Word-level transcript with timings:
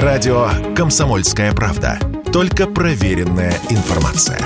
Радио 0.00 0.48
«Комсомольская 0.74 1.52
правда». 1.52 1.98
Только 2.32 2.66
проверенная 2.66 3.52
информация. 3.68 4.40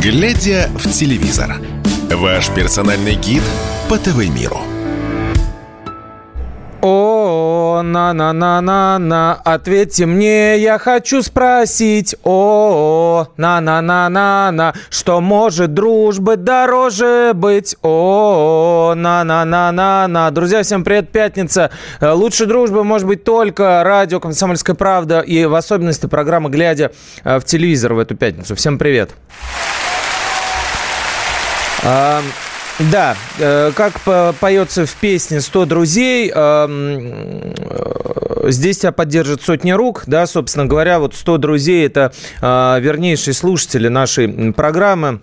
Глядя 0.00 0.70
в 0.72 0.88
телевизор. 0.92 1.56
Ваш 2.12 2.48
персональный 2.50 3.16
гид 3.16 3.42
по 3.88 3.98
ТВ-миру. 3.98 4.67
На-на-на-на-на, 7.82 9.40
ответьте 9.44 10.06
мне, 10.06 10.58
я 10.58 10.78
хочу 10.78 11.22
спросить. 11.22 12.16
О, 12.22 13.26
на-на-на-на-на, 13.36 14.74
что 14.90 15.20
может 15.20 15.74
дружбы 15.74 16.36
дороже 16.36 17.32
быть? 17.34 17.76
О, 17.82 18.94
на-на-на-на-на. 18.96 20.30
Друзья, 20.30 20.62
всем 20.62 20.84
привет, 20.84 21.10
пятница. 21.10 21.70
Э, 22.00 22.12
лучше 22.12 22.46
дружбы 22.46 22.84
может 22.84 23.06
быть 23.06 23.24
только 23.24 23.82
радио 23.84 24.20
«Комсомольская 24.20 24.76
правда» 24.76 25.20
и 25.20 25.44
в 25.44 25.54
особенности 25.54 26.06
программа 26.06 26.48
«Глядя 26.48 26.92
э, 27.24 27.38
в 27.38 27.44
телевизор» 27.44 27.94
в 27.94 27.98
эту 27.98 28.16
пятницу. 28.16 28.54
Всем 28.54 28.78
привет. 28.78 29.10
А, 31.84 32.22
да, 32.78 33.16
э, 33.38 33.72
как 33.74 33.94
поется 34.38 34.86
в 34.86 34.94
песне 34.94 35.38
«100 35.38 35.66
друзей», 35.66 36.32
э, 36.34 37.48
здесь 38.50 38.78
тебя 38.78 38.92
поддержит 38.92 39.42
сотни 39.42 39.72
рук, 39.72 40.04
да, 40.06 40.26
собственно 40.26 40.66
говоря, 40.66 41.00
вот 41.00 41.14
100 41.14 41.38
друзей– 41.38 41.86
это 41.88 42.12
э, 42.40 42.80
вернейшие 42.80 43.34
слушатели 43.34 43.88
нашей 43.88 44.52
программы, 44.52 45.20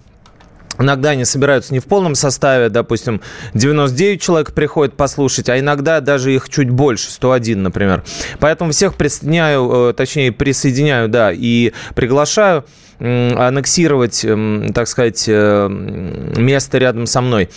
Иногда 0.79 1.11
они 1.11 1.25
собираются 1.25 1.73
не 1.73 1.79
в 1.79 1.85
полном 1.85 2.15
составе, 2.15 2.69
допустим, 2.69 3.21
99 3.53 4.21
человек 4.21 4.53
приходят 4.53 4.95
послушать, 4.95 5.49
а 5.49 5.59
иногда 5.59 6.01
даже 6.01 6.33
их 6.33 6.49
чуть 6.49 6.69
больше, 6.69 7.11
101, 7.11 7.61
например. 7.63 8.03
Поэтому 8.39 8.71
всех 8.71 8.95
присоединяю, 8.95 9.93
точнее, 9.93 10.31
присоединяю, 10.31 11.09
да, 11.09 11.31
и 11.31 11.73
приглашаю 11.95 12.65
аннексировать, 12.99 14.25
так 14.73 14.87
сказать, 14.87 15.25
э, 15.27 15.67
место 15.69 16.77
рядом 16.77 17.05
со 17.07 17.19
мной. 17.19 17.49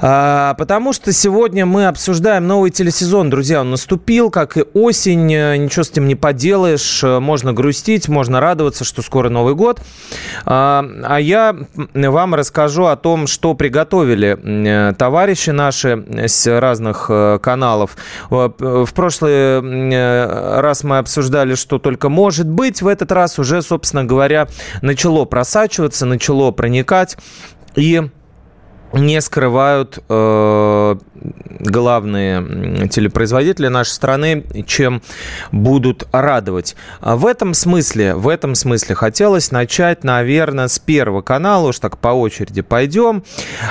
А, 0.00 0.54
потому 0.54 0.92
что 0.92 1.12
сегодня 1.12 1.66
мы 1.66 1.86
обсуждаем 1.86 2.46
новый 2.46 2.70
телесезон. 2.70 3.30
Друзья, 3.30 3.62
он 3.62 3.70
наступил, 3.70 4.30
как 4.30 4.56
и 4.56 4.64
осень. 4.74 5.32
Э, 5.32 5.56
ничего 5.56 5.82
с 5.82 5.90
этим 5.90 6.06
не 6.06 6.14
поделаешь. 6.14 7.02
Э, 7.02 7.18
можно 7.18 7.52
грустить, 7.52 8.08
можно 8.08 8.40
радоваться, 8.40 8.84
что 8.84 9.02
скоро 9.02 9.28
Новый 9.28 9.54
год. 9.54 9.80
А, 10.44 10.84
а 11.04 11.20
я 11.20 11.56
вам 11.94 12.34
расскажу 12.34 12.84
о 12.84 12.96
том, 12.96 13.26
что 13.26 13.54
приготовили 13.54 14.38
э, 14.40 14.94
товарищи 14.94 15.50
наши 15.50 16.04
с 16.28 16.46
разных 16.60 17.10
каналов. 17.42 17.96
В 18.30 18.88
прошлый 18.94 19.60
раз 20.60 20.84
мы 20.84 20.98
обсуждали, 20.98 21.54
что 21.54 21.78
только 21.78 22.08
может 22.08 22.48
быть. 22.48 22.82
В 22.82 22.86
этот 22.86 23.10
раз 23.12 23.38
уже, 23.38 23.62
собственно 23.62 24.04
говоря, 24.04 24.48
начало 24.82 25.24
просачиваться, 25.24 26.06
начало 26.06 26.50
проникать. 26.52 27.16
И 27.74 28.02
не 28.92 29.20
скрывают 29.20 29.98
э, 30.08 30.96
главные 31.60 32.88
телепроизводители 32.88 33.68
нашей 33.68 33.90
страны, 33.90 34.44
чем 34.66 35.02
будут 35.52 36.06
радовать. 36.12 36.76
А 37.00 37.16
в 37.16 37.26
этом 37.26 37.54
смысле, 37.54 38.14
в 38.14 38.28
этом 38.28 38.54
смысле 38.54 38.94
хотелось 38.94 39.50
начать, 39.50 40.04
наверное, 40.04 40.68
с 40.68 40.78
первого 40.78 41.22
канала, 41.22 41.68
уж 41.68 41.78
так 41.78 41.98
по 41.98 42.08
очереди 42.08 42.62
пойдем. 42.62 43.24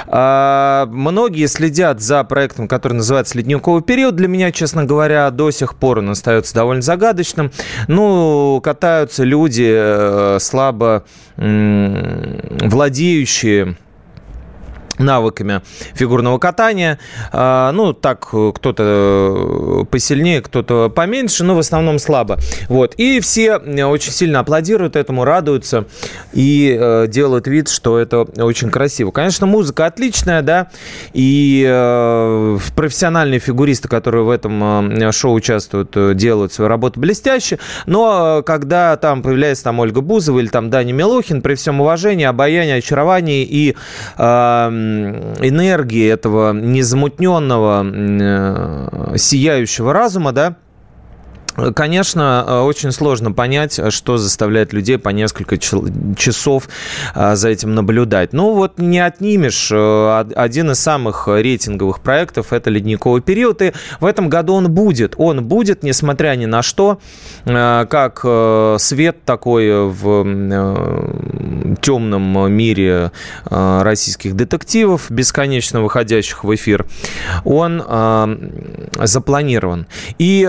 Э, 0.07 0.85
многие 0.87 1.47
следят 1.47 2.01
за 2.01 2.23
проектом, 2.23 2.67
который 2.67 2.93
называется 2.93 3.37
«Ледниковый 3.37 3.81
период». 3.81 4.15
Для 4.15 4.27
меня, 4.27 4.51
честно 4.51 4.83
говоря, 4.83 5.29
до 5.31 5.51
сих 5.51 5.75
пор 5.75 5.99
он 5.99 6.09
остается 6.11 6.53
довольно 6.53 6.81
загадочным. 6.81 7.51
Ну, 7.87 8.61
катаются 8.63 9.23
люди 9.23 9.67
э, 9.67 10.37
слабо 10.39 11.05
э, 11.37 12.67
владеющие 12.67 13.77
навыками 14.99 15.61
фигурного 15.93 16.37
катания. 16.37 16.99
А, 17.31 17.71
ну, 17.71 17.93
так, 17.93 18.27
кто-то 18.27 19.87
посильнее, 19.89 20.41
кто-то 20.41 20.89
поменьше, 20.89 21.43
но 21.43 21.55
в 21.55 21.59
основном 21.59 21.99
слабо. 21.99 22.37
Вот. 22.69 22.95
И 22.95 23.19
все 23.19 23.57
очень 23.57 24.11
сильно 24.11 24.39
аплодируют 24.39 24.95
этому, 24.95 25.23
радуются 25.23 25.85
и 26.33 26.77
э, 26.79 27.07
делают 27.07 27.47
вид, 27.47 27.69
что 27.69 27.97
это 27.97 28.21
очень 28.21 28.69
красиво. 28.69 29.11
Конечно, 29.11 29.45
музыка 29.45 29.85
отличная, 29.85 30.41
да, 30.41 30.69
и 31.13 31.65
э, 31.67 32.57
профессиональные 32.75 33.39
фигуристы, 33.39 33.87
которые 33.87 34.23
в 34.23 34.29
этом 34.29 34.91
э, 34.91 35.11
шоу 35.11 35.33
участвуют, 35.33 35.95
делают 36.15 36.53
свою 36.53 36.69
работу 36.69 36.99
блестяще, 36.99 37.59
но 37.85 38.41
когда 38.45 38.95
там 38.97 39.21
появляется 39.21 39.65
там 39.65 39.79
Ольга 39.79 40.01
Бузова 40.01 40.39
или 40.39 40.47
там 40.47 40.69
Даня 40.69 40.93
Милохин, 40.93 41.41
при 41.41 41.55
всем 41.55 41.81
уважении, 41.81 42.25
обаянии, 42.25 42.77
очаровании 42.77 43.43
и 43.43 43.75
э, 44.17 44.69
энергии 45.41 46.07
этого 46.07 46.53
незамутненного, 46.53 47.85
э, 47.85 49.17
сияющего 49.17 49.93
разума, 49.93 50.31
да, 50.31 50.55
Конечно, 51.75 52.45
э, 52.47 52.59
очень 52.59 52.91
сложно 52.91 53.31
понять, 53.31 53.79
что 53.89 54.17
заставляет 54.17 54.73
людей 54.73 54.99
по 54.99 55.09
несколько 55.09 55.57
часов 55.57 56.69
э, 57.15 57.35
за 57.35 57.49
этим 57.49 57.73
наблюдать. 57.73 58.31
Ну 58.31 58.53
вот 58.53 58.77
не 58.77 58.99
отнимешь. 58.99 59.69
Э, 59.71 60.23
один 60.35 60.71
из 60.71 60.79
самых 60.79 61.27
рейтинговых 61.27 62.01
проектов– 62.01 62.47
это 62.53 62.69
«Ледниковый 62.69 63.21
период». 63.21 63.63
И 63.63 63.73
в 63.99 64.05
этом 64.05 64.29
году 64.29 64.53
он 64.53 64.71
будет. 64.71 65.15
Он 65.17 65.43
будет, 65.43 65.81
несмотря 65.81 66.35
ни 66.35 66.45
на 66.45 66.61
что, 66.61 66.99
как 67.45 68.19
свет 68.79 69.23
такой 69.25 69.87
в 69.89 70.23
темном 71.81 72.51
мире 72.51 73.11
российских 73.49 74.35
детективов, 74.35 75.09
бесконечно 75.09 75.81
выходящих 75.81 76.43
в 76.43 76.53
эфир, 76.53 76.85
он 77.43 77.83
запланирован. 79.01 79.87
И 80.19 80.47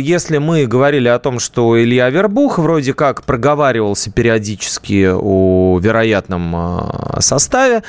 если 0.00 0.41
мы 0.42 0.66
говорили 0.66 1.08
о 1.08 1.18
том, 1.18 1.38
что 1.38 1.80
Илья 1.80 2.10
Вербух 2.10 2.58
вроде 2.58 2.92
как 2.92 3.22
проговаривался 3.22 4.10
периодически 4.10 5.08
о 5.10 5.78
вероятном 5.80 6.54
а, 6.54 7.16
составе 7.20 7.82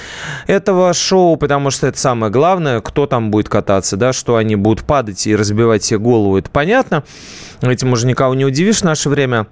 этого 0.47 0.93
шоу, 0.93 1.35
потому 1.35 1.71
что 1.71 1.87
это 1.87 1.97
самое 1.99 2.31
главное, 2.31 2.79
кто 2.79 3.07
там 3.07 3.31
будет 3.31 3.49
кататься, 3.49 3.97
да, 3.97 4.13
что 4.13 4.37
они 4.37 4.55
будут 4.55 4.85
падать 4.85 5.27
и 5.27 5.35
разбивать 5.35 5.83
себе 5.83 5.99
голову, 5.99 6.37
это 6.37 6.49
понятно. 6.49 7.03
Этим 7.61 7.91
уже 7.91 8.07
никого 8.07 8.33
не 8.35 8.45
удивишь 8.45 8.79
в 8.79 8.83
наше 8.83 9.09
время. 9.09 9.47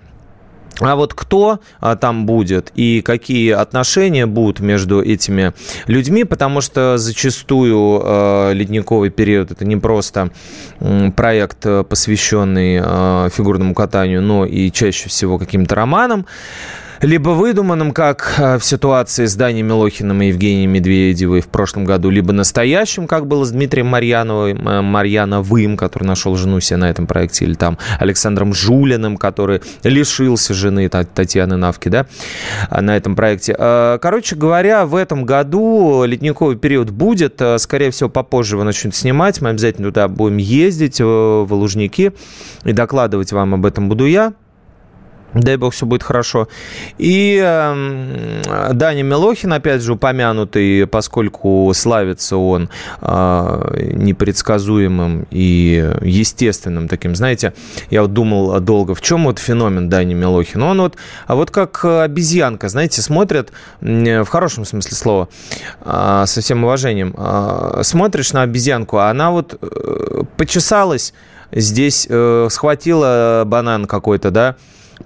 А 0.79 0.95
вот 0.95 1.13
кто 1.13 1.59
а, 1.79 1.95
там 1.95 2.25
будет 2.25 2.71
и 2.75 3.01
какие 3.01 3.51
отношения 3.51 4.25
будут 4.25 4.59
между 4.61 5.01
этими 5.01 5.53
людьми, 5.87 6.23
потому 6.23 6.61
что 6.61 6.97
зачастую 6.97 8.01
э, 8.03 8.53
ледниковый 8.53 9.09
период 9.09 9.51
это 9.51 9.65
не 9.65 9.75
просто 9.75 10.31
э, 10.79 11.11
проект, 11.15 11.65
посвященный 11.87 12.79
э, 12.83 13.29
фигурному 13.31 13.73
катанию, 13.75 14.21
но 14.21 14.45
и 14.45 14.71
чаще 14.71 15.09
всего 15.09 15.37
каким-то 15.37 15.75
романам 15.75 16.25
либо 17.01 17.29
выдуманным, 17.29 17.93
как 17.93 18.35
э, 18.37 18.57
в 18.59 18.63
ситуации 18.63 19.25
с 19.25 19.35
Даней 19.35 19.63
Милохиным 19.63 20.21
и 20.21 20.27
Евгением 20.27 20.71
Медведевой 20.71 21.41
в 21.41 21.47
прошлом 21.47 21.83
году, 21.83 22.09
либо 22.09 22.31
настоящим, 22.31 23.07
как 23.07 23.25
было 23.25 23.43
с 23.43 23.51
Дмитрием 23.51 23.87
Марьяновым, 23.87 24.67
э, 24.67 24.81
Марьяновым, 24.81 25.77
который 25.77 26.03
нашел 26.03 26.35
жену 26.35 26.59
себе 26.59 26.77
на 26.77 26.89
этом 26.89 27.07
проекте, 27.07 27.45
или 27.45 27.55
там 27.55 27.79
Александром 27.99 28.53
Жулиным, 28.53 29.17
который 29.17 29.61
лишился 29.83 30.53
жены 30.53 30.89
Татьяны 30.89 31.57
Навки, 31.57 31.89
да, 31.89 32.05
на 32.69 32.95
этом 32.95 33.15
проекте. 33.15 33.55
Э, 33.57 33.97
короче 33.99 34.35
говоря, 34.35 34.85
в 34.85 34.95
этом 34.95 35.25
году 35.25 36.03
ледниковый 36.05 36.55
период 36.55 36.91
будет, 36.91 37.41
скорее 37.57 37.89
всего, 37.89 38.09
попозже 38.09 38.55
его 38.55 38.63
начнут 38.63 38.93
снимать, 38.93 39.41
мы 39.41 39.49
обязательно 39.49 39.87
туда 39.87 40.07
будем 40.07 40.37
ездить, 40.37 40.99
в 41.01 41.47
Лужники, 41.49 42.13
и 42.63 42.73
докладывать 42.73 43.31
вам 43.31 43.55
об 43.55 43.65
этом 43.65 43.89
буду 43.89 44.05
я. 44.05 44.33
Дай 45.33 45.55
бог, 45.55 45.73
все 45.73 45.85
будет 45.85 46.03
хорошо. 46.03 46.47
И 46.97 47.41
э, 47.41 48.71
Даня 48.73 49.03
Милохин, 49.03 49.53
опять 49.53 49.81
же, 49.81 49.93
упомянутый, 49.93 50.85
поскольку 50.87 51.71
славится 51.73 52.37
он 52.37 52.69
э, 53.01 53.91
непредсказуемым 53.93 55.25
и 55.31 55.93
естественным 56.01 56.87
таким. 56.87 57.15
Знаете, 57.15 57.53
я 57.89 58.01
вот 58.01 58.13
думал 58.13 58.59
долго, 58.59 58.93
в 58.93 59.01
чем 59.01 59.25
вот 59.25 59.39
феномен 59.39 59.89
Дани 59.89 60.13
Милохина? 60.13 60.67
Он 60.67 60.81
вот, 60.81 60.97
а 61.27 61.35
вот 61.35 61.49
как 61.49 61.85
обезьянка, 61.85 62.67
знаете, 62.67 63.01
смотрят, 63.01 63.51
в 63.79 64.25
хорошем 64.25 64.65
смысле 64.65 64.97
слова, 64.97 65.29
э, 65.81 66.23
со 66.27 66.41
всем 66.41 66.63
уважением, 66.63 67.15
э, 67.17 67.81
смотришь 67.83 68.33
на 68.33 68.41
обезьянку, 68.41 68.97
а 68.97 69.09
она 69.09 69.31
вот 69.31 69.57
э, 69.61 70.23
почесалась, 70.35 71.13
здесь 71.51 72.07
э, 72.09 72.47
схватила 72.49 73.43
банан 73.45 73.85
какой-то, 73.85 74.31
да, 74.31 74.55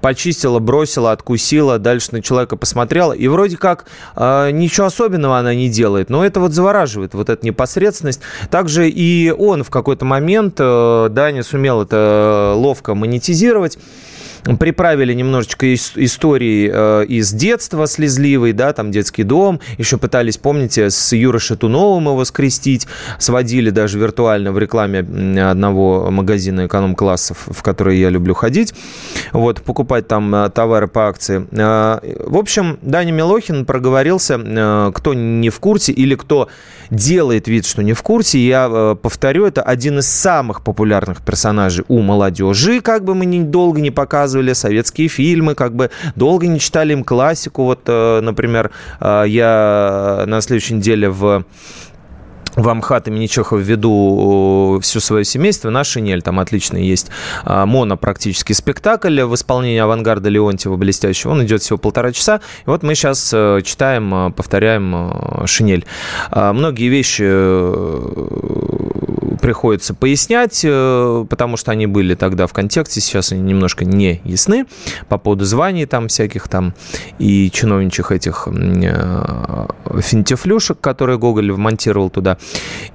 почистила, 0.01 0.59
бросила, 0.59 1.12
откусила, 1.12 1.80
дальше 1.80 2.09
на 2.12 2.21
человека 2.21 2.56
посмотрела. 2.57 3.13
И 3.13 3.27
вроде 3.27 3.57
как 3.57 3.86
э, 4.15 4.51
ничего 4.51 4.88
особенного 4.88 5.38
она 5.38 5.53
не 5.53 5.69
делает, 5.69 6.09
но 6.09 6.25
это 6.25 6.39
вот 6.39 6.53
завораживает, 6.53 7.13
вот 7.13 7.30
эта 7.30 7.45
непосредственность. 7.45 8.21
Также 8.50 8.89
и 8.89 9.31
он 9.31 9.63
в 9.63 9.69
какой-то 9.69 10.06
момент, 10.06 10.56
э, 10.59 11.07
Даня 11.09 11.44
сумел 11.44 11.81
это 11.81 12.53
ловко 12.56 12.95
монетизировать 12.95 13.77
приправили 14.59 15.13
немножечко 15.13 15.74
истории 15.74 16.69
э, 16.71 17.06
из 17.06 17.31
детства 17.33 17.88
слезливой, 17.88 18.53
да, 18.53 18.74
там 18.74 18.92
детский 18.92 19.24
дом, 19.24 19.59
еще 19.77 19.97
пытались, 19.97 20.38
помните, 20.38 20.89
с 20.89 21.13
Юрой 21.13 21.39
Шатуновым 21.39 22.06
его 22.06 22.24
скрестить, 22.25 22.88
сводили 23.18 23.71
даже 23.71 23.97
виртуально 23.97 24.51
в 24.51 24.59
рекламе 24.59 25.00
одного 25.50 26.12
магазина 26.12 26.68
эконом-классов, 26.68 27.47
в 27.47 27.63
который 27.63 27.97
я 27.97 28.09
люблю 28.09 28.33
ходить, 28.33 28.74
вот, 29.31 29.62
покупать 29.62 30.07
там 30.07 30.33
э, 30.36 30.50
товары 30.50 30.88
по 30.88 31.07
акции. 31.07 31.47
Э, 31.51 32.00
в 32.25 32.38
общем, 32.38 32.77
Даня 32.81 33.12
Милохин 33.12 33.65
проговорился, 33.65 34.36
кто 34.94 35.13
не 35.13 35.50
в 35.50 35.59
курсе 35.59 35.92
или 35.92 36.15
кто 36.15 36.50
делает 36.89 37.47
вид, 37.47 37.65
что 37.65 37.81
не 37.81 37.94
в 37.94 38.03
курсе, 38.03 38.39
я 38.39 38.95
повторю, 39.01 39.45
это 39.45 39.62
один 39.62 40.00
из 40.00 40.07
самых 40.07 40.63
популярных 40.63 41.21
персонажей 41.21 41.83
у 41.88 42.01
молодежи, 42.01 42.81
как 42.81 43.03
бы 43.03 43.15
мы 43.15 43.25
ни 43.25 43.44
долго 43.44 43.81
не 43.81 43.92
показывали, 43.92 44.35
показывали 44.36 44.54
советские 44.54 45.08
фильмы, 45.08 45.56
как 45.56 45.74
бы 45.74 45.90
долго 46.16 46.48
не 46.48 46.60
читали 46.60 46.94
им 46.94 47.04
классику. 47.04 47.64
Вот, 47.64 47.82
э, 47.88 48.22
например, 48.22 48.72
э, 49.00 49.24
я 49.28 50.26
на 50.28 50.42
следующей 50.42 50.76
неделе 50.76 51.10
в 51.10 51.44
в 52.56 52.69
Амхат 52.69 53.07
имени 53.07 53.28
Чехова 53.28 53.60
веду 53.60 54.80
все 54.81 55.00
свое 55.00 55.25
семейство 55.25 55.69
на 55.69 55.84
шинель. 55.84 56.22
Там 56.22 56.40
отличный 56.40 56.86
есть 56.86 57.10
э, 57.46 57.66
моно 57.66 57.98
практически 57.98 58.54
спектакль 58.54 59.22
в 59.22 59.36
исполнении 59.36 59.80
авангарда 59.80 60.30
Леонтьева 60.30 60.75
блестящего. 60.75 61.31
Он 61.31 61.44
идет 61.44 61.62
всего 61.62 61.78
полтора 61.78 62.12
часа. 62.12 62.42
И 62.66 62.69
вот 62.69 62.84
мы 62.84 62.96
сейчас 62.96 63.30
читаем, 63.63 64.34
повторяем 64.34 65.46
шинель. 65.46 65.86
Многие 66.31 66.88
вещи 66.88 67.24
приходится 69.46 69.94
пояснять, 69.94 70.62
э, 70.63 71.25
потому 71.30 71.56
что 71.56 71.72
они 71.72 71.86
были 71.86 72.16
тогда 72.16 72.48
в 72.48 72.54
контексте, 72.54 73.00
сейчас 73.00 73.31
они 73.31 73.42
немножко 73.42 73.86
не 73.86 74.19
ясны 74.24 74.66
по 75.07 75.19
поводу 75.19 75.46
званий 75.46 75.86
там 75.86 76.07
всяких 76.07 76.48
там 76.48 76.74
и 77.19 77.52
чиновничьих 77.52 78.12
этих 78.12 78.48
э, 78.48 79.68
финтифлюшек, 80.02 80.80
которые 80.80 81.19
Гоголь 81.19 81.52
вмонтировал 81.52 82.10
туда. 82.10 82.38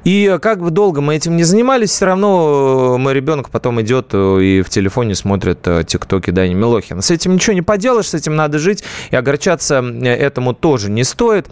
И 0.04 0.38
как 0.40 0.60
бы 0.60 0.70
долго 0.70 1.00
мы 1.00 1.16
этим 1.16 1.36
не 1.36 1.44
занимались, 1.44 1.90
все 1.90 2.06
равно 2.06 2.96
мой 2.98 3.12
ребенок 3.12 3.50
потом 3.50 3.80
идет 3.82 4.08
э, 4.12 4.42
и 4.42 4.62
в 4.62 4.70
телефоне 4.70 5.14
смотрит 5.14 5.66
тиктоки 5.86 6.30
Дани 6.30 6.54
Милохина. 6.54 7.02
С 7.02 7.10
этим 7.10 7.34
ничего 7.34 7.52
не 7.52 7.62
поделаешь, 7.62 8.08
с 8.08 8.14
этим 8.14 8.34
надо 8.34 8.58
жить, 8.58 8.82
и 9.10 9.16
огорчаться 9.16 9.84
этому 10.04 10.54
тоже 10.54 10.90
не 10.90 11.04
стоит. 11.04 11.48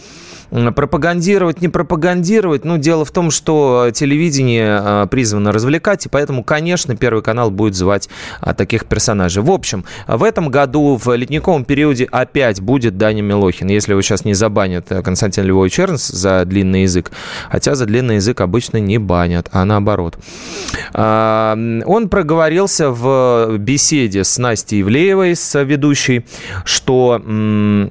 Пропагандировать, 0.50 1.60
не 1.60 1.68
пропагандировать, 1.68 2.64
ну, 2.64 2.78
дело 2.78 3.04
в 3.04 3.10
том, 3.10 3.30
что 3.30 3.90
телевидение 3.92 4.80
а, 4.80 5.06
призвано 5.06 5.52
развлекать, 5.52 6.06
и 6.06 6.08
поэтому, 6.08 6.42
конечно, 6.42 6.96
Первый 6.96 7.22
канал 7.22 7.50
будет 7.50 7.74
звать 7.74 8.08
а, 8.40 8.54
таких 8.54 8.86
персонажей. 8.86 9.42
В 9.42 9.50
общем, 9.50 9.84
в 10.06 10.22
этом 10.22 10.48
году 10.48 10.98
в 11.02 11.14
ледниковом 11.14 11.64
периоде 11.64 12.08
опять 12.10 12.60
будет 12.60 12.96
Даня 12.96 13.22
Милохин, 13.22 13.68
если 13.68 13.92
его 13.92 14.02
сейчас 14.02 14.24
не 14.24 14.34
забанят 14.34 14.90
э, 14.90 15.02
Константин 15.02 15.44
Львович 15.44 15.80
Эрнс 15.80 16.08
за 16.08 16.44
длинный 16.44 16.82
язык, 16.82 17.10
хотя 17.50 17.74
за 17.74 17.86
длинный 17.86 18.16
язык 18.16 18.40
обычно 18.40 18.78
не 18.78 18.98
банят, 18.98 19.48
а 19.52 19.64
наоборот. 19.64 20.18
А, 20.92 21.56
он 21.84 22.08
проговорился 22.08 22.90
в 22.90 23.56
беседе 23.58 24.24
с 24.24 24.38
Настей 24.38 24.82
Ивлеевой, 24.82 25.36
с 25.36 25.62
ведущей, 25.62 26.24
что 26.64 27.08
Э, 27.08 27.88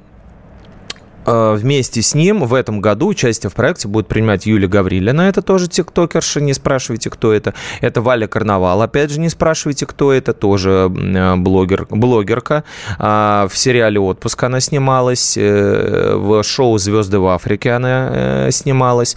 вместе 1.28 2.02
с 2.02 2.14
ним 2.14 2.44
в 2.44 2.54
этом 2.54 2.80
году 2.80 3.08
участие 3.08 3.50
в 3.50 3.54
проекте 3.54 3.88
будет 3.88 4.08
принимать 4.08 4.46
Юлия 4.46 4.68
Гаврилина, 4.68 5.22
это 5.22 5.42
тоже 5.42 5.68
тиктокерша, 5.68 6.40
не 6.40 6.54
спрашивайте, 6.54 7.10
кто 7.10 7.32
это. 7.32 7.54
Это 7.80 8.00
Валя 8.02 8.26
Карнавал, 8.26 8.82
опять 8.82 9.10
же, 9.10 9.20
не 9.20 9.28
спрашивайте, 9.28 9.86
кто 9.86 10.12
это, 10.12 10.32
тоже 10.32 10.90
э, 10.94 11.36
блогер, 11.36 11.86
блогерка. 11.90 12.64
А, 12.98 13.48
в 13.48 13.56
сериале 13.56 14.00
«Отпуск» 14.00 14.42
она 14.42 14.60
снималась, 14.60 15.36
э, 15.36 16.14
в 16.16 16.42
шоу 16.42 16.78
«Звезды 16.78 17.18
в 17.18 17.26
Африке» 17.26 17.72
она 17.72 18.50
снималась, 18.50 19.16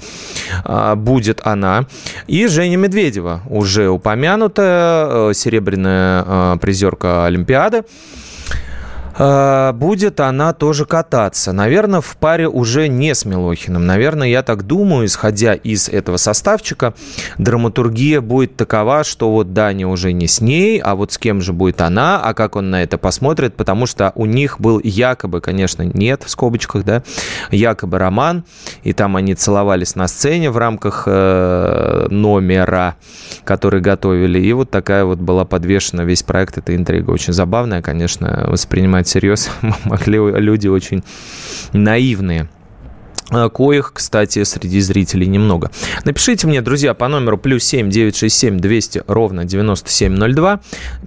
а, 0.63 0.95
будет 0.95 1.41
она. 1.43 1.85
И 2.27 2.47
Женя 2.47 2.77
Медведева, 2.77 3.41
уже 3.49 3.89
упомянутая, 3.89 5.33
серебряная 5.33 6.57
призерка 6.57 7.25
Олимпиады. 7.25 7.83
А, 9.23 9.71
будет 9.73 10.19
она 10.19 10.51
тоже 10.51 10.85
кататься. 10.85 11.53
Наверное, 11.53 12.01
в 12.01 12.17
паре 12.17 12.47
уже 12.47 12.87
не 12.87 13.13
с 13.13 13.23
Милохиным. 13.23 13.85
Наверное, 13.85 14.27
я 14.27 14.41
так 14.41 14.63
думаю, 14.63 15.05
исходя 15.05 15.53
из 15.53 15.89
этого 15.89 16.17
составчика, 16.17 16.95
драматургия 17.37 18.19
будет 18.19 18.55
такова, 18.55 19.03
что 19.03 19.31
вот 19.31 19.53
Даня 19.53 19.87
уже 19.87 20.11
не 20.11 20.25
с 20.25 20.41
ней, 20.41 20.79
а 20.79 20.95
вот 20.95 21.11
с 21.11 21.19
кем 21.19 21.39
же 21.39 21.53
будет 21.53 21.81
она, 21.81 22.19
а 22.19 22.33
как 22.33 22.55
он 22.55 22.71
на 22.71 22.81
это 22.81 22.97
посмотрит, 22.97 23.55
потому 23.55 23.85
что 23.85 24.11
у 24.15 24.25
них 24.25 24.59
был 24.59 24.81
якобы, 24.83 25.39
конечно, 25.39 25.83
нет 25.83 26.23
в 26.23 26.29
скобочках, 26.31 26.83
да, 26.83 27.03
якобы 27.51 27.99
роман, 27.99 28.43
и 28.81 28.91
там 28.93 29.17
они 29.17 29.35
целовались 29.35 29.95
на 29.95 30.07
сцене 30.07 30.49
в 30.49 30.57
рамках 30.57 31.03
э, 31.05 32.07
номера, 32.09 32.95
который 33.43 33.81
готовили, 33.81 34.39
и 34.39 34.51
вот 34.53 34.71
такая 34.71 35.05
вот 35.05 35.19
была 35.19 35.45
подвешена 35.45 36.05
весь 36.05 36.23
проект, 36.23 36.57
эта 36.57 36.75
интрига 36.75 37.11
очень 37.11 37.33
забавная, 37.33 37.83
конечно, 37.83 38.45
воспринимать 38.47 38.81
принимать 38.81 39.10
всерьез 39.11 39.51
могли 39.85 40.17
люди 40.39 40.67
очень 40.69 41.03
наивные 41.73 42.47
коих, 43.51 43.91
кстати, 43.93 44.43
среди 44.43 44.81
зрителей 44.81 45.27
немного. 45.27 45.71
Напишите 46.03 46.47
мне, 46.47 46.61
друзья, 46.61 46.93
по 46.93 47.07
номеру 47.07 47.37
плюс 47.37 47.63
7 47.63 47.89
967 47.89 48.59
200 48.59 49.03
ровно 49.07 49.45
9702, 49.45 50.59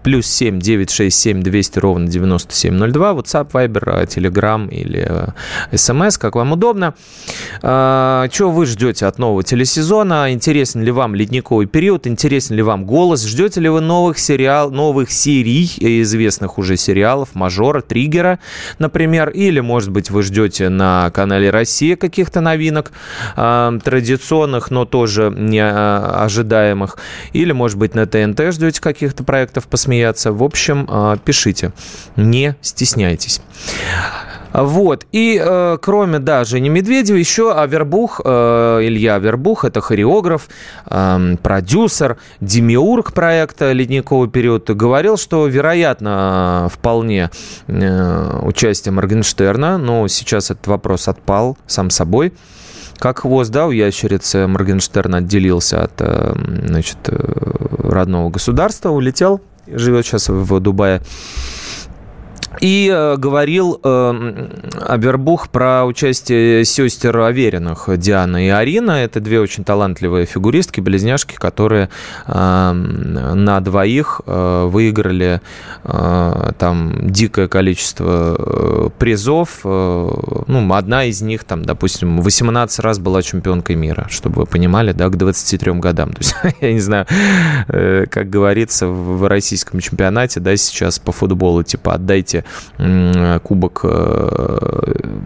плюс 0.03 0.27
7 0.27 0.59
967 0.59 1.43
200 1.43 1.79
ровно 1.79 2.07
9702, 2.07 3.13
WhatsApp, 3.13 3.51
Viber, 3.53 4.07
Telegram 4.07 4.69
или 4.71 5.33
SMS, 5.73 6.19
как 6.19 6.37
вам 6.37 6.53
удобно. 6.53 6.95
Чего 7.61 8.51
вы 8.51 8.67
ждете 8.67 9.07
от 9.07 9.19
нового 9.19 9.43
телесезона? 9.43 10.33
Интересен 10.33 10.83
ли 10.83 10.91
вам 10.91 11.15
ледниковый 11.15 11.67
период? 11.67 12.07
Интересен 12.07 12.57
ли 12.57 12.63
вам 12.63 12.85
голос? 12.85 13.25
Ждете 13.27 13.61
ли 13.61 13.69
вы 13.69 13.81
новых 13.81 14.19
сериал, 14.19 14.71
новых 14.71 15.11
серий, 15.11 15.71
известных 15.79 16.59
уже 16.59 16.77
сериалов, 16.77 17.35
мажора, 17.35 17.81
триггера, 17.81 18.39
например? 18.79 19.31
Или, 19.31 19.61
может 19.61 19.91
быть, 19.91 20.11
вы 20.11 20.23
ждете 20.23 20.69
на 20.69 21.11
канале 21.11 21.51
Россия 21.51 21.97
какие 21.97 22.14
каких-то 22.15 22.41
новинок 22.41 22.93
э, 23.37 23.79
традиционных, 23.83 24.71
но 24.71 24.85
тоже 24.85 25.33
не 25.37 25.59
э, 25.59 26.25
ожидаемых. 26.25 26.97
Или, 27.33 27.51
может 27.51 27.77
быть, 27.77 27.97
на 27.97 28.07
ТНТ 28.07 28.53
ждете 28.53 28.81
каких-то 28.81 29.25
проектов 29.25 29.67
посмеяться. 29.67 30.33
В 30.33 30.45
общем, 30.45 30.87
э, 30.89 31.17
пишите, 31.25 31.73
не 32.15 32.55
стесняйтесь. 32.61 33.41
Вот. 34.55 35.05
И 35.11 35.41
э, 35.45 35.79
кроме, 35.83 36.21
да, 36.21 36.45
Жени 36.45 36.69
Медведева, 36.69 37.17
еще 37.17 37.53
Авербух, 37.53 38.21
э, 38.25 38.79
Илья 38.83 39.17
Авербух, 39.17 39.65
это 39.65 39.81
хореограф, 39.81 40.49
э, 40.87 41.37
продюсер, 41.43 42.19
демиург 42.41 43.13
проекта 43.13 43.73
«Ледниковый 43.73 44.29
период», 44.29 44.71
говорил, 44.71 45.17
что, 45.17 45.49
вероятно, 45.49 46.69
вполне 46.73 47.31
э, 47.67 48.41
участие 48.43 48.93
Моргенштерна, 48.93 49.77
но 49.77 50.07
сейчас 50.07 50.53
этот 50.53 50.69
вопрос 50.69 51.09
отпал 51.09 51.59
сам 51.67 51.91
собой. 51.91 52.33
Как 52.99 53.21
хвост, 53.21 53.51
да, 53.51 53.67
у 53.67 53.73
ящерицы 53.73 54.47
Моргенштерн 54.47 55.17
отделился 55.17 55.83
от, 55.83 55.95
э, 55.99 56.33
значит, 56.69 56.99
э, 57.09 57.91
родного 57.91 58.31
государства, 58.31 58.91
улетел, 58.91 59.41
живет 59.67 60.07
сейчас 60.07 60.29
в 60.29 60.61
Дубае. 60.61 61.03
И 62.61 62.91
э, 62.93 63.17
говорил 63.17 63.81
э, 63.83 64.49
Абербух 64.81 65.49
про 65.49 65.85
участие 65.85 66.65
сестер 66.65 67.19
Авериных, 67.19 67.89
Диана 67.97 68.45
и 68.47 68.49
Арина. 68.49 68.93
Это 68.93 69.21
две 69.21 69.41
очень 69.41 69.65
талантливые 69.65 70.27
фигуристки, 70.27 70.81
близняшки, 70.81 71.35
которые 71.35 71.89
э, 72.27 72.73
на 72.73 73.61
двоих 73.61 74.21
э, 74.27 74.67
выиграли 74.67 75.41
э, 75.85 76.53
там 76.59 77.11
дикое 77.11 77.49
количество 77.49 78.37
э, 78.39 78.89
призов. 78.99 79.61
Э, 79.65 80.11
ну, 80.47 80.75
одна 80.75 81.05
из 81.05 81.21
них, 81.23 81.45
там, 81.45 81.65
допустим, 81.65 82.21
18 82.21 82.79
раз 82.81 82.99
была 82.99 83.23
чемпионкой 83.23 83.77
мира, 83.77 84.07
чтобы 84.11 84.43
вы 84.43 84.47
понимали, 84.47 84.93
да, 84.93 85.09
к 85.09 85.17
23 85.17 85.73
годам. 85.73 86.13
То 86.13 86.19
есть, 86.21 86.35
я 86.61 86.73
не 86.73 86.81
знаю, 86.81 87.07
э, 87.69 88.07
как 88.11 88.31
говорится 88.31 88.87
в 88.87 89.27
российском 89.29 89.81
чемпионате, 89.81 90.41
да, 90.41 90.57
сейчас 90.57 90.99
по 90.99 91.13
футболу, 91.13 91.63
типа, 91.63 91.95
отдайте 91.95 92.44
кубок 93.43 93.85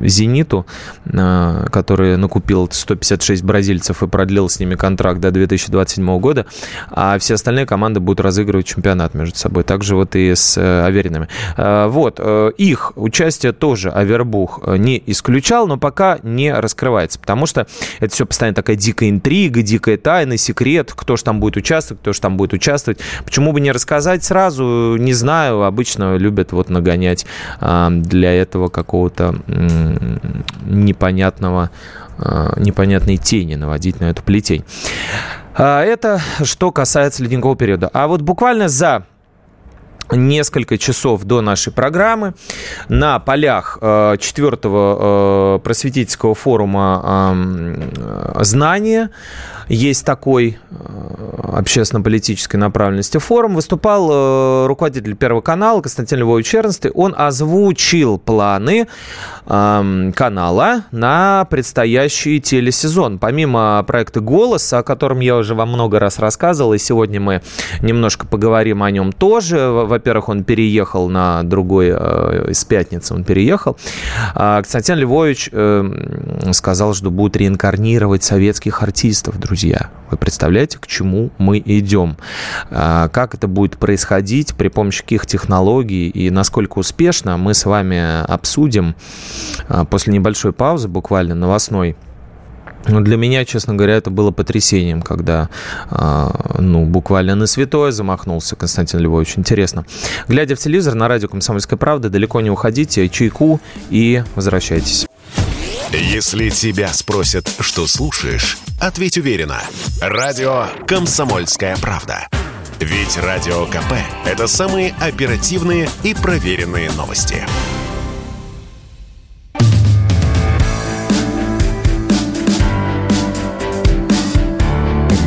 «Зениту», 0.02 0.66
который 1.04 2.16
накупил 2.16 2.68
156 2.70 3.42
бразильцев 3.42 4.02
и 4.02 4.06
продлил 4.06 4.48
с 4.48 4.60
ними 4.60 4.75
контракт 4.75 5.20
до 5.20 5.30
2027 5.30 6.18
года, 6.18 6.46
а 6.90 7.18
все 7.18 7.34
остальные 7.34 7.66
команды 7.66 8.00
будут 8.00 8.20
разыгрывать 8.20 8.66
чемпионат 8.66 9.14
между 9.14 9.37
собой. 9.38 9.64
Также 9.64 9.96
вот 9.96 10.14
и 10.16 10.34
с 10.34 10.58
Аверинами. 10.58 11.28
Вот, 11.56 12.20
их 12.58 12.92
участие 12.96 13.52
тоже 13.52 13.90
Авербух 13.90 14.60
не 14.66 15.02
исключал, 15.06 15.66
но 15.66 15.78
пока 15.78 16.18
не 16.22 16.52
раскрывается, 16.52 17.18
потому 17.18 17.46
что 17.46 17.66
это 18.00 18.14
все 18.14 18.26
постоянно 18.26 18.54
такая 18.54 18.76
дикая 18.76 19.10
интрига, 19.10 19.62
дикая 19.62 19.96
тайна, 19.96 20.37
секрет, 20.37 20.92
кто 20.94 21.16
же 21.16 21.25
там 21.25 21.40
будет 21.40 21.56
участвовать, 21.56 22.00
кто 22.00 22.12
же 22.12 22.20
там 22.20 22.37
будет 22.37 22.52
участвовать. 22.52 23.00
Почему 23.25 23.52
бы 23.52 23.60
не 23.60 23.72
рассказать 23.72 24.22
сразу, 24.25 24.96
не 24.98 25.12
знаю, 25.12 25.62
обычно 25.62 26.16
любят 26.16 26.52
вот 26.52 26.68
нагонять 26.68 27.07
а, 27.60 27.90
для 27.90 28.32
этого 28.32 28.68
какого-то 28.68 29.34
непонятного 30.66 31.70
а, 32.18 32.54
непонятной 32.58 33.16
тени 33.16 33.54
наводить 33.54 34.00
на 34.00 34.06
эту 34.06 34.22
плетень. 34.22 34.64
А, 35.56 35.82
это 35.82 36.20
что 36.42 36.72
касается 36.72 37.22
ледникового 37.22 37.56
периода. 37.56 37.90
А 37.92 38.08
вот 38.08 38.22
буквально 38.22 38.68
за 38.68 39.06
несколько 40.12 40.78
часов 40.78 41.24
до 41.24 41.40
нашей 41.40 41.72
программы 41.72 42.34
на 42.88 43.18
полях 43.18 43.78
э, 43.80 44.16
четвертого 44.18 45.56
э, 45.56 45.58
просветительского 45.60 46.34
форума 46.34 47.34
«Знания» 48.40 49.10
есть 49.68 50.06
такой 50.06 50.58
э, 50.70 50.74
общественно-политической 51.52 52.56
направленности 52.56 53.18
форум. 53.18 53.54
Выступал 53.54 54.66
руководитель 54.66 55.14
Первого 55.14 55.42
канала 55.42 55.82
Константин 55.82 56.20
Львович 56.20 56.46
Чернстый. 56.46 56.90
Он 56.92 57.14
озвучил 57.16 58.18
планы 58.18 58.88
канала 59.44 60.84
на 60.90 61.46
предстоящий 61.50 62.40
телесезон. 62.40 63.18
Помимо 63.18 63.82
проекта 63.86 64.20
«Голос», 64.20 64.72
о 64.72 64.82
котором 64.82 65.20
я 65.20 65.36
уже 65.36 65.54
вам 65.54 65.70
много 65.70 65.98
раз 65.98 66.18
рассказывал, 66.18 66.74
и 66.74 66.78
сегодня 66.78 67.20
мы 67.20 67.42
немножко 67.80 68.26
поговорим 68.26 68.82
о 68.82 68.90
нем 68.90 69.12
тоже. 69.12 69.97
Во-первых, 69.98 70.28
он 70.28 70.44
переехал 70.44 71.08
на 71.08 71.42
другой, 71.42 71.88
э, 71.92 72.50
из 72.50 72.64
пятницы 72.64 73.14
он 73.14 73.24
переехал. 73.24 73.76
А 74.32 74.58
Константин 74.62 74.94
Львович 74.98 75.50
э, 75.50 76.52
сказал, 76.52 76.94
что 76.94 77.10
будет 77.10 77.36
реинкарнировать 77.36 78.22
советских 78.22 78.80
артистов, 78.80 79.40
друзья. 79.40 79.90
Вы 80.08 80.16
представляете, 80.16 80.78
к 80.78 80.86
чему 80.86 81.30
мы 81.38 81.58
идем? 81.58 82.16
А 82.70 83.08
как 83.08 83.34
это 83.34 83.48
будет 83.48 83.76
происходить, 83.76 84.54
при 84.54 84.68
помощи 84.68 85.02
каких 85.02 85.26
технологий 85.26 86.08
и 86.08 86.30
насколько 86.30 86.78
успешно, 86.78 87.36
мы 87.36 87.52
с 87.52 87.64
вами 87.64 88.22
обсудим 88.22 88.94
а, 89.68 89.84
после 89.84 90.12
небольшой 90.12 90.52
паузы, 90.52 90.86
буквально 90.86 91.34
новостной, 91.34 91.96
но 92.06 92.07
для 92.87 93.16
меня, 93.16 93.44
честно 93.44 93.75
говоря, 93.75 93.97
это 93.97 94.11
было 94.11 94.30
потрясением, 94.30 95.02
когда, 95.02 95.49
а, 95.90 96.56
ну, 96.58 96.85
буквально 96.85 97.35
на 97.35 97.47
святое 97.47 97.90
замахнулся 97.90 98.56
Константин 98.56 99.00
Львович. 99.00 99.38
Интересно. 99.38 99.85
Глядя 100.26 100.56
в 100.56 100.58
телевизор 100.58 100.94
на 100.94 101.08
радио 101.08 101.28
«Комсомольская 101.28 101.78
правда», 101.78 102.08
далеко 102.08 102.40
не 102.40 102.50
уходите, 102.50 103.08
чайку 103.08 103.61
и 103.90 104.23
возвращайтесь. 104.35 105.06
Если 105.92 106.50
тебя 106.50 106.88
спросят, 106.88 107.50
что 107.61 107.87
слушаешь, 107.87 108.58
ответь 108.80 109.16
уверенно. 109.16 109.61
Радио 110.00 110.66
«Комсомольская 110.87 111.76
правда». 111.80 112.28
Ведь 112.80 113.16
Радио 113.16 113.66
КП– 113.66 113.94
это 114.25 114.47
самые 114.47 114.94
оперативные 115.00 115.88
и 116.04 116.14
проверенные 116.14 116.90
новости. 116.92 117.44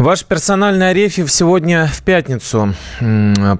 Ваш 0.00 0.24
персональный 0.24 0.88
Арефьев 0.88 1.30
сегодня 1.30 1.86
в 1.86 2.02
пятницу 2.02 2.72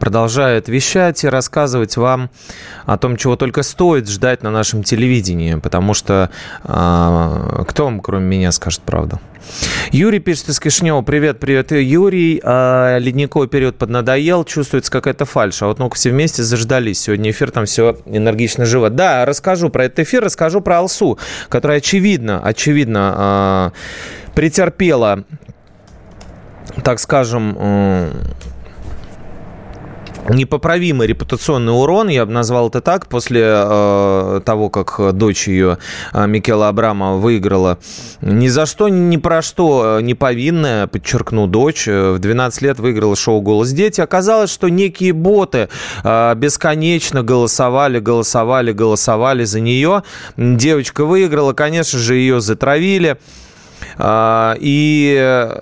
продолжает 0.01 0.71
вещать 0.71 1.23
и 1.23 1.29
рассказывать 1.29 1.99
вам 1.99 2.31
о 2.87 2.97
том, 2.97 3.19
чего 3.19 3.37
только 3.37 3.63
стоит 3.63 4.09
ждать 4.09 4.43
на 4.43 4.51
нашем 4.51 4.83
телевидении, 4.83 5.57
потому 5.57 5.93
что 5.93 6.31
а, 6.65 7.63
кто 7.69 7.85
вам, 7.85 8.01
кроме 8.01 8.25
меня, 8.25 8.53
скажет 8.53 8.81
правду? 8.81 9.21
Юрий 9.93 10.19
пишет 10.19 10.49
из 10.49 10.59
Кишнева. 10.61 11.03
Привет, 11.03 11.41
привет, 11.41 11.73
Юрий. 11.73 12.41
А, 12.43 12.97
ледниковый 12.97 13.47
период 13.47 13.77
поднадоел, 13.77 14.45
чувствуется 14.45 14.91
какая-то 14.91 15.27
фальш. 15.27 15.61
А 15.61 15.67
вот 15.67 15.79
ну-ка 15.79 15.97
все 15.97 16.09
вместе 16.09 16.43
заждались. 16.43 17.01
Сегодня 17.03 17.33
эфир 17.33 17.51
там 17.51 17.67
все 17.67 17.99
энергично 18.07 18.65
живо. 18.65 18.89
Да, 18.89 19.27
расскажу 19.27 19.69
про 19.69 19.85
этот 19.85 19.99
эфир, 19.99 20.25
расскажу 20.25 20.63
про 20.63 20.79
Алсу, 20.79 21.19
которая 21.51 21.79
очевидно, 21.79 22.41
очевидно 22.43 23.15
а, 23.15 23.73
претерпела 24.35 25.27
так 26.83 26.99
скажем, 27.01 27.57
э, 27.59 28.13
непоправимый 30.29 31.07
репутационный 31.07 31.73
урон, 31.73 32.09
я 32.09 32.27
бы 32.27 32.33
назвал 32.33 32.69
это 32.69 32.81
так, 32.81 33.07
после 33.07 33.43
э, 33.45 34.41
того, 34.45 34.71
как 34.71 35.13
дочь 35.17 35.49
ее, 35.49 35.79
э, 36.13 36.27
Микела 36.27 36.69
Абрама, 36.69 37.15
выиграла. 37.15 37.79
Ни 38.21 38.49
за 38.49 38.67
что, 38.67 38.89
ни 38.89 39.17
про 39.17 39.43
что 39.43 39.99
э, 39.99 40.03
не 40.03 40.15
повинная, 40.15 40.87
подчеркну, 40.87 41.47
дочь, 41.47 41.89
э, 41.89 42.13
в 42.13 42.19
12 42.19 42.63
лет 42.63 42.79
выиграла 42.79 43.17
шоу 43.17 43.41
«Голос 43.41 43.71
дети». 43.71 44.01
Оказалось, 44.01 44.51
что 44.51 44.69
некие 44.69 45.13
боты 45.13 45.69
э, 46.05 46.35
бесконечно 46.37 47.23
голосовали, 47.23 47.99
голосовали, 47.99 48.73
голосовали 48.73 49.45
за 49.45 49.61
нее. 49.61 50.03
Девочка 50.37 51.05
выиграла, 51.05 51.53
конечно 51.53 51.99
же, 51.99 52.15
ее 52.15 52.41
затравили. 52.41 53.17
Э, 53.99 54.55
и 54.59 55.59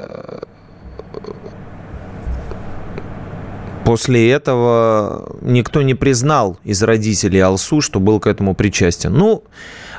После 3.88 4.30
этого 4.30 5.34
никто 5.40 5.80
не 5.80 5.94
признал 5.94 6.58
из 6.62 6.82
родителей 6.82 7.40
Алсу, 7.40 7.80
что 7.80 8.00
был 8.00 8.20
к 8.20 8.26
этому 8.26 8.54
причастен. 8.54 9.14
Ну, 9.14 9.44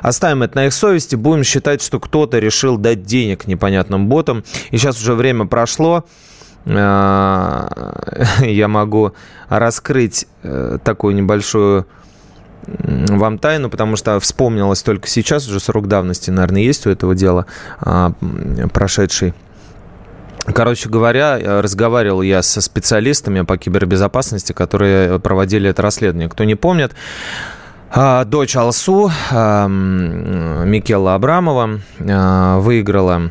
оставим 0.00 0.44
это 0.44 0.58
на 0.58 0.66
их 0.66 0.74
совести, 0.74 1.16
будем 1.16 1.42
считать, 1.42 1.82
что 1.82 1.98
кто-то 1.98 2.38
решил 2.38 2.78
дать 2.78 3.02
денег 3.02 3.48
непонятным 3.48 4.06
ботам. 4.06 4.44
И 4.70 4.78
сейчас 4.78 5.00
уже 5.00 5.14
время 5.14 5.46
прошло, 5.46 6.04
а, 6.66 8.38
я 8.42 8.68
могу 8.68 9.12
раскрыть 9.48 10.28
э, 10.44 10.78
такую 10.84 11.16
небольшую 11.16 11.84
вам 12.62 13.38
тайну, 13.40 13.70
потому 13.70 13.96
что 13.96 14.20
вспомнилось 14.20 14.84
только 14.84 15.08
сейчас, 15.08 15.48
уже 15.48 15.58
срок 15.58 15.88
давности, 15.88 16.30
наверное, 16.30 16.62
есть 16.62 16.86
у 16.86 16.90
этого 16.90 17.16
дела 17.16 17.46
а, 17.80 18.12
прошедший. 18.72 19.34
Короче 20.46 20.88
говоря, 20.88 21.38
э, 21.38 21.60
разговаривал 21.60 22.22
я 22.22 22.42
со 22.42 22.60
специалистами 22.60 23.42
по 23.42 23.58
кибербезопасности, 23.58 24.52
которые 24.52 25.18
проводили 25.20 25.68
это 25.68 25.82
расследование. 25.82 26.28
Кто 26.28 26.44
не 26.44 26.54
помнит, 26.54 26.92
а, 27.92 28.24
дочь 28.24 28.56
Алсу, 28.56 29.10
а, 29.30 29.66
Микела 29.66 31.14
Абрамова, 31.14 31.80
а, 32.00 32.58
выиграла 32.60 33.30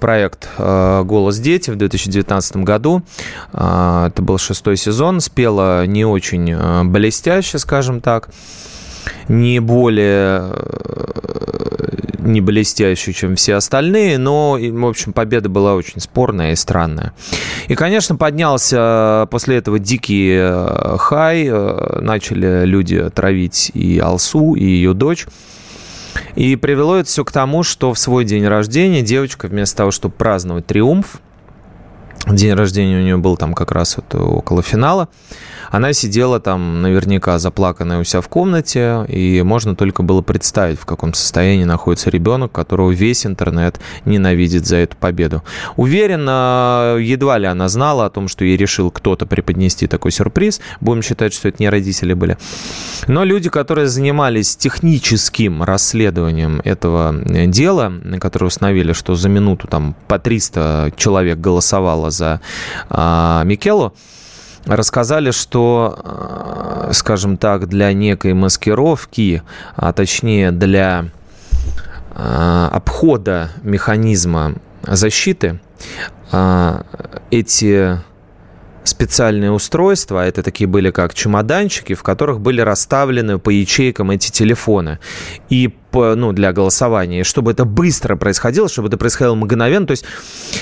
проект 0.00 0.48
«Голос 0.56 1.38
дети» 1.38 1.70
в 1.70 1.76
2019 1.76 2.64
году. 2.64 3.02
Это 3.52 4.14
был 4.16 4.38
шестой 4.38 4.78
сезон. 4.78 5.20
Спела 5.20 5.84
не 5.86 6.06
очень 6.06 6.88
блестяще, 6.88 7.58
скажем 7.58 8.00
так 8.00 8.30
не 9.28 9.60
более 9.60 10.52
не 12.30 12.40
блестящую, 12.40 13.14
чем 13.14 13.36
все 13.36 13.54
остальные, 13.54 14.18
но, 14.18 14.58
в 14.58 14.86
общем, 14.86 15.12
победа 15.12 15.48
была 15.48 15.74
очень 15.74 16.00
спорная 16.00 16.52
и 16.52 16.56
странная. 16.56 17.12
И, 17.68 17.74
конечно, 17.74 18.16
поднялся 18.16 19.26
после 19.30 19.56
этого 19.56 19.78
дикий 19.78 20.36
э, 20.38 20.96
хай, 20.98 21.46
э, 21.48 22.00
начали 22.00 22.64
люди 22.64 23.10
травить 23.10 23.70
и 23.74 23.98
Алсу, 23.98 24.54
и 24.54 24.64
ее 24.64 24.94
дочь. 24.94 25.26
И 26.34 26.56
привело 26.56 26.96
это 26.96 27.08
все 27.08 27.24
к 27.24 27.32
тому, 27.32 27.62
что 27.62 27.94
в 27.94 27.98
свой 27.98 28.24
день 28.24 28.46
рождения 28.46 29.02
девочка 29.02 29.46
вместо 29.46 29.78
того, 29.78 29.90
чтобы 29.90 30.14
праздновать 30.14 30.66
триумф, 30.66 31.20
День 32.26 32.52
рождения 32.52 32.98
у 32.98 33.02
нее 33.02 33.16
был 33.16 33.36
там 33.36 33.54
как 33.54 33.72
раз 33.72 33.96
вот 33.96 34.14
около 34.14 34.62
финала. 34.62 35.08
Она 35.70 35.92
сидела 35.92 36.40
там 36.40 36.82
наверняка 36.82 37.38
заплаканная 37.38 38.00
у 38.00 38.04
себя 38.04 38.20
в 38.20 38.28
комнате, 38.28 39.04
и 39.06 39.40
можно 39.42 39.76
только 39.76 40.02
было 40.02 40.20
представить, 40.20 40.80
в 40.80 40.84
каком 40.84 41.14
состоянии 41.14 41.62
находится 41.62 42.10
ребенок, 42.10 42.50
которого 42.50 42.90
весь 42.90 43.24
интернет 43.24 43.80
ненавидит 44.04 44.66
за 44.66 44.78
эту 44.78 44.96
победу. 44.96 45.44
Уверен, 45.76 46.22
едва 46.22 47.38
ли 47.38 47.46
она 47.46 47.68
знала 47.68 48.06
о 48.06 48.10
том, 48.10 48.26
что 48.26 48.44
ей 48.44 48.56
решил 48.56 48.90
кто-то 48.90 49.26
преподнести 49.26 49.86
такой 49.86 50.10
сюрприз. 50.10 50.60
Будем 50.80 51.02
считать, 51.02 51.32
что 51.32 51.48
это 51.48 51.58
не 51.60 51.68
родители 51.68 52.14
были. 52.14 52.36
Но 53.06 53.22
люди, 53.22 53.48
которые 53.48 53.86
занимались 53.86 54.56
техническим 54.56 55.62
расследованием 55.62 56.60
этого 56.64 57.14
дела, 57.46 57.92
которые 58.20 58.48
установили, 58.48 58.92
что 58.92 59.14
за 59.14 59.28
минуту 59.28 59.68
там 59.68 59.94
по 60.08 60.18
300 60.18 60.94
человек 60.96 61.38
голосовало 61.38 62.09
за 62.10 62.40
а, 62.88 63.42
Микелу, 63.44 63.94
рассказали, 64.66 65.30
что, 65.30 65.98
э, 66.88 66.92
скажем 66.92 67.36
так, 67.36 67.68
для 67.68 67.92
некой 67.92 68.34
маскировки, 68.34 69.42
а 69.76 69.92
точнее 69.92 70.50
для 70.50 71.06
э, 72.14 72.68
обхода 72.72 73.50
механизма 73.62 74.54
защиты, 74.82 75.60
э, 76.32 76.82
эти 77.30 77.98
специальные 78.84 79.50
устройства. 79.50 80.26
Это 80.26 80.42
такие 80.42 80.66
были 80.66 80.90
как 80.90 81.14
чемоданчики, 81.14 81.94
в 81.94 82.02
которых 82.02 82.40
были 82.40 82.60
расставлены 82.60 83.38
по 83.38 83.50
ячейкам 83.50 84.10
эти 84.10 84.30
телефоны. 84.30 84.98
И 85.48 85.74
ну, 85.92 86.32
для 86.32 86.52
голосования, 86.52 87.24
чтобы 87.24 87.50
это 87.50 87.64
быстро 87.64 88.16
происходило, 88.16 88.68
чтобы 88.68 88.88
это 88.88 88.96
происходило 88.96 89.34
мгновенно. 89.34 89.86
То 89.86 89.92
есть, 89.92 90.04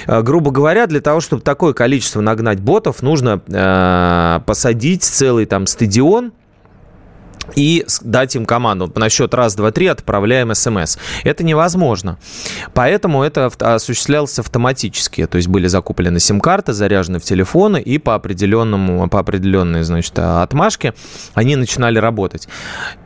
э, 0.06 0.22
грубо 0.22 0.50
говоря, 0.50 0.87
для 0.87 1.00
того, 1.00 1.20
чтобы 1.20 1.42
такое 1.42 1.72
количество 1.72 2.20
нагнать 2.20 2.60
ботов, 2.60 3.02
нужно 3.02 3.42
э, 3.46 4.40
посадить 4.46 5.04
целый 5.04 5.44
там 5.46 5.66
стадион, 5.66 6.32
и 7.55 7.85
дать 8.02 8.37
им 8.37 8.47
команду 8.47 8.90
на 8.95 9.09
счет 9.09 9.35
раз, 9.35 9.55
два, 9.55 9.71
три 9.71 9.87
отправляем 9.87 10.55
смс. 10.55 10.99
Это 11.25 11.45
невозможно. 11.45 12.19
Поэтому 12.75 13.23
это 13.23 13.50
осуществлялось 13.59 14.38
автоматически. 14.38 15.26
То 15.26 15.37
есть 15.37 15.49
были 15.49 15.67
закуплены 15.67 16.21
сим-карты, 16.21 16.73
заряжены 16.73 17.19
в 17.19 17.25
телефоны, 17.25 17.81
и 17.81 17.99
по 17.99 18.14
определенному, 18.14 19.09
по 19.09 19.21
определенной, 19.21 19.83
значит, 19.83 20.19
отмашке 20.19 20.95
они 21.35 21.57
начинали 21.57 21.99
работать. 21.99 22.49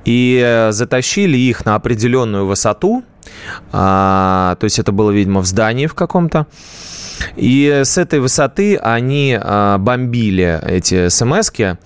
И 0.05 0.43
э, 0.45 0.73
затащили 0.73 1.37
их 1.37 1.65
на 1.65 1.75
определенную 1.75 2.47
высоту, 2.47 3.05
а, 3.73 4.57
то 4.57 4.65
есть 4.65 4.79
это 4.79 4.93
было, 4.93 5.11
видимо, 5.11 5.41
в 5.41 5.47
здании 5.47 5.87
в 5.87 5.95
каком-то. 5.95 6.47
И 7.37 7.83
с 7.85 7.99
этой 7.99 8.21
высоты 8.21 8.77
они 8.77 9.39
а, 9.41 9.79
бомбили 9.79 10.61
эти 10.67 11.09
смс-ки 11.09 11.63
а, 11.63 11.79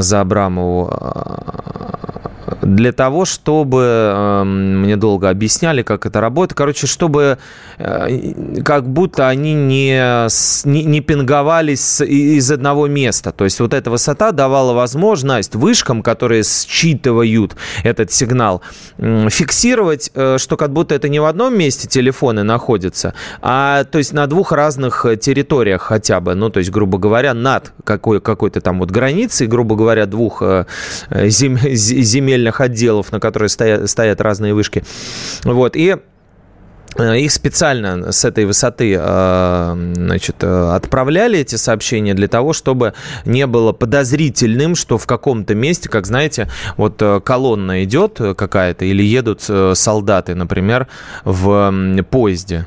за 0.00 0.20
Абрамову 0.20 0.88
а, 0.90 1.38
для 2.62 2.92
того, 2.92 3.24
чтобы 3.24 3.82
эм, 3.82 4.82
мне 4.82 4.96
долго 4.96 5.30
объясняли, 5.30 5.82
как 5.82 6.06
это 6.06 6.20
работает. 6.20 6.56
Короче, 6.56 6.86
чтобы 6.86 7.38
э, 7.78 8.62
как 8.64 8.88
будто 8.88 9.28
они 9.28 9.54
не, 9.54 10.28
не, 10.64 10.84
не 10.84 11.00
пинговались 11.00 12.00
из 12.00 12.50
одного 12.50 12.86
места. 12.86 13.32
То 13.32 13.44
есть 13.44 13.60
вот 13.60 13.74
эта 13.74 13.90
высота 13.90 14.32
давала 14.32 14.72
возможность 14.72 15.54
вышкам, 15.54 16.02
которые 16.02 16.42
считывают 16.42 17.56
этот 17.84 18.12
сигнал, 18.12 18.62
фиксировать, 18.98 20.10
э, 20.14 20.38
что 20.38 20.56
как 20.56 20.72
будто 20.72 20.94
это 20.94 21.08
не 21.08 21.20
в 21.20 21.24
одном 21.24 21.56
месте 21.56 21.88
телефоны 21.88 22.42
находятся, 22.42 23.14
а 23.42 23.84
то 23.84 23.98
есть 23.98 24.12
на 24.12 24.26
двух 24.26 24.52
разных 24.52 25.06
территориях 25.20 25.82
хотя 25.82 26.20
бы. 26.20 26.34
Ну, 26.34 26.50
то 26.50 26.58
есть, 26.58 26.70
грубо 26.70 26.98
говоря, 26.98 27.34
над 27.34 27.72
какой, 27.84 28.20
какой-то 28.20 28.60
там 28.60 28.78
вот 28.80 28.90
границей, 28.90 29.46
грубо 29.46 29.76
говоря, 29.76 30.06
двух 30.06 30.42
э, 30.42 30.66
отдельных 32.48 32.60
отделов, 32.60 33.12
на 33.12 33.20
которые 33.20 33.48
стоят, 33.48 33.90
стоят 33.90 34.20
разные 34.20 34.54
вышки. 34.54 34.84
Вот, 35.44 35.76
и 35.76 35.96
э, 36.96 37.18
их 37.18 37.32
специально 37.32 38.12
с 38.12 38.24
этой 38.24 38.44
высоты 38.44 38.96
э, 38.98 39.92
значит, 39.94 40.36
э, 40.40 40.74
отправляли 40.74 41.38
эти 41.38 41.56
сообщения 41.56 42.14
для 42.14 42.28
того, 42.28 42.52
чтобы 42.52 42.92
не 43.24 43.46
было 43.46 43.72
подозрительным, 43.72 44.74
что 44.74 44.96
в 44.98 45.06
каком-то 45.06 45.54
месте, 45.54 45.88
как 45.88 46.06
знаете, 46.06 46.48
вот 46.76 47.02
колонна 47.24 47.84
идет 47.84 48.20
какая-то 48.36 48.84
или 48.84 49.02
едут 49.02 49.42
солдаты, 49.74 50.34
например, 50.34 50.86
в 51.24 51.72
поезде 52.10 52.66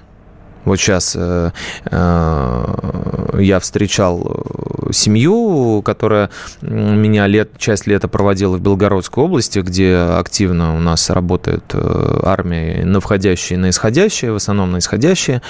вот 0.66 0.78
сейчас 0.78 1.16
э, 1.18 1.52
э, 1.86 3.40
я 3.40 3.60
встречал 3.60 4.46
э, 4.88 4.94
семью, 4.94 5.82
которая 5.84 6.30
меня 6.62 7.28
лет, 7.28 7.58
часть 7.58 7.88
лета 7.88 8.08
проводила 8.08 8.58
в 8.58 8.62
Белгородской 8.62 9.24
области, 9.24 9.60
где 9.60 9.96
активно 9.96 10.76
у 10.76 10.80
нас 10.80 11.10
работает 11.10 11.64
э, 11.74 12.20
армия 12.24 12.86
на 12.86 13.00
входящие 13.00 13.58
и 13.58 13.62
на 13.62 13.70
исходящие, 13.70 14.32
в 14.32 14.36
основном 14.36 14.72
на 14.72 14.78
исходящие. 14.78 15.42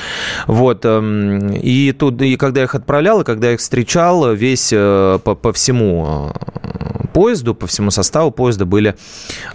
Вот. 0.48 0.82
Э, 0.84 1.60
и, 1.62 1.91
тут, 1.91 2.22
и 2.22 2.38
когда 2.38 2.62
я 2.62 2.65
их 2.65 2.75
отправлял, 2.75 3.22
и 3.22 3.24
когда 3.25 3.48
я 3.48 3.53
их 3.56 3.60
встречал, 3.60 4.34
весь 4.34 4.72
э, 4.72 5.20
по, 5.24 5.36
по 5.36 5.51
всему 5.51 6.32
поезду, 7.13 7.53
по 7.53 7.68
всему 7.68 7.91
составу 7.91 8.32
поезда 8.32 8.65
были 8.65 8.96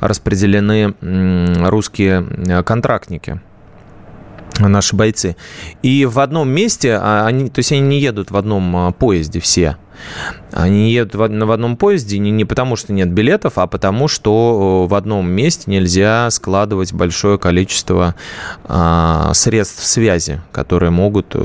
распределены 0.00 0.94
русские 1.00 2.62
контрактники 2.64 3.40
наши 4.58 4.96
бойцы. 4.96 5.36
И 5.82 6.04
в 6.04 6.18
одном 6.18 6.48
месте, 6.48 6.98
а, 7.00 7.26
они, 7.26 7.48
то 7.50 7.58
есть 7.58 7.72
они 7.72 7.80
не 7.80 8.00
едут 8.00 8.30
в 8.30 8.36
одном 8.36 8.76
а, 8.76 8.92
поезде 8.92 9.40
все, 9.40 9.76
они 10.52 10.92
едут 10.92 11.14
в, 11.14 11.46
в 11.46 11.50
одном 11.50 11.76
поезде 11.76 12.18
не, 12.18 12.30
не 12.30 12.44
потому, 12.44 12.76
что 12.76 12.92
нет 12.92 13.10
билетов, 13.10 13.54
а 13.56 13.66
потому, 13.66 14.08
что 14.08 14.86
в 14.86 14.94
одном 14.94 15.30
месте 15.30 15.70
нельзя 15.70 16.30
складывать 16.30 16.92
большое 16.92 17.38
количество 17.38 18.14
а, 18.64 19.32
средств 19.34 19.84
связи, 19.84 20.40
которые 20.52 20.90
могут 20.90 21.34
э, 21.34 21.38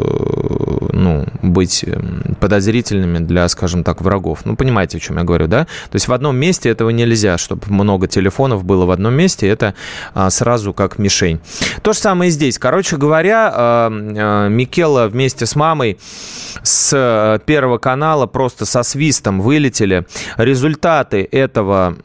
ну, 0.94 1.26
быть 1.42 1.84
эм, 1.86 2.36
подозрительными 2.40 3.20
для, 3.20 3.48
скажем 3.50 3.84
так, 3.84 4.02
врагов. 4.02 4.40
Ну, 4.46 4.56
понимаете, 4.56 4.98
о 4.98 5.00
чем 5.00 5.18
я 5.18 5.24
говорю, 5.24 5.48
да? 5.48 5.66
То 5.66 5.96
есть 5.96 6.08
в 6.08 6.14
одном 6.14 6.38
месте 6.38 6.70
этого 6.70 6.90
нельзя, 6.90 7.38
чтобы 7.38 7.64
много 7.68 8.08
телефонов 8.08 8.64
было 8.64 8.86
в 8.86 8.92
одном 8.92 9.14
месте, 9.14 9.48
это 9.48 9.74
а, 10.14 10.30
сразу 10.30 10.74
как 10.74 10.98
мишень. 10.98 11.40
То 11.82 11.94
же 11.94 12.00
самое 12.00 12.30
и 12.30 12.32
здесь. 12.32 12.58
Короче 12.60 12.98
говоря, 12.98 13.52
а, 13.54 13.90
а, 13.92 14.48
Микела 14.48 15.08
вместе 15.08 15.46
с 15.46 15.56
мамой 15.56 16.00
с 16.64 16.92
э, 16.94 17.40
Первого 17.46 17.78
канала 17.78 18.28
просто 18.28 18.40
со 18.49 18.84
свистом 18.84 19.41
вылетели. 19.41 20.06
Результаты 20.38 21.27
этого 21.32 21.95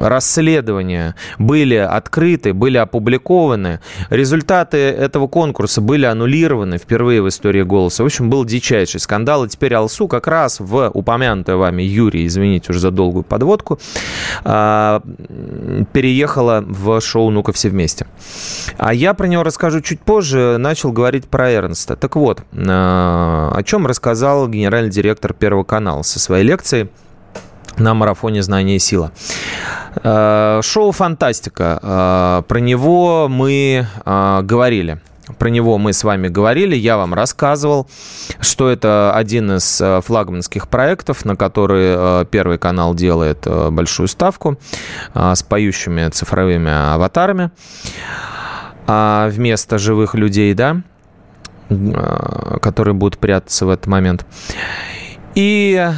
расследования 0.00 1.14
были 1.38 1.74
открыты, 1.76 2.52
были 2.52 2.78
опубликованы. 2.78 3.80
Результаты 4.10 4.78
этого 4.78 5.28
конкурса 5.28 5.80
были 5.80 6.06
аннулированы 6.06 6.78
впервые 6.78 7.22
в 7.22 7.28
истории 7.28 7.62
«Голоса». 7.62 8.02
В 8.02 8.06
общем, 8.06 8.30
был 8.30 8.44
дичайший 8.44 9.00
скандал. 9.00 9.44
И 9.44 9.48
теперь 9.48 9.74
Алсу 9.74 10.08
как 10.08 10.26
раз 10.26 10.60
в 10.60 10.90
упомянутое 10.92 11.56
вами 11.56 11.82
Юрий, 11.82 12.26
извините 12.26 12.70
уже 12.70 12.80
за 12.80 12.90
долгую 12.90 13.22
подводку, 13.22 13.78
а, 14.44 15.02
переехала 15.92 16.64
в 16.66 17.00
шоу 17.00 17.30
«Ну-ка 17.30 17.52
все 17.52 17.68
вместе». 17.68 18.06
А 18.78 18.92
я 18.94 19.14
про 19.14 19.26
него 19.26 19.42
расскажу 19.42 19.80
чуть 19.80 20.00
позже. 20.00 20.56
Начал 20.58 20.92
говорить 20.92 21.28
про 21.28 21.50
Эрнста. 21.50 21.96
Так 21.96 22.16
вот, 22.16 22.42
а, 22.52 23.52
о 23.54 23.62
чем 23.62 23.86
рассказал 23.86 24.48
генеральный 24.48 24.90
директор 24.90 25.32
Первого 25.32 25.64
канала 25.64 26.02
со 26.02 26.18
своей 26.18 26.44
лекцией 26.44 26.88
на 27.78 27.94
марафоне 27.94 28.42
«Знание 28.42 28.76
и 28.76 28.78
сила». 28.78 29.12
Э, 30.02 30.60
шоу 30.62 30.92
«Фантастика». 30.92 31.78
Э, 31.82 32.42
про 32.46 32.58
него 32.58 33.28
мы 33.28 33.86
э, 34.04 34.40
говорили. 34.42 35.00
Про 35.38 35.48
него 35.48 35.76
мы 35.76 35.92
с 35.92 36.04
вами 36.04 36.28
говорили, 36.28 36.76
я 36.76 36.96
вам 36.96 37.12
рассказывал, 37.12 37.88
что 38.38 38.70
это 38.70 39.12
один 39.12 39.56
из 39.56 39.82
флагманских 40.04 40.68
проектов, 40.68 41.24
на 41.24 41.34
который 41.34 42.24
Первый 42.26 42.58
канал 42.58 42.94
делает 42.94 43.44
большую 43.72 44.06
ставку 44.06 44.56
с 45.14 45.42
поющими 45.42 46.08
цифровыми 46.10 46.70
аватарами 46.94 47.50
вместо 48.86 49.78
живых 49.78 50.14
людей, 50.14 50.54
да, 50.54 50.82
которые 52.62 52.94
будут 52.94 53.18
прятаться 53.18 53.66
в 53.66 53.70
этот 53.70 53.88
момент. 53.88 54.24
И 55.34 55.90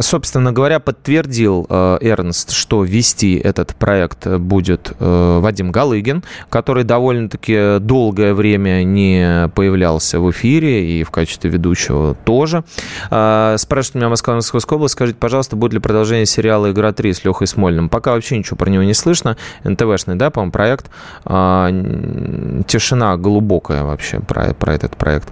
собственно 0.00 0.52
говоря, 0.52 0.80
подтвердил 0.80 1.66
э, 1.68 1.98
Эрнст, 2.00 2.52
что 2.52 2.84
вести 2.84 3.36
этот 3.36 3.74
проект 3.74 4.26
будет 4.26 4.92
э, 4.98 5.38
Вадим 5.40 5.72
Галыгин, 5.72 6.22
который 6.48 6.84
довольно-таки 6.84 7.78
долгое 7.80 8.34
время 8.34 8.84
не 8.84 9.48
появлялся 9.54 10.20
в 10.20 10.30
эфире 10.30 11.00
и 11.00 11.02
в 11.02 11.10
качестве 11.10 11.50
ведущего 11.50 12.14
тоже. 12.24 12.64
Э, 13.10 13.56
спрашивает 13.58 13.94
меня 13.96 14.08
Москва, 14.08 14.34
Московская 14.34 14.76
область, 14.76 14.92
скажите, 14.92 15.18
пожалуйста, 15.18 15.56
будет 15.56 15.74
ли 15.74 15.78
продолжение 15.80 16.26
сериала 16.26 16.70
«Игра 16.70 16.90
3» 16.90 17.12
с 17.12 17.24
Лехой 17.24 17.46
Смольным? 17.46 17.88
Пока 17.88 18.12
вообще 18.12 18.38
ничего 18.38 18.56
про 18.56 18.70
него 18.70 18.84
не 18.84 18.94
слышно. 18.94 19.36
НТВшный, 19.64 20.14
да, 20.14 20.30
по-моему, 20.30 20.52
проект. 20.52 20.90
Э, 21.24 22.62
тишина 22.66 23.16
глубокая 23.16 23.84
вообще 23.84 24.20
про, 24.20 24.54
про 24.54 24.74
этот 24.74 24.96
проект. 24.96 25.28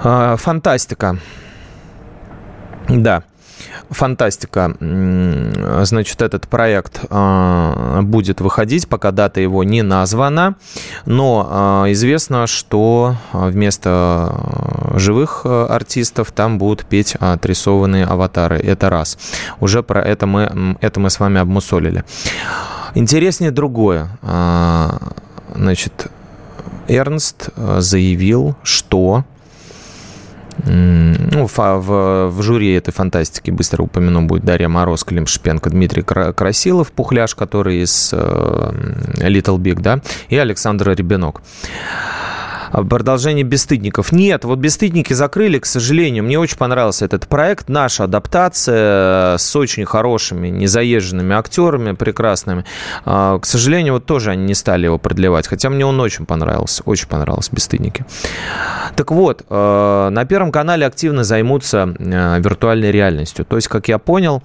Фантастика. 0.00 1.18
Да. 2.88 3.22
Фантастика. 3.90 4.74
Значит, 4.80 6.22
этот 6.22 6.48
проект 6.48 7.00
а, 7.10 8.00
будет 8.02 8.40
выходить, 8.40 8.88
пока 8.88 9.10
дата 9.10 9.40
его 9.40 9.62
не 9.62 9.82
названа, 9.82 10.56
но 11.06 11.48
а, 11.48 11.84
известно, 11.92 12.46
что 12.46 13.16
вместо 13.32 14.34
живых 14.94 15.46
артистов 15.46 16.32
там 16.32 16.58
будут 16.58 16.84
петь 16.86 17.14
отрисованные 17.20 18.06
аватары. 18.06 18.58
Это 18.58 18.90
раз. 18.90 19.18
Уже 19.60 19.82
про 19.82 20.02
это 20.02 20.26
мы, 20.26 20.76
это 20.80 21.00
мы 21.00 21.10
с 21.10 21.20
вами 21.20 21.40
обмусолили. 21.40 22.04
Интереснее 22.94 23.50
другое. 23.50 24.08
А, 24.22 24.98
значит, 25.54 26.08
Эрнст 26.88 27.50
заявил, 27.56 28.56
что 28.62 29.24
ну, 30.66 31.46
в, 31.46 32.28
в, 32.28 32.42
жюри 32.42 32.72
этой 32.72 32.92
фантастики 32.92 33.50
быстро 33.50 33.82
упомяну 33.82 34.22
будет 34.22 34.44
Дарья 34.44 34.68
Мороз, 34.68 35.04
Клим 35.04 35.26
Шпенко, 35.26 35.70
Дмитрий 35.70 36.02
Красилов, 36.02 36.92
Пухляш, 36.92 37.34
который 37.34 37.82
из 37.82 38.10
э, 38.12 38.16
Little 38.16 39.58
Big, 39.58 39.80
да, 39.80 40.00
и 40.28 40.36
Александр 40.36 40.90
Ребенок. 40.90 41.42
А, 42.74 42.82
продолжение 42.82 43.44
«Бесстыдников». 43.44 44.10
Нет, 44.10 44.44
вот 44.44 44.58
«Бесстыдники» 44.58 45.12
закрыли, 45.12 45.60
к 45.60 45.66
сожалению. 45.66 46.24
Мне 46.24 46.40
очень 46.40 46.56
понравился 46.56 47.04
этот 47.04 47.28
проект. 47.28 47.68
Наша 47.68 48.04
адаптация 48.04 49.38
с 49.38 49.54
очень 49.54 49.84
хорошими, 49.84 50.48
незаезженными 50.48 51.36
актерами, 51.36 51.92
прекрасными. 51.92 52.64
А, 53.04 53.38
к 53.38 53.46
сожалению, 53.46 53.94
вот 53.94 54.06
тоже 54.06 54.32
они 54.32 54.44
не 54.44 54.54
стали 54.54 54.86
его 54.86 54.98
продлевать. 54.98 55.46
Хотя 55.46 55.70
мне 55.70 55.86
он 55.86 56.00
очень 56.00 56.26
понравился. 56.26 56.82
Очень 56.84 57.06
понравился 57.06 57.50
«Бесстыдники». 57.52 58.04
Так 58.96 59.12
вот, 59.12 59.44
а, 59.48 60.10
на 60.10 60.24
Первом 60.24 60.50
канале 60.50 60.84
активно 60.84 61.22
займутся 61.22 61.94
виртуальной 61.96 62.90
реальностью. 62.90 63.44
То 63.44 63.54
есть, 63.54 63.68
как 63.68 63.86
я 63.86 63.98
понял, 63.98 64.42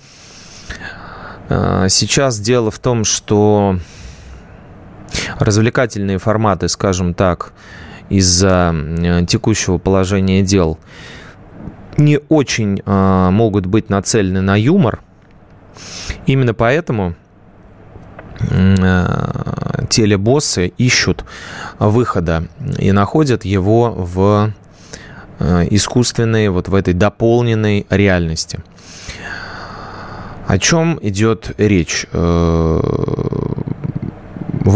сейчас 1.48 2.40
дело 2.40 2.70
в 2.70 2.78
том, 2.78 3.06
что 3.06 3.80
развлекательные 5.40 6.20
форматы, 6.20 6.70
скажем 6.70 7.16
так, 7.16 7.54
из-за 8.10 8.74
э, 8.74 9.26
текущего 9.26 9.78
положения 9.78 10.42
дел 10.42 10.80
не 11.98 12.20
очень 12.30 12.82
э, 12.86 13.30
могут 13.32 13.66
быть 13.66 13.90
нацелены 13.90 14.42
на 14.42 14.56
юмор. 14.56 15.00
Именно 16.26 16.54
поэтому 16.54 17.16
э, 18.40 19.86
телебоссы 19.90 20.68
ищут 20.78 21.26
выхода 21.78 22.48
и 22.78 22.92
находят 22.92 23.46
его 23.46 23.92
в 23.92 24.54
искусственной, 25.40 26.50
вот 26.50 26.68
в 26.68 26.76
этой 26.76 26.94
дополненной 26.94 27.88
реальности. 27.90 28.60
О 30.46 30.58
чем 30.58 31.00
идет 31.02 31.54
речь? 31.58 32.06
Вы 32.12 32.84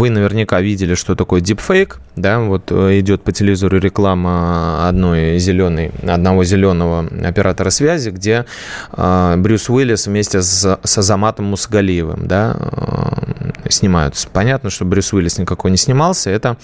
наверняка 0.08 0.62
видели, 0.62 0.94
что 0.94 1.14
такое 1.14 1.42
дипфейк. 1.42 2.00
Да, 2.16 2.40
вот 2.40 2.70
э, 2.70 3.00
идет 3.00 3.22
по 3.22 3.32
телевизору 3.32 3.78
реклама 3.78 4.88
одной 4.88 5.38
зеленой, 5.38 5.90
одного 6.06 6.44
зеленого 6.44 7.08
оператора 7.26 7.70
связи, 7.70 8.10
где 8.10 8.46
э, 8.92 9.34
Брюс 9.36 9.68
Уиллис 9.68 10.06
вместе 10.06 10.40
с, 10.40 10.78
с 10.82 10.98
Азаматом 10.98 11.46
Мусагалиевым 11.46 12.28
да, 12.28 12.56
э, 12.56 13.68
снимаются. 13.68 14.28
Понятно, 14.32 14.70
что 14.70 14.84
Брюс 14.84 15.12
Уиллис 15.12 15.38
никакой 15.38 15.72
не 15.72 15.76
снимался. 15.76 16.30
Это 16.30 16.56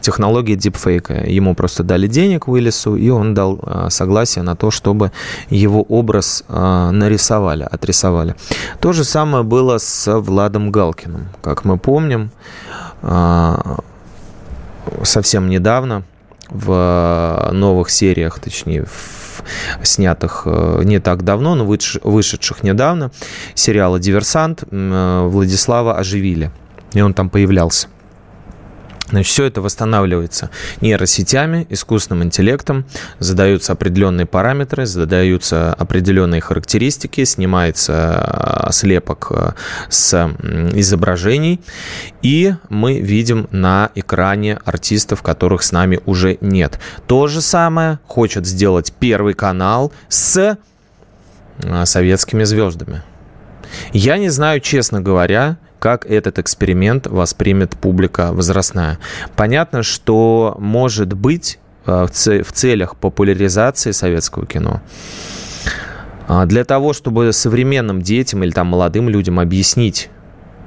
технология 0.00 0.54
дипфейка. 0.54 1.14
Ему 1.14 1.56
просто 1.56 1.82
дали 1.82 2.06
денег 2.06 2.46
Уиллису, 2.46 2.94
и 2.94 3.08
он 3.08 3.34
дал 3.34 3.58
э, 3.60 3.88
согласие 3.90 4.44
на 4.44 4.54
то, 4.54 4.70
чтобы 4.70 5.10
его 5.50 5.82
образ 5.82 6.44
э, 6.48 6.90
нарисовали, 6.92 7.66
отрисовали. 7.68 8.36
То 8.80 8.92
же 8.92 9.02
самое 9.02 9.42
было 9.42 9.78
с 9.78 10.20
Владом 10.20 10.70
Галкиным. 10.70 11.28
Как 11.42 11.64
мы 11.64 11.76
помним, 11.76 12.30
а, 13.02 13.80
совсем 15.02 15.48
недавно 15.48 16.04
в 16.48 17.50
новых 17.52 17.90
сериях, 17.90 18.38
точнее, 18.38 18.84
в 18.84 19.42
снятых 19.82 20.42
э, 20.44 20.82
не 20.84 21.00
так 21.00 21.24
давно, 21.24 21.54
но 21.54 21.64
вышедших 21.64 22.62
недавно, 22.62 23.10
сериала 23.54 23.98
«Диверсант» 23.98 24.64
э, 24.70 25.26
Владислава 25.28 25.98
оживили. 25.98 26.50
И 26.92 27.00
он 27.00 27.14
там 27.14 27.30
появлялся. 27.30 27.88
Значит, 29.12 29.30
все 29.30 29.44
это 29.44 29.60
восстанавливается 29.60 30.48
нейросетями, 30.80 31.66
искусственным 31.68 32.24
интеллектом, 32.24 32.86
задаются 33.18 33.74
определенные 33.74 34.24
параметры, 34.24 34.86
задаются 34.86 35.74
определенные 35.74 36.40
характеристики, 36.40 37.22
снимается 37.24 37.92
а, 37.92 38.72
слепок 38.72 39.28
а, 39.30 39.54
с 39.90 40.30
изображений, 40.72 41.60
и 42.22 42.54
мы 42.70 43.00
видим 43.00 43.48
на 43.50 43.90
экране 43.94 44.58
артистов, 44.64 45.22
которых 45.22 45.62
с 45.62 45.72
нами 45.72 46.00
уже 46.06 46.38
нет. 46.40 46.80
То 47.06 47.26
же 47.26 47.42
самое 47.42 47.98
хочет 48.06 48.46
сделать 48.46 48.94
Первый 48.98 49.34
канал 49.34 49.92
с 50.08 50.56
а, 51.62 51.84
советскими 51.84 52.44
звездами. 52.44 53.02
Я 53.92 54.16
не 54.16 54.30
знаю, 54.30 54.60
честно 54.60 55.02
говоря, 55.02 55.58
как 55.82 56.06
этот 56.06 56.38
эксперимент 56.38 57.08
воспримет 57.08 57.76
публика 57.76 58.32
возрастная. 58.32 59.00
Понятно, 59.34 59.82
что 59.82 60.54
может 60.60 61.12
быть 61.14 61.58
э, 61.86 62.06
в 62.06 62.52
целях 62.52 62.94
популяризации 62.94 63.90
советского 63.90 64.46
кино 64.46 64.80
а, 66.28 66.46
для 66.46 66.64
того, 66.64 66.92
чтобы 66.92 67.32
современным 67.32 68.00
детям 68.00 68.44
или 68.44 68.52
там 68.52 68.68
молодым 68.68 69.08
людям 69.08 69.40
объяснить, 69.40 70.08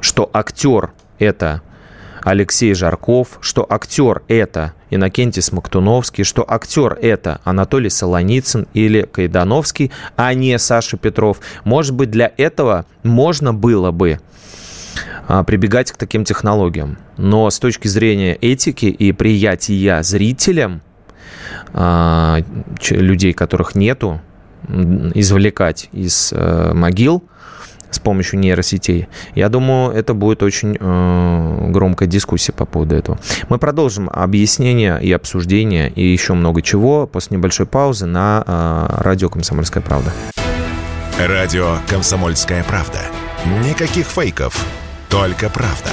что 0.02 0.30
актер 0.34 0.92
это 1.18 1.62
Алексей 2.22 2.74
Жарков, 2.74 3.38
что 3.40 3.66
актер 3.70 4.22
это 4.28 4.74
Иннокентий 4.90 5.42
Смоктуновский, 5.42 6.26
что 6.26 6.44
актер 6.46 6.98
это 7.02 7.40
Анатолий 7.46 7.90
Солоницын 7.90 8.68
или 8.74 9.04
Кайдановский, 9.04 9.94
а 10.18 10.34
не 10.34 10.60
Саша 10.60 10.98
Петров. 10.98 11.40
Может 11.64 11.94
быть, 11.94 12.12
для 12.12 12.34
этого 12.36 12.86
можно 13.04 13.54
было 13.54 13.92
бы 13.92 14.20
прибегать 15.46 15.92
к 15.92 15.98
таким 15.98 16.24
технологиям. 16.24 16.98
Но 17.18 17.50
с 17.50 17.60
точки 17.60 17.88
зрения 17.88 18.36
этики 18.36 18.86
и 18.86 19.12
приятия 19.12 20.04
зрителям, 20.04 20.82
а, 21.74 22.40
людей, 22.90 23.34
которых 23.34 23.76
нету, 23.76 24.22
извлекать 25.14 25.90
из 25.92 26.34
э, 26.34 26.74
могил 26.74 27.24
с 27.92 28.00
помощью 28.00 28.40
нейросетей. 28.40 29.08
Я 29.36 29.50
думаю, 29.50 29.92
это 29.92 30.14
будет 30.14 30.44
очень 30.44 30.76
э, 30.80 31.68
громкая 31.70 32.08
дискуссия 32.08 32.52
по 32.52 32.66
поводу 32.66 32.96
этого. 32.96 33.20
Мы 33.48 33.58
продолжим 33.58 34.10
объяснение 34.12 35.00
и 35.02 35.12
обсуждение 35.12 35.90
и 35.90 36.04
еще 36.04 36.34
много 36.34 36.62
чего 36.62 37.08
после 37.08 37.38
небольшой 37.38 37.66
паузы 37.66 38.06
на 38.06 38.44
э, 38.46 39.04
радио 39.04 39.30
«Комсомольская 39.30 39.82
правда». 39.82 40.12
Радио 41.20 41.78
«Комсомольская 41.88 42.64
правда». 42.64 43.00
Никаких 43.64 44.08
фейков, 44.08 44.66
только 45.16 45.50
правда. 45.50 45.92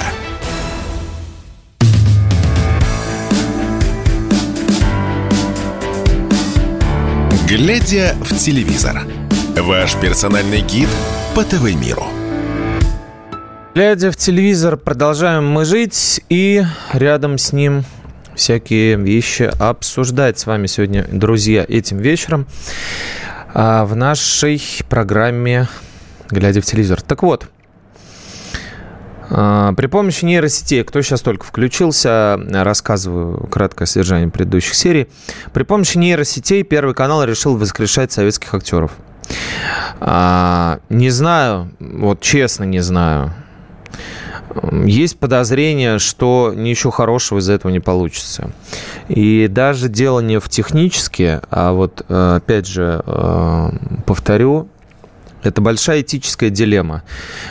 Глядя 7.47 8.15
в 8.19 8.37
телевизор. 8.37 9.03
Ваш 9.55 9.95
персональный 9.95 10.59
гид 10.59 10.89
по 11.33 11.45
ТВ-миру. 11.45 12.03
Глядя 13.73 14.11
в 14.11 14.17
телевизор, 14.17 14.75
продолжаем 14.75 15.47
мы 15.47 15.63
жить 15.63 16.19
и 16.27 16.61
рядом 16.91 17.37
с 17.37 17.53
ним 17.53 17.85
всякие 18.35 18.97
вещи 18.97 19.49
обсуждать 19.57 20.37
с 20.37 20.45
вами 20.45 20.67
сегодня, 20.67 21.07
друзья, 21.09 21.65
этим 21.65 21.97
вечером 21.97 22.45
а, 23.53 23.85
в 23.85 23.95
нашей 23.95 24.61
программе 24.89 25.69
«Глядя 26.29 26.59
в 26.59 26.65
телевизор». 26.65 27.01
Так 27.01 27.23
вот, 27.23 27.47
при 29.29 29.87
помощи 29.87 30.25
нейросетей, 30.25 30.83
кто 30.83 31.01
сейчас 31.01 31.21
только 31.21 31.45
включился, 31.45 32.39
рассказываю 32.51 33.47
краткое 33.47 33.85
содержание 33.85 34.29
предыдущих 34.29 34.75
серий. 34.75 35.07
При 35.53 35.63
помощи 35.63 35.97
нейросетей 35.97 36.63
Первый 36.63 36.93
канал 36.93 37.23
решил 37.23 37.57
воскрешать 37.57 38.11
советских 38.11 38.53
актеров. 38.53 38.91
А, 39.99 40.79
не 40.89 41.09
знаю, 41.09 41.71
вот 41.79 42.21
честно 42.21 42.63
не 42.63 42.79
знаю. 42.79 43.33
Есть 44.85 45.17
подозрение, 45.17 45.97
что 45.97 46.53
ничего 46.55 46.91
хорошего 46.91 47.39
из 47.39 47.49
этого 47.49 47.71
не 47.71 47.79
получится. 47.79 48.51
И 49.07 49.47
даже 49.47 49.89
дело 49.89 50.19
не 50.19 50.39
в 50.39 50.47
технически, 50.49 51.39
а 51.49 51.71
вот, 51.71 52.05
э, 52.07 52.35
опять 52.37 52.67
же, 52.67 53.01
э, 53.05 53.69
повторю, 54.05 54.69
это 55.43 55.61
большая 55.61 56.01
этическая 56.01 56.49
дилемма. 56.49 57.03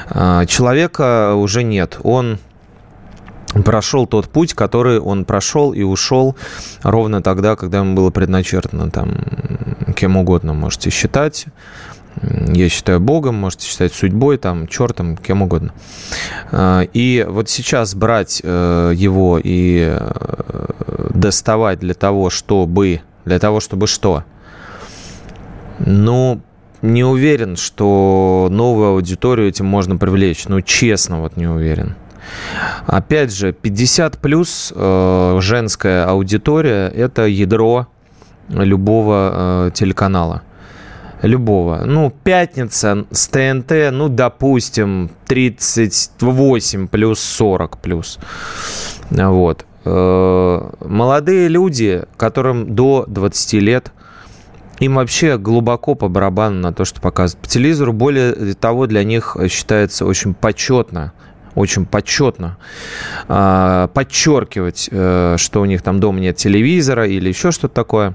А, 0.09 0.47
человека 0.47 1.35
уже 1.35 1.63
нет. 1.63 1.99
Он 2.03 2.39
прошел 3.65 4.07
тот 4.07 4.29
путь, 4.29 4.55
который 4.55 4.99
он 4.99 5.25
прошел 5.25 5.73
и 5.73 5.83
ушел 5.83 6.37
ровно 6.83 7.23
тогда, 7.23 7.55
когда 7.57 7.79
ему 7.79 7.95
было 7.95 8.11
предначертано 8.11 8.91
там 8.91 9.19
кем 9.93 10.17
угодно 10.17 10.53
можете 10.55 10.91
считать. 10.91 11.47
Я 12.23 12.69
считаю 12.69 13.01
Богом, 13.01 13.37
можете 13.37 13.67
считать 13.67 13.95
судьбой, 13.95 14.37
там, 14.37 14.69
чертом, 14.69 15.17
кем 15.17 15.43
угодно. 15.43 15.73
А, 16.51 16.83
и 16.93 17.27
вот 17.29 17.49
сейчас 17.49 17.95
брать 17.95 18.41
э, 18.45 18.93
его 18.95 19.41
и 19.43 19.97
э, 19.99 21.09
доставать 21.15 21.79
для 21.79 21.95
того, 21.95 22.31
чтобы... 22.31 23.01
Для 23.25 23.39
того, 23.39 23.61
чтобы 23.61 23.87
что? 23.87 24.25
Ну, 25.79 26.43
не 26.83 27.05
уверен, 27.05 27.57
что 27.57 28.49
новую 28.51 28.89
аудиторию 28.91 29.49
этим 29.49 29.67
можно 29.67 29.97
привлечь. 29.97 30.47
Ну, 30.49 30.61
честно, 30.61 31.21
вот 31.21 31.37
не 31.37 31.47
уверен. 31.47 31.97
Опять 32.87 33.33
же, 33.33 33.53
50 33.53 34.19
плюс 34.19 34.73
э, 34.75 35.39
женская 35.41 36.05
аудитория– 36.07 36.89
это 36.95 37.27
ядро 37.27 37.87
любого 38.49 39.31
э, 39.33 39.71
телеканала. 39.75 40.43
Любого. 41.23 41.83
Ну, 41.85 42.13
пятница 42.25 43.07
с 43.13 43.29
ТНТ, 43.29 43.93
ну, 43.93 44.09
допустим, 44.09 45.11
38 45.27 46.89
плюс 46.89 47.21
40 47.21 47.79
плюс. 47.79 48.19
Вот. 49.11 49.65
Э, 49.85 50.71
молодые 50.81 51.49
люди, 51.49 52.05
которым 52.17 52.75
до 52.75 53.05
20 53.07 53.53
лет, 53.55 53.93
им 54.83 54.97
вообще 54.97 55.39
глубоко 55.39 55.95
по 55.95 56.09
барабану 56.09 56.61
на 56.61 56.73
то, 56.73 56.85
что 56.85 57.01
показывают 57.01 57.43
по 57.43 57.49
телевизору. 57.49 57.93
Более 57.93 58.55
того, 58.55 58.87
для 58.87 59.05
них 59.05 59.37
считается 59.49 60.05
очень 60.05 60.35
почетно 60.35 61.13
очень 61.55 61.85
почетно 61.85 62.57
э, 63.29 63.89
подчеркивать, 63.93 64.89
э, 64.91 65.37
что 65.39 65.61
у 65.61 65.67
них 65.67 65.83
там 65.83 66.01
дома 66.01 66.19
нет 66.19 66.37
телевизора 66.37 67.07
или 67.07 67.29
еще 67.29 67.51
что-то 67.51 67.75
такое 67.75 68.15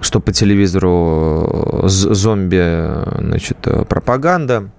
что 0.00 0.20
по 0.20 0.32
телевизору 0.32 1.82
э, 1.82 1.88
зомби, 1.88 3.18
значит, 3.18 3.58
э, 3.66 3.84
пропаганда 3.84 4.70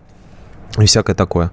и 0.79 0.86
всякое 0.86 1.15
такое. 1.15 1.51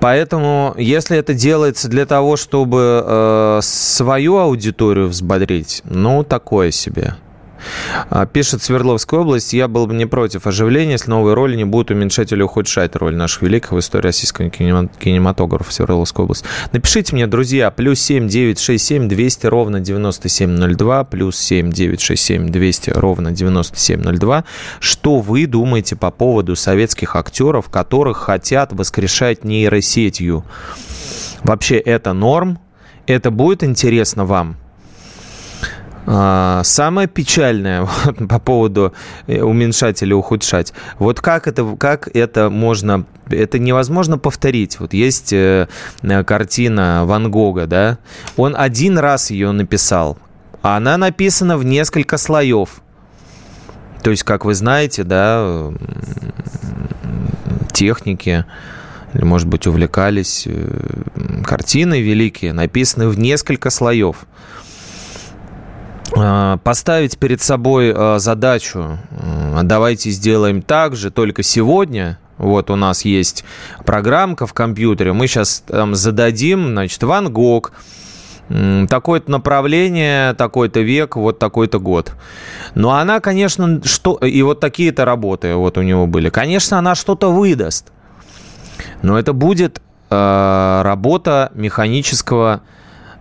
Поэтому, 0.00 0.74
если 0.76 1.16
это 1.16 1.32
делается 1.32 1.88
для 1.88 2.04
того, 2.04 2.36
чтобы 2.36 3.60
свою 3.62 4.36
аудиторию 4.36 5.08
взбодрить, 5.08 5.80
ну, 5.84 6.22
такое 6.22 6.70
себе. 6.70 7.14
А, 8.10 8.26
пишет 8.26 8.62
Свердловская 8.62 9.20
область, 9.20 9.52
я 9.52 9.68
был 9.68 9.86
бы 9.86 9.94
не 9.94 10.06
против 10.06 10.46
оживления, 10.46 10.92
если 10.92 11.10
новые 11.10 11.34
роли 11.34 11.56
не 11.56 11.64
будут 11.64 11.90
уменьшать 11.90 12.32
или 12.32 12.42
ухудшать 12.42 12.96
роль 12.96 13.16
наших 13.16 13.42
великих 13.42 13.72
в 13.72 13.78
истории 13.78 14.06
российского 14.06 14.50
кинематографа 14.50 15.72
Свердловской 15.72 16.24
области. 16.24 16.46
Напишите 16.72 17.14
мне, 17.14 17.26
друзья, 17.26 17.70
плюс 17.70 18.00
7 18.00 18.28
967 18.28 19.08
200 19.08 19.46
ровно 19.46 19.80
9702, 19.80 21.04
плюс 21.04 21.38
7 21.38 21.70
967 21.70 22.48
200 22.48 22.90
ровно 22.90 23.32
9702. 23.32 24.44
Что 24.80 25.20
вы 25.20 25.46
думаете 25.46 25.96
по 25.96 26.10
поводу 26.10 26.56
советских 26.56 27.16
актеров, 27.16 27.68
которых 27.70 28.18
хотят 28.18 28.72
воскрешать 28.72 29.44
нейросетью? 29.44 30.44
Вообще 31.42 31.76
это 31.76 32.12
норм? 32.12 32.58
Это 33.06 33.30
будет 33.30 33.62
интересно 33.62 34.24
вам? 34.24 34.56
А, 36.08 36.62
самое 36.62 37.08
печальное 37.08 37.82
вот, 38.04 38.28
по 38.28 38.38
поводу 38.38 38.94
э, 39.26 39.42
уменьшать 39.42 40.02
или 40.02 40.12
ухудшать, 40.12 40.72
вот 41.00 41.20
как 41.20 41.48
это, 41.48 41.76
как 41.76 42.08
это 42.14 42.48
можно, 42.48 43.04
это 43.28 43.58
невозможно 43.58 44.16
повторить. 44.16 44.78
Вот 44.78 44.94
есть 44.94 45.32
э, 45.32 45.68
э, 46.02 46.24
картина 46.24 47.02
Ван 47.06 47.28
Гога, 47.30 47.66
да, 47.66 47.98
он 48.36 48.54
один 48.56 48.98
раз 48.98 49.30
ее 49.30 49.50
написал, 49.50 50.16
а 50.62 50.76
она 50.76 50.96
написана 50.96 51.58
в 51.58 51.64
несколько 51.64 52.18
слоев. 52.18 52.80
То 54.04 54.10
есть, 54.10 54.22
как 54.22 54.44
вы 54.44 54.54
знаете, 54.54 55.02
да, 55.02 55.72
техники, 57.72 58.44
или, 59.12 59.24
может 59.24 59.48
быть, 59.48 59.66
увлекались 59.66 60.46
картины 61.44 62.00
великие, 62.00 62.52
написаны 62.52 63.08
в 63.08 63.18
несколько 63.18 63.70
слоев. 63.70 64.26
А, 66.18 66.56
поставить 66.58 67.18
перед 67.18 67.42
собой 67.42 67.92
а, 67.94 68.18
задачу, 68.18 68.98
давайте 69.62 70.10
сделаем 70.10 70.62
так 70.62 70.96
же, 70.96 71.10
только 71.10 71.42
сегодня, 71.42 72.18
вот 72.38 72.70
у 72.70 72.76
нас 72.76 73.04
есть 73.04 73.44
программка 73.84 74.46
в 74.46 74.54
компьютере, 74.54 75.12
мы 75.12 75.26
сейчас 75.26 75.62
там 75.66 75.94
зададим, 75.94 76.68
значит, 76.68 77.02
Ван 77.02 77.30
Гог, 77.30 77.72
такое-то 78.88 79.30
направление, 79.30 80.32
такой-то 80.34 80.80
век, 80.80 81.16
вот 81.16 81.38
такой-то 81.38 81.80
год. 81.80 82.12
Но 82.74 82.92
она, 82.92 83.18
конечно, 83.18 83.82
что... 83.84 84.14
И 84.18 84.40
вот 84.42 84.60
такие-то 84.60 85.04
работы 85.04 85.56
вот 85.56 85.76
у 85.78 85.82
него 85.82 86.06
были. 86.06 86.28
Конечно, 86.28 86.78
она 86.78 86.94
что-то 86.94 87.32
выдаст. 87.32 87.90
Но 89.02 89.18
это 89.18 89.32
будет 89.32 89.82
э, 90.10 90.80
работа 90.84 91.50
механического 91.54 92.60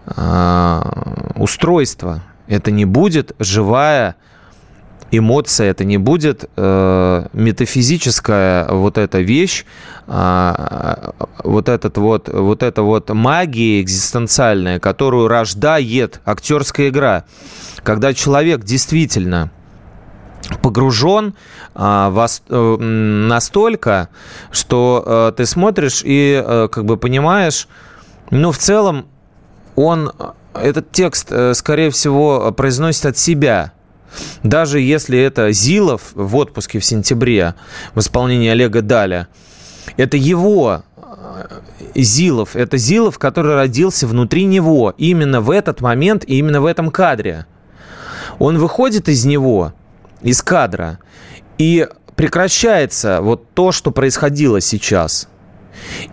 э, 0.06 0.82
устройства. 1.38 2.22
Это 2.48 2.72
не 2.72 2.86
будет 2.86 3.36
живая 3.40 4.16
эмоция, 5.12 5.72
это 5.72 5.84
не 5.84 5.98
будет 5.98 6.50
э, 6.56 7.28
метафизическая 7.34 8.68
вот 8.70 8.98
эта 8.98 9.20
вещь, 9.20 9.66
э, 10.08 11.12
вот 11.44 11.70
этот 11.70 11.98
вот, 11.98 12.30
вот 12.30 12.64
эта 12.64 12.82
вот 12.82 13.10
магия 13.10 13.82
экзистенциальная, 13.82 14.80
которую 14.80 15.28
рождает 15.28 16.22
актерская 16.26 16.90
игра, 16.90 17.26
когда 17.84 18.14
человек 18.14 18.64
действительно 18.64 19.52
погружен 20.62 21.36
а, 21.74 22.10
вас, 22.10 22.44
а, 22.50 22.78
настолько, 22.78 24.10
что 24.52 25.04
а, 25.06 25.32
ты 25.32 25.46
смотришь 25.46 26.02
и 26.04 26.42
а, 26.44 26.68
как 26.68 26.86
бы 26.86 26.98
понимаешь, 26.98 27.68
ну 28.32 28.52
в 28.52 28.58
целом 28.58 29.08
он 29.76 30.12
этот 30.56 30.92
текст, 30.92 31.32
э, 31.32 31.54
скорее 31.54 31.90
всего, 31.90 32.52
произносит 32.52 33.06
от 33.06 33.18
себя. 33.18 33.74
Даже 34.44 34.80
если 34.80 35.20
это 35.20 35.52
Зилов 35.52 36.12
в 36.14 36.36
отпуске 36.36 36.80
в 36.80 36.86
сентябре 36.86 37.56
в 37.94 38.00
исполнении 38.00 38.50
Олега 38.50 38.82
Даля, 38.82 39.28
это 39.98 40.18
его 40.18 40.84
э, 40.98 41.62
Зилов, 41.96 42.56
это 42.56 42.78
Зилов, 42.78 43.20
который 43.20 43.56
родился 43.56 44.08
внутри 44.08 44.46
него 44.46 44.94
именно 44.98 45.42
в 45.42 45.52
этот 45.52 45.82
момент 45.82 46.24
и 46.26 46.38
именно 46.38 46.62
в 46.62 46.66
этом 46.66 46.92
кадре. 46.92 47.46
Он 48.40 48.58
выходит 48.58 49.10
из 49.10 49.26
него, 49.26 49.74
из 50.22 50.42
кадра, 50.42 51.00
и 51.58 51.88
прекращается 52.16 53.22
вот 53.22 53.54
то, 53.54 53.72
что 53.72 53.92
происходило 53.92 54.62
сейчас– 54.62 55.28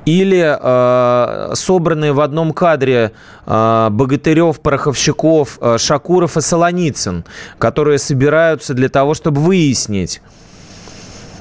или 0.05 0.57
э, 0.59 1.55
собранные 1.55 2.12
в 2.12 2.20
одном 2.20 2.53
кадре 2.53 3.12
э, 3.46 3.88
Богатырев, 3.90 4.61
Пороховщиков, 4.61 5.59
э, 5.61 5.79
Шакуров 5.79 6.37
и 6.37 6.40
Солоницын, 6.40 7.25
которые 7.59 7.98
собираются 7.98 8.75
для 8.75 8.88
того, 8.88 9.14
чтобы 9.14 9.40
выяснить, 9.40 10.20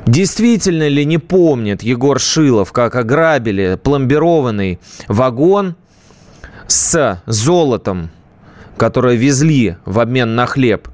Действительно 0.06 0.88
ли 0.88 1.06
не 1.06 1.20
помнит 1.20 1.84
Егор 1.84 2.20
Шилов, 2.20 2.72
как 2.72 2.96
ограбили 2.96 3.80
пломбированный 3.82 4.80
вагон 5.08 5.76
с 6.68 7.22
золотом, 7.28 8.10
которое 8.78 9.16
везли 9.16 9.78
в 9.86 10.00
обмен 10.00 10.36
на 10.36 10.48
хлеб? 10.48 10.88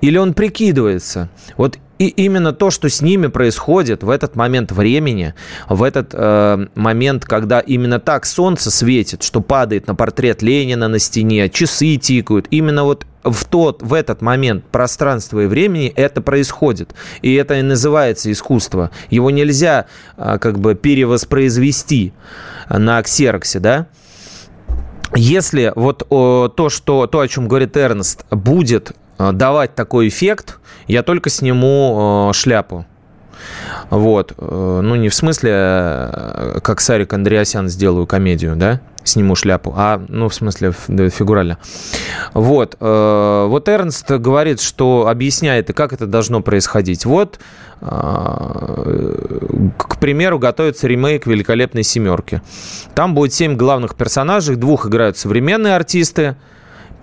Или 0.00 0.18
он 0.18 0.34
прикидывается? 0.34 1.30
Вот 1.56 1.78
и 1.98 2.08
именно 2.08 2.52
то, 2.52 2.70
что 2.70 2.88
с 2.88 3.00
ними 3.00 3.28
происходит 3.28 4.02
в 4.02 4.10
этот 4.10 4.36
момент 4.36 4.72
времени, 4.72 5.34
в 5.68 5.82
этот 5.82 6.10
э, 6.12 6.66
момент, 6.74 7.24
когда 7.24 7.60
именно 7.60 8.00
так 8.00 8.26
солнце 8.26 8.70
светит, 8.70 9.22
что 9.22 9.40
падает 9.40 9.86
на 9.86 9.94
портрет 9.94 10.42
Ленина 10.42 10.88
на 10.88 10.98
стене, 10.98 11.48
часы 11.48 11.96
тикают, 11.96 12.46
именно 12.50 12.84
вот 12.84 13.06
в 13.22 13.44
тот, 13.44 13.82
в 13.82 13.94
этот 13.94 14.22
момент 14.22 14.64
пространства 14.66 15.40
и 15.40 15.46
времени 15.46 15.92
это 15.94 16.20
происходит. 16.20 16.94
И 17.22 17.34
это 17.34 17.54
и 17.54 17.62
называется 17.62 18.30
искусство. 18.30 18.90
Его 19.10 19.30
нельзя 19.30 19.86
э, 20.16 20.38
как 20.40 20.58
бы 20.58 20.74
перевоспроизвести 20.74 22.12
на 22.68 23.02
ксероксе, 23.02 23.60
да? 23.60 23.86
Если 25.16 25.72
вот 25.76 26.04
о, 26.10 26.48
то, 26.48 26.68
что, 26.68 27.06
то, 27.06 27.20
о 27.20 27.28
чем 27.28 27.46
говорит 27.46 27.76
Эрнст, 27.76 28.24
будет 28.30 28.92
давать 29.18 29.74
такой 29.74 30.08
эффект, 30.08 30.58
я 30.86 31.02
только 31.02 31.30
сниму 31.30 32.30
э, 32.30 32.34
шляпу. 32.34 32.86
Вот. 33.90 34.32
Э, 34.38 34.80
ну, 34.82 34.94
не 34.94 35.08
в 35.08 35.14
смысле, 35.14 35.50
э, 35.52 36.58
как 36.62 36.80
Сарик 36.80 37.12
Андреасян 37.12 37.68
сделаю 37.68 38.06
комедию, 38.06 38.56
да? 38.56 38.80
Сниму 39.04 39.34
шляпу, 39.36 39.74
а, 39.76 40.02
ну, 40.08 40.30
в 40.30 40.34
смысле, 40.34 40.72
фигурально. 40.72 41.58
Вот. 42.32 42.76
Э, 42.80 43.46
вот 43.48 43.68
Эрнст 43.68 44.10
говорит, 44.10 44.60
что 44.60 45.08
объясняет, 45.08 45.72
как 45.74 45.92
это 45.92 46.06
должно 46.06 46.40
происходить. 46.40 47.04
Вот, 47.04 47.38
к 47.80 47.90
примеру, 50.00 50.38
готовится 50.38 50.86
ремейк 50.86 51.26
«Великолепной 51.26 51.82
семерки». 51.82 52.40
Там 52.94 53.14
будет 53.14 53.34
семь 53.34 53.56
главных 53.56 53.94
персонажей, 53.94 54.56
двух 54.56 54.86
играют 54.86 55.18
современные 55.18 55.74
артисты, 55.76 56.36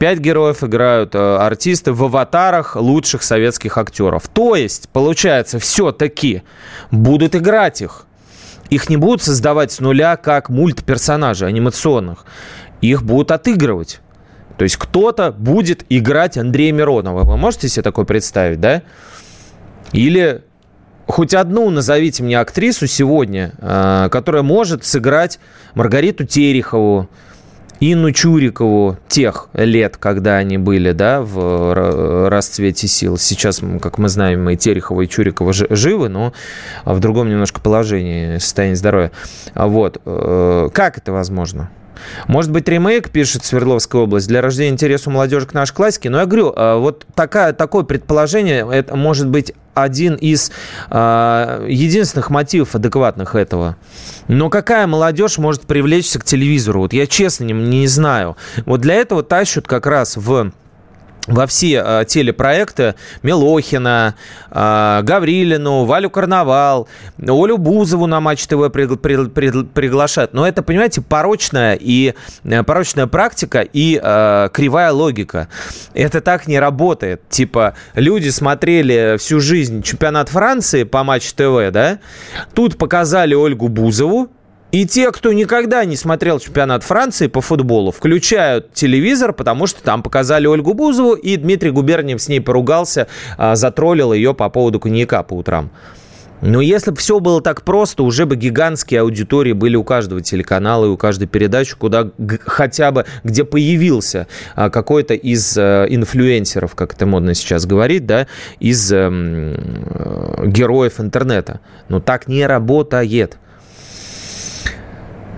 Пять 0.02 0.18
героев 0.18 0.64
играют 0.64 1.14
э, 1.14 1.20
артисты 1.20 1.94
в 1.94 2.04
аватарах 2.04 2.76
лучших 2.76 3.22
советских 3.22 3.78
актеров. 3.78 4.28
То 4.30 4.56
есть, 4.56 4.90
получается, 4.90 5.60
все-таки 5.60 6.42
будут 6.90 7.36
играть 7.36 7.84
их. 7.84 8.08
Их 8.72 8.90
не 8.90 8.98
будут 8.98 9.22
создавать 9.22 9.72
с 9.72 9.80
нуля 9.80 10.16
как 10.16 10.50
мультперсонажей 10.50 11.48
анимационных. 11.48 12.26
Их 12.82 13.04
будут 13.04 13.30
отыгрывать. 13.30 14.00
То 14.58 14.64
есть 14.64 14.78
кто-то 14.78 15.32
будет 15.32 15.86
играть 15.90 16.36
Андрея 16.36 16.72
Миронова. 16.72 17.24
Вы 17.24 17.38
можете 17.38 17.70
себе 17.70 17.84
такое 17.84 18.06
представить, 18.06 18.60
да? 18.60 18.82
Или 19.92 20.44
хоть 21.06 21.36
одну 21.36 21.70
назовите 21.70 22.24
мне 22.24 22.40
актрису 22.40 22.88
сегодня, 22.88 23.54
э, 23.60 24.10
которая 24.12 24.42
может 24.42 24.84
сыграть 24.84 25.40
Маргариту 25.76 26.26
Терехову, 26.26 27.08
Инну 27.84 28.12
Чурикову 28.12 28.98
тех 29.08 29.50
лет, 29.54 29.98
когда 29.98 30.38
они 30.38 30.60
были, 30.60 30.92
да, 30.92 31.22
в 31.22 32.30
расцвете 32.30 32.88
сил. 32.88 33.18
Сейчас, 33.18 33.60
как 33.82 33.98
мы 33.98 34.08
знаем, 34.08 34.48
и 34.52 34.56
Терехова, 34.56 35.02
и 35.02 35.08
Чурикова 35.08 35.52
живы, 35.52 36.08
но 36.08 36.32
в 36.86 37.00
другом 37.00 37.28
немножко 37.28 37.60
положении 37.60 38.38
состояние 38.38 38.76
здоровья. 38.76 39.12
Вот. 39.56 40.00
Э, 40.06 40.70
как 40.72 41.00
это 41.00 41.12
возможно? 41.12 41.72
Может 42.28 42.52
быть, 42.52 42.68
ремейк, 42.68 43.10
пишет 43.10 43.46
Свердловская 43.46 44.04
область, 44.04 44.28
для 44.28 44.42
рождения 44.42 44.72
интереса 44.72 45.10
у 45.10 45.14
молодежи 45.14 45.48
к 45.48 45.54
нашей 45.54 45.74
классике. 45.74 46.10
Но 46.10 46.20
я 46.20 46.26
говорю, 46.26 46.54
а, 46.56 46.78
вот 46.78 47.06
такая, 47.16 47.54
такое 47.54 47.84
предположение, 47.84 48.68
это 48.72 48.96
может 48.96 49.28
быть 49.28 49.54
один 49.74 50.16
из 50.16 50.52
э, 50.90 51.66
единственных 51.70 52.30
мотивов 52.30 52.76
адекватных 52.76 53.36
этого. 53.36 53.76
Но 54.28 54.50
какая 54.50 54.88
молодежь 54.88 55.38
может 55.38 55.64
привлечься 55.64 56.20
к 56.20 56.24
телевизору? 56.24 56.82
Вот 56.82 56.94
я 56.94 57.08
честно 57.08 57.46
не, 57.46 57.54
не 57.54 57.88
знаю. 57.88 58.38
Вот 58.66 58.82
для 58.82 58.96
этого 58.96 59.24
тащут 59.24 59.68
как 59.68 59.86
раз 59.86 60.18
в 60.18 60.52
во 61.28 61.46
все 61.48 61.84
э, 61.86 62.06
телепроекты 62.08 62.96
Милохина, 63.22 64.16
э, 64.50 65.02
Гаврилину, 65.04 65.86
Валю 65.86 66.10
Карнавал, 66.10 66.88
Олю 67.20 67.58
Бузову 67.58 68.08
на 68.08 68.20
Матч 68.20 68.48
ТВ 68.48 68.72
при, 68.72 68.96
при, 68.96 69.26
при, 69.28 69.64
приглашают. 69.64 70.34
Но 70.34 70.48
это, 70.48 70.64
понимаете, 70.64 71.02
порочная 71.02 71.78
и 71.80 72.14
э, 72.44 72.64
порочная 72.64 73.08
практика 73.08 73.62
и 73.62 74.00
э, 74.02 74.50
кривая 74.52 74.92
логика. 74.92 75.48
Это 75.94 76.22
так 76.22 76.48
не 76.48 76.60
работает. 76.60 77.22
Типа, 77.30 77.76
люди 77.94 78.30
смотрели 78.30 79.18
всю 79.18 79.40
жизнь 79.40 79.84
чемпионат 79.84 80.30
Франции 80.30 80.84
по 80.84 81.04
Матч 81.04 81.34
ТВ, 81.34 81.72
да? 81.72 82.00
Тут 82.54 82.78
показали 82.78 83.36
Ольгу 83.36 83.68
Бузову, 83.68 84.30
и 84.72 84.86
те, 84.86 85.12
кто 85.12 85.34
никогда 85.34 85.84
не 85.86 85.96
смотрел 85.96 86.40
чемпионат 86.40 86.84
Франции 86.84 87.28
по 87.28 87.42
футболу, 87.42 87.92
включают 87.92 88.74
телевизор, 88.74 89.34
потому 89.34 89.68
что 89.68 89.84
там 89.84 90.02
показали 90.02 90.48
Ольгу 90.48 90.74
Бузову, 90.74 91.14
и 91.14 91.36
Дмитрий 91.36 91.72
Губерниев 91.72 92.22
с 92.22 92.28
ней 92.28 92.40
поругался, 92.40 93.08
а, 93.38 93.56
затроллил 93.56 94.14
ее 94.14 94.34
по 94.34 94.50
поводу 94.50 94.80
коньяка 94.80 95.24
по 95.24 95.34
утрам. 95.34 95.72
Но 96.42 96.60
если 96.60 96.90
бы 96.90 96.98
все 96.98 97.20
было 97.20 97.40
так 97.42 97.62
просто, 97.62 98.02
уже 98.02 98.26
бы 98.26 98.36
гигантские 98.36 99.02
аудитории 99.02 99.54
были 99.54 99.76
у 99.76 99.84
каждого 99.84 100.22
телеканала 100.22 100.86
и 100.86 100.90
у 100.90 100.98
каждой 100.98 101.28
передачи, 101.28 101.76
куда 101.76 102.10
хотя 102.46 102.92
бы, 102.92 103.06
где 103.24 103.44
появился 103.44 104.28
а, 104.56 104.70
какой-то 104.70 105.14
из 105.14 105.56
а, 105.58 105.86
инфлюенсеров, 105.86 106.74
как 106.74 106.94
это 106.94 107.06
модно 107.06 107.36
сейчас 107.36 107.66
говорить, 107.66 108.08
да, 108.08 108.26
из 108.60 108.92
а, 108.92 109.10
героев 110.46 111.00
интернета. 111.00 111.60
Но 111.90 112.00
так 112.00 112.28
не 112.28 112.48
работает. 112.48 113.38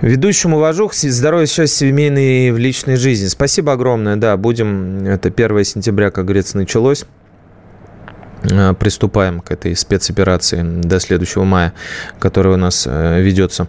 Ведущему 0.03 0.59
вожух, 0.59 0.93
здоровья, 0.93 1.45
счастья, 1.45 1.87
семейной 1.87 2.51
в 2.51 2.57
личной 2.57 2.97
жизни. 2.97 3.27
Спасибо 3.27 3.71
огромное, 3.71 4.17
да, 4.17 4.35
будем, 4.35 5.05
это 5.05 5.29
1 5.29 5.63
сентября, 5.63 6.11
как 6.11 6.25
говорится, 6.25 6.57
началось. 6.57 7.05
Э, 8.49 8.73
приступаем 8.73 9.39
к 9.39 9.51
этой 9.51 9.75
спецоперации 9.75 10.61
до 10.61 10.99
следующего 10.99 11.43
мая, 11.43 11.73
которая 12.19 12.55
у 12.55 12.57
нас 12.57 12.85
э, 12.89 13.21
ведется. 13.21 13.67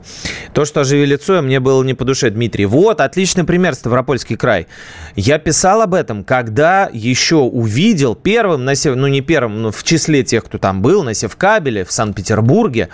То, 0.52 0.64
что 0.64 0.80
оживили 0.80 1.14
Цоя, 1.14 1.42
мне 1.42 1.60
было 1.60 1.82
не 1.84 1.94
по 1.94 2.04
душе, 2.04 2.30
Дмитрий. 2.30 2.66
Вот, 2.66 3.00
отличный 3.00 3.44
пример, 3.44 3.74
Ставропольский 3.74 4.36
край. 4.36 4.66
Я 5.14 5.38
писал 5.38 5.82
об 5.82 5.94
этом, 5.94 6.24
когда 6.24 6.90
еще 6.92 7.36
увидел 7.36 8.16
первым, 8.16 8.64
на 8.64 8.74
сев... 8.74 8.96
ну 8.96 9.06
не 9.06 9.20
первым, 9.20 9.62
но 9.62 9.70
в 9.70 9.84
числе 9.84 10.24
тех, 10.24 10.44
кто 10.44 10.58
там 10.58 10.82
был, 10.82 11.04
на 11.04 11.14
Севкабеле, 11.14 11.84
в 11.84 11.92
Санкт-Петербурге, 11.92 12.88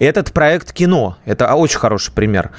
этот 0.00 0.32
проект 0.32 0.72
кино. 0.72 1.16
Это 1.24 1.54
очень 1.54 1.78
хороший 1.78 2.12
пример. 2.12 2.50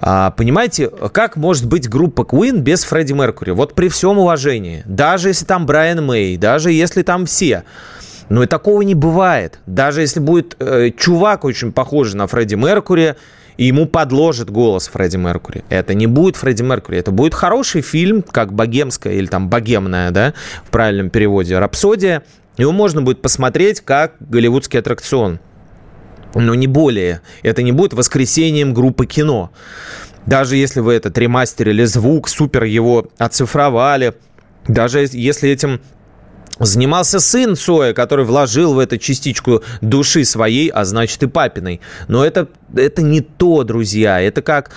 А, 0.00 0.30
понимаете, 0.30 0.88
как 0.88 1.36
может 1.36 1.66
быть 1.66 1.86
группа 1.88 2.22
Queen 2.22 2.58
без 2.58 2.84
Фредди 2.84 3.12
Меркури? 3.12 3.50
Вот 3.50 3.74
при 3.74 3.88
всем 3.88 4.18
уважении. 4.18 4.82
Даже 4.86 5.28
если 5.28 5.44
там 5.44 5.66
Брайан 5.66 6.04
Мэй, 6.04 6.38
даже 6.38 6.72
если 6.72 7.02
там 7.02 7.26
все– 7.26 7.64
но 8.28 8.42
и 8.42 8.46
такого 8.46 8.82
не 8.82 8.94
бывает. 8.94 9.60
Даже 9.66 10.00
если 10.00 10.20
будет 10.20 10.56
э, 10.58 10.90
чувак 10.96 11.44
очень 11.44 11.72
похожий 11.72 12.16
на 12.16 12.26
Фредди 12.26 12.54
Меркури, 12.54 13.16
и 13.56 13.64
ему 13.64 13.86
подложит 13.86 14.50
голос 14.50 14.88
Фредди 14.88 15.16
Меркури. 15.16 15.64
Это 15.70 15.94
не 15.94 16.06
будет 16.06 16.36
Фредди 16.36 16.62
Меркури, 16.62 16.98
это 16.98 17.10
будет 17.10 17.34
хороший 17.34 17.80
фильм, 17.80 18.22
как 18.22 18.52
богемская 18.52 19.14
или 19.14 19.26
там 19.26 19.48
богемная, 19.48 20.10
да, 20.10 20.34
в 20.64 20.70
правильном 20.70 21.10
переводе, 21.10 21.58
рапсодия. 21.58 22.22
Его 22.58 22.72
можно 22.72 23.02
будет 23.02 23.22
посмотреть 23.22 23.80
как 23.80 24.14
голливудский 24.20 24.78
аттракцион. 24.78 25.40
Но 26.34 26.54
не 26.54 26.66
более. 26.66 27.22
Это 27.42 27.62
не 27.62 27.72
будет 27.72 27.94
воскресением 27.94 28.74
группы 28.74 29.06
кино. 29.06 29.52
Даже 30.26 30.56
если 30.56 30.80
вы 30.80 30.94
это 30.94 31.10
ремастерили 31.18 31.84
звук, 31.84 32.28
супер 32.28 32.64
его 32.64 33.08
оцифровали, 33.16 34.14
даже 34.66 35.06
если 35.12 35.48
этим 35.50 35.80
Занимался 36.58 37.20
сын 37.20 37.54
Цоя, 37.54 37.92
который 37.92 38.24
вложил 38.24 38.74
в 38.74 38.78
эту 38.78 38.96
частичку 38.96 39.62
души 39.82 40.24
своей, 40.24 40.68
а 40.68 40.84
значит 40.86 41.22
и 41.22 41.26
папиной. 41.26 41.80
Но 42.08 42.24
это, 42.24 42.48
это 42.74 43.02
не 43.02 43.20
то, 43.20 43.62
друзья. 43.62 44.20
Это 44.20 44.40
как, 44.40 44.70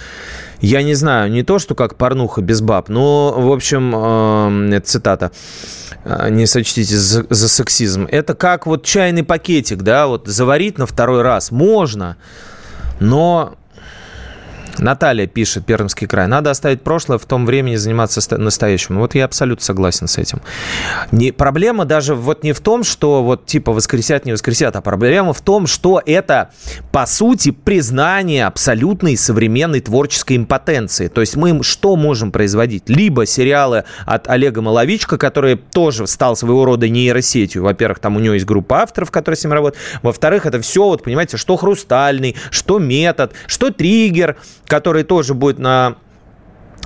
я 0.60 0.84
не 0.84 0.94
знаю, 0.94 1.32
не 1.32 1.44
то, 1.44 1.58
что 1.58 1.76
как 1.76 1.96
порнуха 1.96 2.42
без 2.42 2.60
баб. 2.60 2.90
Но, 2.90 3.34
в 3.38 3.52
общем, 3.52 3.94
э, 3.96 4.76
это 4.76 4.88
цитата. 4.88 5.32
Э, 6.04 6.30
не 6.30 6.46
сочтите 6.48 6.98
за, 6.98 7.26
за 7.30 7.48
сексизм. 7.48 8.08
Это 8.12 8.34
как 8.34 8.66
вот 8.66 8.84
чайный 8.84 9.24
пакетик, 9.24 9.82
да, 9.82 10.08
вот 10.08 10.28
заварить 10.28 10.78
на 10.78 10.86
второй 10.86 11.22
раз 11.22 11.50
можно. 11.50 12.18
Но 13.00 13.59
Наталья 14.82 15.28
пишет, 15.28 15.66
Пермский 15.66 16.08
край. 16.08 16.28
Надо 16.28 16.52
оставить 16.52 16.82
прошлое, 16.82 17.18
в 17.18 17.26
том 17.26 17.46
времени 17.46 17.76
заниматься 17.76 18.38
настоящим. 18.38 19.00
Вот 19.00 19.16
я 19.16 19.26
абсолютно 19.26 19.64
согласен 19.64 20.08
с 20.08 20.18
этим. 20.18 20.42
Не, 21.12 21.32
проблема 21.32 21.86
даже 21.86 22.16
вот 22.16 22.44
не 22.44 22.54
в 22.54 22.60
том, 22.62 22.84
что 22.84 23.24
вот 23.24 23.46
типа 23.46 23.72
воскресят, 23.72 24.26
не 24.26 24.32
воскресят, 24.32 24.76
а 24.76 24.82
проблема 24.82 25.34
в 25.34 25.42
том, 25.42 25.68
что 25.68 26.02
это, 26.06 26.52
по 26.92 27.06
сути, 27.06 27.52
признание 27.52 28.46
абсолютной 28.46 29.18
современной 29.18 29.82
творческой 29.82 30.38
импотенции. 30.38 31.08
То 31.08 31.22
есть 31.22 31.36
мы 31.36 31.64
что 31.64 31.96
можем 31.96 32.32
производить? 32.32 32.88
Либо 32.88 33.26
сериалы 33.26 33.84
от 34.06 34.28
Олега 34.28 34.62
Маловичка, 34.62 35.18
который 35.18 35.56
тоже 35.56 36.08
стал 36.08 36.36
своего 36.36 36.66
рода 36.66 36.88
нейросетью. 36.88 37.64
Во-первых, 37.64 38.00
там 38.00 38.16
у 38.16 38.20
него 38.20 38.34
есть 38.34 38.46
группа 38.46 38.82
авторов, 38.82 39.12
которые 39.12 39.38
с 39.38 39.44
ним 39.44 39.54
работают. 39.54 39.84
Во-вторых, 40.02 40.46
это 40.46 40.62
все, 40.62 40.84
вот 40.86 41.04
понимаете, 41.04 41.38
что 41.38 41.58
хрустальный, 41.58 42.36
что 42.52 42.80
метод, 42.80 43.34
что 43.48 43.72
триггер, 43.72 44.38
который 44.70 45.04
тоже 45.04 45.34
будет 45.34 45.60
на 45.60 45.98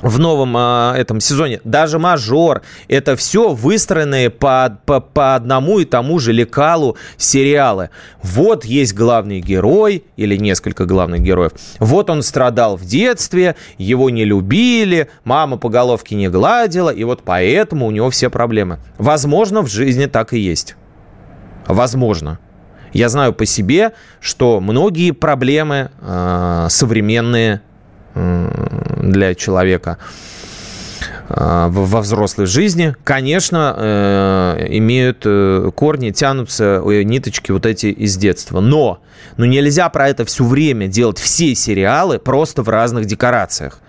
в 0.01 0.19
новом 0.19 0.57
э, 0.57 0.93
этом 0.97 1.21
сезоне, 1.21 1.61
даже 1.63 1.97
мажор, 1.97 2.61
это 2.89 3.15
все 3.15 3.53
выстроенные 3.53 4.29
по, 4.29 4.77
по, 4.85 4.99
по 4.99 5.35
одному 5.35 5.79
и 5.79 5.85
тому 5.85 6.19
же 6.19 6.33
лекалу 6.33 6.97
сериалы. 7.15 7.89
Вот 8.21 8.65
есть 8.65 8.93
главный 8.93 9.39
герой 9.39 10.03
или 10.17 10.35
несколько 10.35 10.85
главных 10.85 11.21
героев. 11.21 11.53
Вот 11.79 12.09
он 12.09 12.21
страдал 12.21 12.75
в 12.75 12.83
детстве, 12.83 13.55
его 13.77 14.09
не 14.09 14.25
любили, 14.25 15.09
мама 15.23 15.57
по 15.57 15.69
головке 15.69 16.15
не 16.15 16.27
гладила, 16.27 16.89
и 16.89 17.05
вот 17.05 17.21
поэтому 17.23 17.85
у 17.87 17.91
него 17.91 18.09
все 18.09 18.29
проблемы. 18.29 18.79
Возможно, 18.97 19.61
в 19.61 19.69
жизни 19.69 20.07
так 20.07 20.33
и 20.33 20.39
есть. 20.39 20.75
Возможно. 21.67 22.39
Я 22.91 23.09
знаю 23.09 23.33
по 23.33 23.45
себе, 23.45 23.93
что 24.19 24.59
многие 24.59 25.11
проблемы 25.11 25.89
э, 25.99 26.67
современные 26.69 27.61
для 28.13 29.35
человека 29.35 29.97
во 31.29 32.01
взрослой 32.01 32.45
жизни, 32.45 32.95
конечно, 33.03 34.55
имеют 34.69 35.25
корни, 35.75 36.11
тянутся 36.11 36.81
ниточки 36.85 37.51
вот 37.51 37.65
эти 37.65 37.87
из 37.87 38.17
детства. 38.17 38.59
Но, 38.59 38.99
ну 39.37 39.45
нельзя 39.45 39.89
про 39.89 40.09
это 40.09 40.25
все 40.25 40.43
время 40.43 40.87
делать 40.87 41.17
все 41.17 41.55
сериалы 41.55 42.19
просто 42.19 42.61
в 42.61 42.69
разных 42.69 43.05
декорациях. 43.05 43.79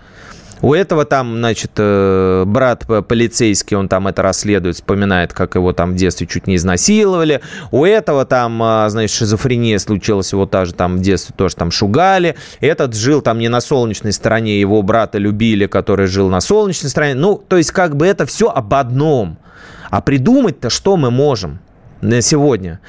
У 0.61 0.73
этого 0.73 1.05
там, 1.05 1.37
значит, 1.37 1.71
э, 1.77 2.43
брат 2.45 2.85
полицейский, 3.07 3.75
он 3.75 3.87
там 3.87 4.07
это 4.07 4.21
расследует, 4.21 4.75
вспоминает, 4.75 5.33
как 5.33 5.55
его 5.55 5.73
там 5.73 5.93
в 5.93 5.95
детстве 5.95 6.27
чуть 6.27 6.47
не 6.47 6.55
изнасиловали. 6.55 7.41
У 7.71 7.85
этого 7.85 8.25
там, 8.25 8.61
а, 8.63 8.89
значит, 8.89 9.15
шизофрения 9.15 9.77
случилась, 9.79 10.31
его 10.31 10.45
тоже 10.45 10.73
там 10.73 10.97
в 10.97 11.01
детстве 11.01 11.35
тоже 11.37 11.55
там 11.55 11.71
шугали. 11.71 12.35
Этот 12.61 12.95
жил 12.95 13.21
там 13.21 13.39
не 13.39 13.49
на 13.49 13.61
солнечной 13.61 14.13
стороне, 14.13 14.59
его 14.59 14.81
брата 14.81 15.17
любили, 15.17 15.67
который 15.67 16.07
жил 16.07 16.29
на 16.29 16.41
солнечной 16.41 16.89
стороне. 16.89 17.15
Ну, 17.15 17.37
то 17.37 17.57
есть 17.57 17.71
как 17.71 17.95
бы 17.95 18.07
это 18.07 18.25
все 18.25 18.49
об 18.49 18.73
одном. 18.73 19.37
А 19.89 20.01
придумать-то 20.01 20.69
что 20.69 20.97
мы 20.97 21.11
можем? 21.11 21.59
Сегодня. 22.21 22.79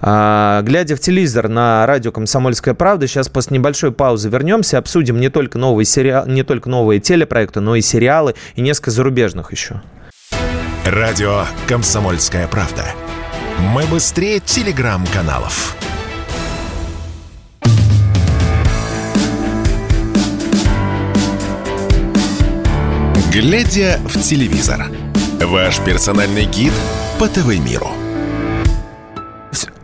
А, 0.00 0.62
глядя 0.62 0.96
в 0.96 1.00
телевизор 1.00 1.48
на 1.48 1.86
радио 1.86 2.12
«Комсомольская 2.12 2.74
правда», 2.74 3.06
сейчас 3.06 3.28
после 3.28 3.58
небольшой 3.58 3.92
паузы 3.92 4.28
вернемся, 4.28 4.78
обсудим 4.78 5.20
не 5.20 5.28
только 5.28 5.58
новые, 5.58 5.84
сериалы, 5.84 6.30
не 6.30 6.42
только 6.42 6.68
новые 6.68 7.00
телепроекты, 7.00 7.60
но 7.60 7.76
и 7.76 7.80
сериалы, 7.80 8.34
и 8.54 8.60
несколько 8.60 8.90
зарубежных 8.90 9.52
еще. 9.52 9.82
Радио 10.84 11.44
«Комсомольская 11.66 12.46
правда». 12.48 12.84
Мы 13.72 13.84
быстрее 13.86 14.40
телеграм-каналов. 14.40 15.76
Глядя 23.32 23.98
в 24.04 24.20
телевизор. 24.20 24.86
Ваш 25.40 25.80
персональный 25.80 26.44
гид 26.44 26.72
по 27.18 27.26
ТВ-миру. 27.26 28.03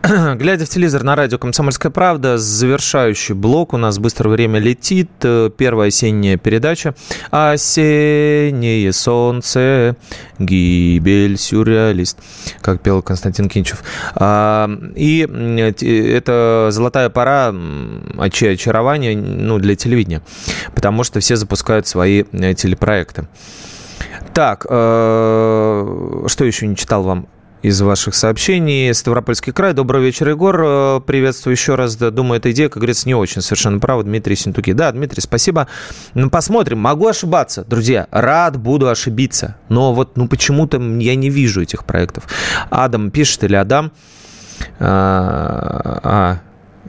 Глядя 0.37 0.65
в 0.65 0.69
телевизор 0.69 1.03
на 1.03 1.15
радио 1.15 1.37
«Комсомольская 1.37 1.93
правда», 1.93 2.39
завершающий 2.39 3.35
блок 3.35 3.75
у 3.75 3.77
нас 3.77 3.99
быстро 3.99 4.31
время 4.31 4.59
летит. 4.59 5.11
Э, 5.23 5.51
первая 5.55 5.89
осенняя 5.89 6.39
передача. 6.39 6.95
«Осеннее 7.31 8.95
солнце, 8.95 9.97
гибель 10.39 11.37
сюрреалист», 11.37 12.19
как 12.63 12.81
пел 12.81 13.03
Константин 13.03 13.51
Кинчев. 13.51 13.83
А, 14.15 14.71
и 14.97 15.21
это 15.21 16.69
золотая 16.71 17.11
пора 17.11 17.55
очарования 18.19 19.15
ну, 19.15 19.59
для 19.59 19.77
телевидения, 19.77 20.23
потому 20.75 21.05
что 21.05 21.21
все 21.21 21.37
запускают 21.37 21.87
свои 21.87 22.25
э, 22.33 22.55
телепроекты. 22.55 23.29
Так, 24.33 24.65
э, 24.67 26.25
что 26.27 26.45
еще 26.47 26.67
не 26.67 26.77
читал 26.77 27.03
вам? 27.03 27.27
Из 27.63 27.81
ваших 27.83 28.15
сообщений. 28.15 28.93
Ставропольский 28.95 29.53
край. 29.53 29.73
Добрый 29.73 30.03
вечер, 30.03 30.29
Егор. 30.29 30.61
Э, 30.63 31.01
приветствую 31.05 31.55
еще 31.55 31.75
раз. 31.75 31.97
Думаю, 31.97 32.39
эта 32.39 32.51
идея, 32.53 32.69
как 32.69 32.79
говорится, 32.79 33.07
не 33.07 33.15
очень 33.15 33.43
совершенно 33.43 33.79
права. 33.79 34.03
Дмитрий 34.03 34.37
Синтуки. 34.37 34.73
Да, 34.73 34.91
Дмитрий, 34.93 35.21
спасибо. 35.21 35.69
Ну, 36.15 36.31
посмотрим. 36.31 36.79
Могу 36.79 37.07
ошибаться, 37.07 37.65
друзья. 37.69 38.07
Рад 38.11 38.57
буду 38.57 38.89
ошибиться. 38.89 39.57
Но 39.69 39.93
вот, 39.93 40.17
ну, 40.17 40.29
почему-то 40.29 40.79
я 40.79 41.15
не 41.15 41.31
вижу 41.31 41.63
этих 41.63 41.85
проектов. 41.85 42.25
Адам 42.71 43.11
пишет 43.11 43.45
или 43.45 43.57
Адам? 43.57 43.93
А, 44.79 46.01
а 46.03 46.39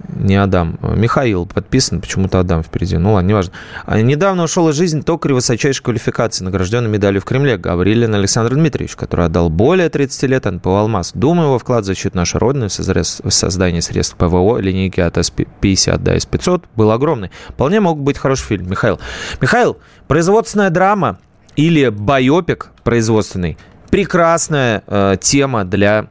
не 0.07 0.35
Адам, 0.35 0.77
Михаил 0.81 1.45
подписан, 1.45 2.01
почему-то 2.01 2.39
Адам 2.39 2.63
впереди. 2.63 2.97
Ну 2.97 3.13
ладно, 3.13 3.29
неважно. 3.29 3.53
А 3.85 3.99
недавно 4.01 4.43
ушел 4.43 4.69
из 4.69 4.75
жизни 4.75 5.01
токарь 5.01 5.33
высочайшей 5.33 5.83
квалификации, 5.83 6.43
награжденный 6.43 6.89
медалью 6.89 7.21
в 7.21 7.25
Кремле, 7.25 7.57
Гаврилин 7.57 8.13
Александр 8.15 8.55
Дмитриевич, 8.55 8.95
который 8.95 9.25
отдал 9.25 9.49
более 9.49 9.89
30 9.89 10.23
лет 10.23 10.45
НПО 10.45 10.81
«Алмаз». 10.81 11.11
Думаю, 11.13 11.47
его 11.47 11.59
вклад 11.59 11.83
в 11.83 11.87
защиту 11.87 12.17
нашей 12.17 12.37
Родины, 12.37 12.67
в 12.67 13.31
создание 13.31 13.81
средств 13.81 14.15
ПВО, 14.15 14.57
линейки 14.57 14.99
от 14.99 15.17
С-50 15.17 15.97
до 15.97 16.19
С-500 16.19 16.63
был 16.75 16.91
огромный. 16.91 17.31
Вполне 17.49 17.79
мог 17.79 17.99
быть 17.99 18.17
хороший 18.17 18.45
фильм. 18.45 18.69
Михаил. 18.69 18.99
Михаил, 19.39 19.77
производственная 20.07 20.69
драма 20.69 21.19
или 21.55 21.89
байопик 21.89 22.69
производственный– 22.83 23.57
прекрасная 23.91 24.83
э, 24.87 25.17
тема 25.21 25.65
для 25.65 26.07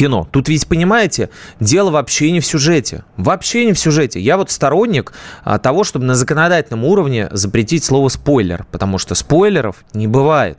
кино. 0.00 0.26
Тут 0.30 0.48
ведь, 0.48 0.66
понимаете, 0.66 1.28
дело 1.60 1.90
вообще 1.90 2.30
не 2.30 2.40
в 2.40 2.46
сюжете. 2.46 3.04
Вообще 3.18 3.66
не 3.66 3.74
в 3.74 3.78
сюжете. 3.78 4.18
Я 4.18 4.38
вот 4.38 4.50
сторонник 4.50 5.12
а, 5.44 5.58
того, 5.58 5.84
чтобы 5.84 6.06
на 6.06 6.14
законодательном 6.14 6.86
уровне 6.86 7.28
запретить 7.32 7.84
слово 7.84 8.08
«спойлер», 8.08 8.64
потому 8.70 8.96
что 8.96 9.14
спойлеров 9.14 9.84
не 9.92 10.06
бывает. 10.06 10.58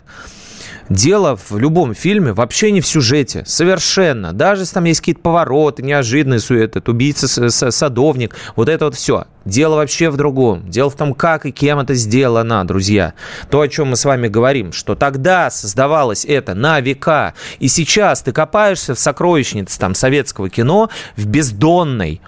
Дело 0.90 1.38
в 1.38 1.58
любом 1.58 1.94
фильме 1.94 2.34
вообще 2.34 2.72
не 2.72 2.82
в 2.82 2.88
сюжете. 2.88 3.44
Совершенно. 3.46 4.34
Даже 4.34 4.64
если 4.64 4.74
там 4.74 4.86
есть 4.86 5.00
какие-то 5.00 5.22
повороты, 5.22 5.84
неожиданные 5.84 6.40
суеты, 6.40 6.82
убийца, 6.86 7.50
садовник, 7.72 8.36
вот 8.56 8.70
это 8.70 8.86
вот 8.86 8.96
все. 8.96 9.26
Дело 9.46 9.76
вообще 9.76 10.10
в 10.10 10.18
другом. 10.18 10.70
Дело 10.70 10.90
в 10.90 10.96
том, 10.96 11.14
как 11.14 11.46
и 11.46 11.52
кем 11.52 11.80
это 11.80 11.96
сделано, 11.96 12.66
друзья. 12.66 13.14
То, 13.50 13.62
о 13.62 13.68
чем 13.68 13.90
мы 13.90 13.96
с 13.96 14.06
вами 14.06 14.28
говорим, 14.28 14.72
что 14.72 14.96
тогда 14.96 15.50
создавалось 15.50 16.26
это 16.26 16.54
на 16.54 16.80
века. 16.80 17.34
И 17.60 17.68
сейчас 17.68 18.22
ты 18.22 18.32
копаешься 18.32 18.94
в 18.94 19.00
сокровищнице 19.00 19.80
там, 19.80 19.96
советского 19.96 20.50
кино 20.50 20.90
в 21.16 21.26
бездонной 21.26 22.22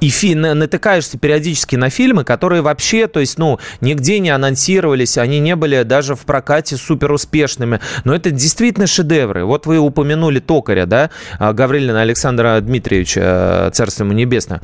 и 0.00 0.08
фи- 0.08 0.34
натыкаешься 0.34 1.18
периодически 1.18 1.76
на 1.76 1.90
фильмы, 1.90 2.24
которые 2.24 2.62
вообще, 2.62 3.06
то 3.06 3.20
есть, 3.20 3.38
ну, 3.38 3.58
нигде 3.80 4.18
не 4.18 4.30
анонсировались, 4.30 5.18
они 5.18 5.40
не 5.40 5.56
были 5.56 5.82
даже 5.82 6.14
в 6.14 6.20
прокате 6.20 6.76
супер 6.76 7.12
успешными. 7.12 7.80
Но 8.04 8.14
это 8.14 8.30
действительно 8.30 8.86
шедевры. 8.86 9.44
Вот 9.44 9.66
вы 9.66 9.78
упомянули 9.78 10.40
Токаря, 10.40 10.86
да, 10.86 11.10
а, 11.38 11.52
Гаврилина 11.52 12.00
Александра 12.00 12.60
Дмитриевича, 12.60 13.20
э, 13.22 13.70
царство 13.72 14.04
ему 14.04 14.12
небесное. 14.12 14.60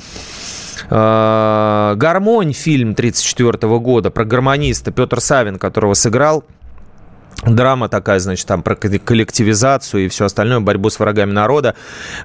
А, 0.88 1.94
«Гармонь» 1.96 2.52
фильм 2.52 2.94
1934 2.94 3.78
года 3.78 4.10
про 4.10 4.24
гармониста 4.24 4.90
Петр 4.92 5.20
Савин, 5.20 5.58
которого 5.58 5.94
сыграл 5.94 6.44
драма 7.44 7.88
такая, 7.88 8.18
значит, 8.18 8.46
там 8.46 8.62
про 8.62 8.74
коллективизацию 8.74 10.06
и 10.06 10.08
все 10.08 10.24
остальное, 10.24 10.60
борьбу 10.60 10.90
с 10.90 10.98
врагами 10.98 11.32
народа, 11.32 11.74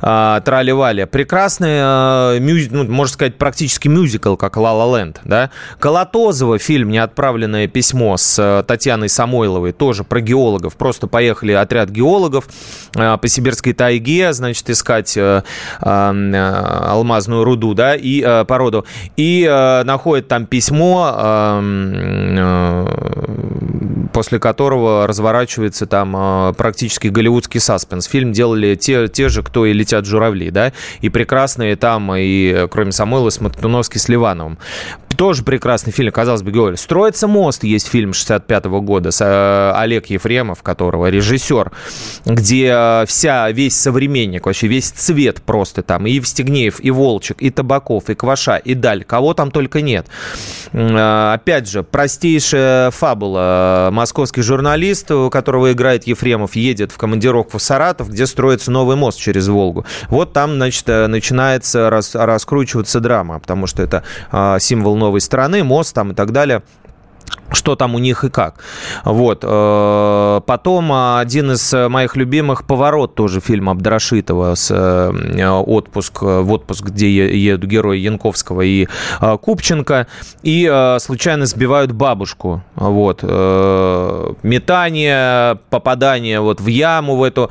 э, 0.01 0.41
трали-вали. 0.43 1.05
Прекрасный, 1.05 2.36
э, 2.36 2.39
мюз, 2.39 2.68
ну, 2.72 2.86
можно 2.86 3.14
сказать, 3.14 3.38
практически 3.38 3.88
мюзикл, 3.88 4.36
как 4.36 4.57
«Ла 4.57 4.74
Ла 4.74 4.97
Ленд», 4.97 5.20
да. 5.24 5.51
Колотозова 5.80 6.57
фильм 6.59 6.89
«Неотправленное 6.89 7.68
письмо» 7.68 8.18
с 8.18 8.39
э, 8.39 8.64
Татьяной 8.66 9.09
Самойловой, 9.09 9.74
тоже 9.74 10.03
про 10.03 10.22
геологов. 10.22 10.76
Просто 10.76 11.07
поехали 11.07 11.51
отряд 11.51 11.89
геологов 11.89 12.47
э, 12.95 13.18
по 13.18 13.28
сибирской 13.28 13.74
тайге, 13.74 14.34
значит, 14.34 14.70
искать 14.70 15.16
э, 15.18 15.43
э, 15.82 16.86
алмазную 16.88 17.43
руду, 17.43 17.74
да, 17.74 17.95
и 17.95 18.24
э, 18.26 18.45
породу. 18.45 18.86
И 19.18 19.45
э, 19.49 19.84
находят 19.84 20.28
там 20.28 20.45
письмо, 20.45 21.14
э, 21.14 21.62
э, 22.38 22.86
после 24.14 24.39
которого 24.39 25.01
разворачивается 25.08 25.86
там 25.86 26.14
а, 26.16 26.54
практически 26.54 27.08
голливудский 27.08 27.60
саспенс. 27.60 28.06
Фильм 28.06 28.32
делали 28.32 28.76
те, 28.76 29.08
те 29.08 29.30
же, 29.30 29.43
кто 29.43 29.66
и 29.66 29.74
«Летят 29.74 30.06
журавли», 30.06 30.52
да, 30.52 30.74
и 31.02 31.10
прекрасные 31.10 31.76
там, 31.76 32.14
и 32.16 32.68
кроме 32.70 32.91
Самойла, 32.91 33.30
Смоктуновский 33.30 33.99
с 33.99 34.10
Ливановым 34.10 34.58
тоже 35.14 35.43
прекрасный 35.43 35.91
фильм, 35.91 36.12
казалось 36.12 36.41
бы, 36.41 36.51
говорю. 36.51 36.78
«Строится 36.78 37.28
мост» 37.28 37.64
есть 37.64 37.88
фильм 37.88 38.14
65 38.14 38.66
-го 38.66 38.82
года 38.82 39.12
с 39.12 39.22
э, 39.22 39.74
Олег 39.76 40.07
Ефремов, 40.07 40.64
которого 40.64 41.09
режиссер, 41.09 41.72
где 42.26 42.72
э, 42.74 43.05
вся, 43.05 43.51
весь 43.51 43.80
современник, 43.80 44.45
вообще 44.45 44.68
весь 44.68 44.89
цвет 44.89 45.41
просто 45.41 45.84
там, 45.84 46.07
и 46.07 46.12
Евстигнеев, 46.12 46.80
и 46.80 46.91
Волчек, 46.91 47.41
и 47.41 47.49
Табаков, 47.49 48.09
и 48.09 48.16
Кваша, 48.16 48.57
и 48.57 48.74
Даль, 48.74 49.03
кого 49.03 49.34
там 49.34 49.51
только 49.51 49.82
нет. 49.82 50.07
Э, 50.72 51.34
опять 51.34 51.70
же, 51.70 51.84
простейшая 51.84 52.91
фабула. 52.91 53.89
Московский 53.91 54.41
журналист, 54.41 55.12
которого 55.32 55.72
играет 55.72 56.07
Ефремов, 56.07 56.55
едет 56.55 56.91
в 56.91 56.97
командировку 56.97 57.57
в 57.57 57.62
Саратов, 57.62 58.09
где 58.09 58.26
строится 58.26 58.72
новый 58.72 58.95
мост 58.95 59.20
через 59.20 59.47
Волгу. 59.47 59.86
Вот 60.09 60.34
там, 60.34 60.55
значит, 60.55 60.88
начинается 60.88 61.89
рас, 61.89 62.16
раскручиваться 62.16 62.99
драма, 62.99 63.39
потому 63.39 63.68
что 63.68 63.84
это 63.84 64.03
символ 64.59 64.95
нового 64.95 65.01
новой 65.02 65.20
страны, 65.20 65.64
мост 65.64 65.93
там 65.93 66.12
и 66.12 66.16
так 66.16 66.32
далее 66.32 66.62
что 67.52 67.76
там 67.76 67.95
у 67.95 67.99
них 67.99 68.24
и 68.24 68.30
как. 68.30 68.56
Вот. 69.04 69.43
Э, 69.43 70.41
потом 70.45 70.91
один 71.18 71.52
из 71.52 71.74
моих 71.74 72.16
любимых 72.16 72.66
«Поворот», 72.66 73.16
тоже 73.16 73.39
фильм 73.41 73.70
Абдрашитова 73.70 74.56
с 74.56 74.72
э, 74.72 75.47
отпуск, 75.47 76.22
в 76.22 76.52
отпуск, 76.52 76.86
где 76.86 77.10
едут 77.38 77.70
герои 77.70 77.97
Янковского 77.97 78.62
и 78.62 78.88
э, 79.22 79.38
Купченко, 79.38 80.08
и 80.43 80.95
случайно 80.99 81.45
сбивают 81.45 81.91
бабушку. 81.91 82.64
Вот. 82.76 83.24
Метание, 84.43 85.60
попадание 85.70 86.39
вот 86.39 86.62
в 86.62 86.68
яму, 86.68 87.16
в 87.18 87.24
эту 87.24 87.49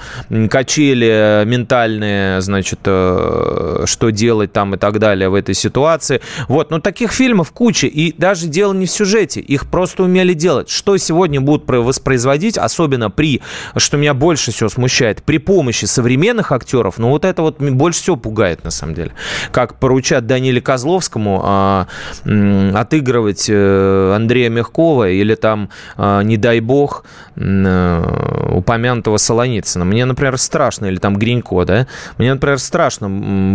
качели 0.50 1.44
ментальные, 1.44 2.40
значит, 2.40 2.80
что 2.80 4.10
делать 4.10 4.52
там 4.52 4.74
и 4.74 4.78
так 4.78 4.98
далее 4.98 5.28
в 5.28 5.34
этой 5.34 5.54
ситуации. 5.54 6.20
Вот. 6.48 6.70
Но 6.70 6.80
таких 6.80 7.12
фильмов 7.12 7.52
куча, 7.52 7.86
и 7.86 8.12
даже 8.16 8.46
дело 8.46 8.72
не 8.72 8.86
в 8.86 8.90
сюжете, 8.90 9.40
их 9.40 9.68
просто 9.68 9.89
просто 9.90 10.04
умели 10.04 10.34
делать. 10.34 10.70
Что 10.70 10.96
сегодня 10.96 11.40
будут 11.40 11.68
воспроизводить, 11.68 12.56
особенно 12.56 13.10
при, 13.10 13.42
что 13.76 13.96
меня 13.96 14.14
больше 14.14 14.52
всего 14.52 14.68
смущает, 14.68 15.22
при 15.22 15.38
помощи 15.38 15.84
современных 15.84 16.52
актеров, 16.52 16.98
ну 16.98 17.08
вот 17.08 17.24
это 17.24 17.42
вот 17.42 17.58
больше 17.60 18.00
всего 18.00 18.16
пугает 18.16 18.64
на 18.64 18.70
самом 18.70 18.94
деле. 18.94 19.12
Как 19.50 19.78
поручат 19.80 20.26
Даниле 20.26 20.60
Козловскому 20.60 21.42
а, 21.44 21.86
отыгрывать 22.24 23.46
э, 23.48 24.12
Андрея 24.14 24.48
Мягкова 24.50 25.10
или 25.10 25.34
там, 25.34 25.70
а, 25.96 26.22
не 26.22 26.36
дай 26.36 26.60
бог, 26.60 27.04
а, 27.36 28.52
упомянутого 28.54 29.16
Солоницына. 29.16 29.84
Мне, 29.84 30.04
например, 30.04 30.38
страшно, 30.38 30.86
или 30.86 30.96
там 30.96 31.16
Гринько, 31.16 31.64
да? 31.64 31.86
Мне, 32.18 32.32
например, 32.32 32.58
страшно 32.58 33.08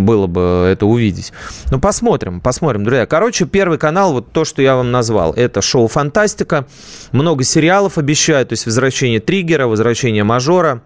было 0.03 0.27
бы 0.27 0.67
это 0.69 0.85
увидеть. 0.85 1.31
Ну, 1.71 1.79
посмотрим, 1.79 2.41
посмотрим, 2.41 2.83
друзья. 2.83 3.05
Короче, 3.05 3.45
Первый 3.45 3.77
канал, 3.77 4.13
вот 4.13 4.31
то, 4.31 4.43
что 4.43 4.61
я 4.61 4.75
вам 4.75 4.91
назвал, 4.91 5.33
это 5.33 5.61
шоу 5.61 5.87
«Фантастика». 5.87 6.24
Много 7.11 7.43
сериалов 7.43 7.97
обещают, 7.97 8.49
то 8.49 8.53
есть 8.53 8.65
«Возвращение 8.65 9.19
Триггера», 9.19 9.67
«Возвращение 9.67 10.23
Мажора», 10.23 10.81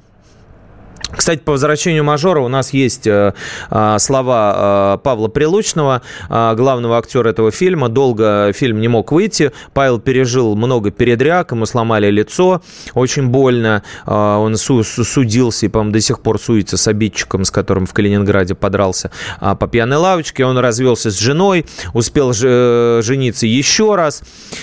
кстати, 1.16 1.40
по 1.40 1.54
возвращению 1.54 2.04
мажора 2.04 2.42
у 2.42 2.48
нас 2.48 2.72
есть 2.74 3.08
э, 3.08 3.34
э, 3.72 3.96
слова 4.00 4.96
э, 4.96 4.98
Павла 5.04 5.28
Прилучного, 5.28 6.02
э, 6.30 6.54
главного 6.56 6.98
актера 6.98 7.30
этого 7.30 7.52
фильма. 7.52 7.90
Долго 7.90 8.52
фильм 8.54 8.80
не 8.80 8.88
мог 8.88 9.12
выйти. 9.12 9.52
Павел 9.74 10.00
пережил 10.00 10.56
много 10.56 10.92
передряг, 10.92 11.52
ему 11.52 11.66
сломали 11.66 12.10
лицо, 12.12 12.62
очень 12.94 13.28
больно. 13.28 13.84
Э, 14.06 14.36
он 14.38 14.56
су- 14.58 14.84
судился 14.84 15.66
и, 15.66 15.70
по-моему, 15.70 15.94
до 15.94 16.02
сих 16.02 16.20
пор 16.22 16.40
суется 16.40 16.78
с 16.78 16.88
обидчиком, 16.88 17.46
с 17.46 17.52
которым 17.52 17.86
в 17.86 17.94
Калининграде 17.94 18.56
подрался 18.56 19.12
э, 19.42 19.56
по 19.60 19.68
пьяной 19.68 19.98
лавочке. 19.98 20.46
Он 20.46 20.58
развелся 20.58 21.12
с 21.12 21.18
женой, 21.20 21.66
успел 21.94 22.34
ж- 22.34 23.02
жениться 23.02 23.46
еще 23.48 23.96
раз. 23.96 24.22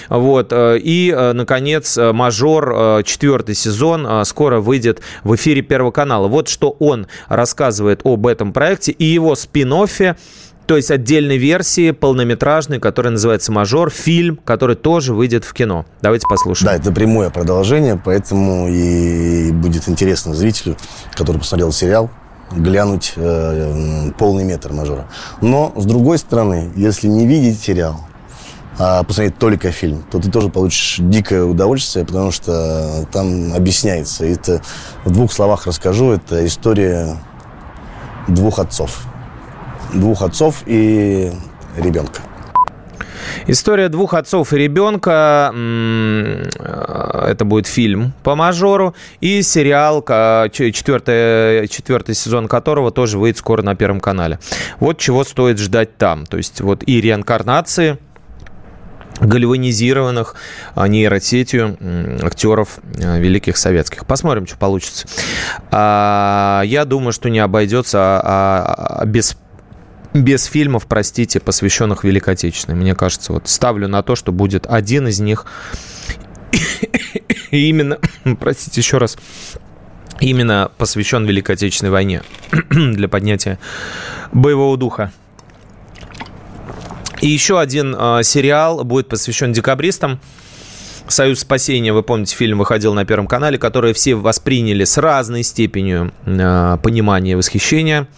Вот. 0.09 0.53
И, 0.55 1.15
наконец, 1.35 1.97
мажор, 1.99 3.03
четвертый 3.05 3.55
сезон, 3.55 4.25
скоро 4.25 4.61
выйдет 4.61 5.01
в 5.25 5.35
эфире 5.35 5.63
Первого 5.63 5.91
канала. 5.91 6.29
Вот 6.37 6.49
что 6.49 6.77
он 6.81 7.07
рассказывает 7.29 8.03
об 8.05 8.27
этом 8.27 8.53
проекте 8.53 8.93
и 8.93 9.07
его 9.07 9.35
спин 9.37 9.73
то 10.67 10.77
есть 10.77 10.91
отдельной 10.91 11.39
версии 11.39 11.93
полнометражной, 11.93 12.79
которая 12.79 13.13
называется 13.13 13.53
«Мажор», 13.53 13.89
фильм, 13.89 14.39
который 14.45 14.77
тоже 14.77 15.15
выйдет 15.15 15.45
в 15.47 15.55
кино. 15.55 15.87
Давайте 16.03 16.27
послушаем. 16.29 16.67
Да, 16.67 16.77
это 16.77 16.93
прямое 16.93 17.31
продолжение, 17.31 17.99
поэтому 18.05 18.69
и 18.69 19.51
будет 19.51 19.89
интересно 19.89 20.35
зрителю, 20.35 20.77
который 21.15 21.39
посмотрел 21.39 21.73
сериал, 21.73 22.11
глянуть 22.51 23.15
э, 23.17 24.11
полный 24.19 24.45
метр 24.45 24.75
«Мажора». 24.75 25.09
Но, 25.41 25.73
с 25.75 25.87
другой 25.87 26.19
стороны, 26.19 26.71
если 26.77 27.07
не 27.07 27.27
видеть 27.27 27.61
сериал, 27.61 28.03
а 28.79 29.03
посмотреть 29.05 29.39
только 29.39 29.71
фильм, 29.71 30.05
то 30.11 30.19
ты 30.19 30.31
тоже 30.31 30.49
получишь 30.49 30.97
дикое 30.99 31.45
удовольствие, 31.45 32.05
потому 32.05 32.31
что 32.31 33.07
там 33.11 33.55
объясняется. 33.55 34.25
Это 34.27 34.61
в 35.05 35.11
двух 35.11 35.33
словах 35.33 35.67
расскажу. 35.67 36.13
Это 36.13 36.45
история 36.47 37.17
двух 38.29 38.59
отцов. 38.59 39.07
Двух 39.95 40.23
отцов 40.23 40.63
и 40.67 41.33
ребенка. 41.77 42.21
История 43.47 43.89
двух 43.89 44.15
отцов 44.15 44.53
и 44.53 44.59
ребенка. 44.59 45.53
Это 47.29 47.45
будет 47.45 47.67
фильм 47.67 48.13
по 48.23 48.35
мажору. 48.35 48.95
И 49.21 49.43
сериал, 49.43 50.03
четвертый, 50.03 51.69
четвертый 51.69 52.15
сезон 52.15 52.49
которого 52.49 52.91
тоже 52.91 53.19
выйдет 53.19 53.39
скоро 53.39 53.63
на 53.63 53.75
Первом 53.75 54.01
канале. 54.01 54.39
Вот 54.81 54.99
чего 54.99 55.25
стоит 55.25 55.59
ждать 55.59 55.97
там. 55.97 56.27
То 56.27 56.37
есть 56.37 56.61
вот 56.61 56.83
и 56.87 57.01
реинкарнации 57.01 57.99
гальванизированных 59.21 60.35
а, 60.75 60.89
нейросетью 60.89 61.77
актеров 62.23 62.79
а, 63.03 63.19
великих 63.19 63.57
советских. 63.57 64.07
Посмотрим, 64.07 64.47
что 64.47 64.57
получится. 64.57 65.07
А, 65.71 66.63
я 66.65 66.85
думаю, 66.85 67.13
что 67.13 67.29
не 67.29 67.39
обойдется 67.39 69.03
без 69.07 69.37
без 70.15 70.45
фильмов, 70.45 70.87
простите, 70.87 71.41
посвященных 71.41 72.03
Великой 72.03 72.35
Отечественной. 72.35 72.79
Мне 72.79 72.95
кажется, 72.95 73.35
вот 73.35 73.49
ставлю 73.49 73.87
на 73.87 74.03
то, 74.03 74.17
что 74.17 74.33
будет 74.33 74.67
один 74.67 75.09
из 75.09 75.21
них. 75.21 75.45
Именно, 77.51 77.99
простите 78.41 78.81
еще 78.81 78.99
раз, 78.99 79.19
именно 80.21 80.71
посвящен 80.79 81.27
Великой 81.27 81.57
Отечественной 81.57 81.91
войне 81.91 82.23
для 82.71 83.09
поднятия 83.09 83.59
боевого 84.33 84.77
духа. 84.77 85.13
И 87.21 87.29
еще 87.29 87.59
один 87.59 87.95
э, 87.99 88.23
сериал 88.23 88.85
будет 88.85 89.09
посвящен 89.09 89.53
декабристам. 89.53 90.21
«Союз 91.09 91.41
спасения», 91.41 91.93
вы 91.93 92.03
помните, 92.03 92.35
фильм 92.35 92.59
выходил 92.59 92.93
на 92.93 93.05
Первом 93.05 93.29
канале, 93.29 93.59
который 93.59 93.93
все 93.93 94.17
восприняли 94.17 94.85
с 94.85 94.99
разной 94.99 95.45
степенью 95.45 96.13
э, 96.25 96.79
понимания 96.83 97.33
и 97.33 97.35
восхищения. 97.37 98.09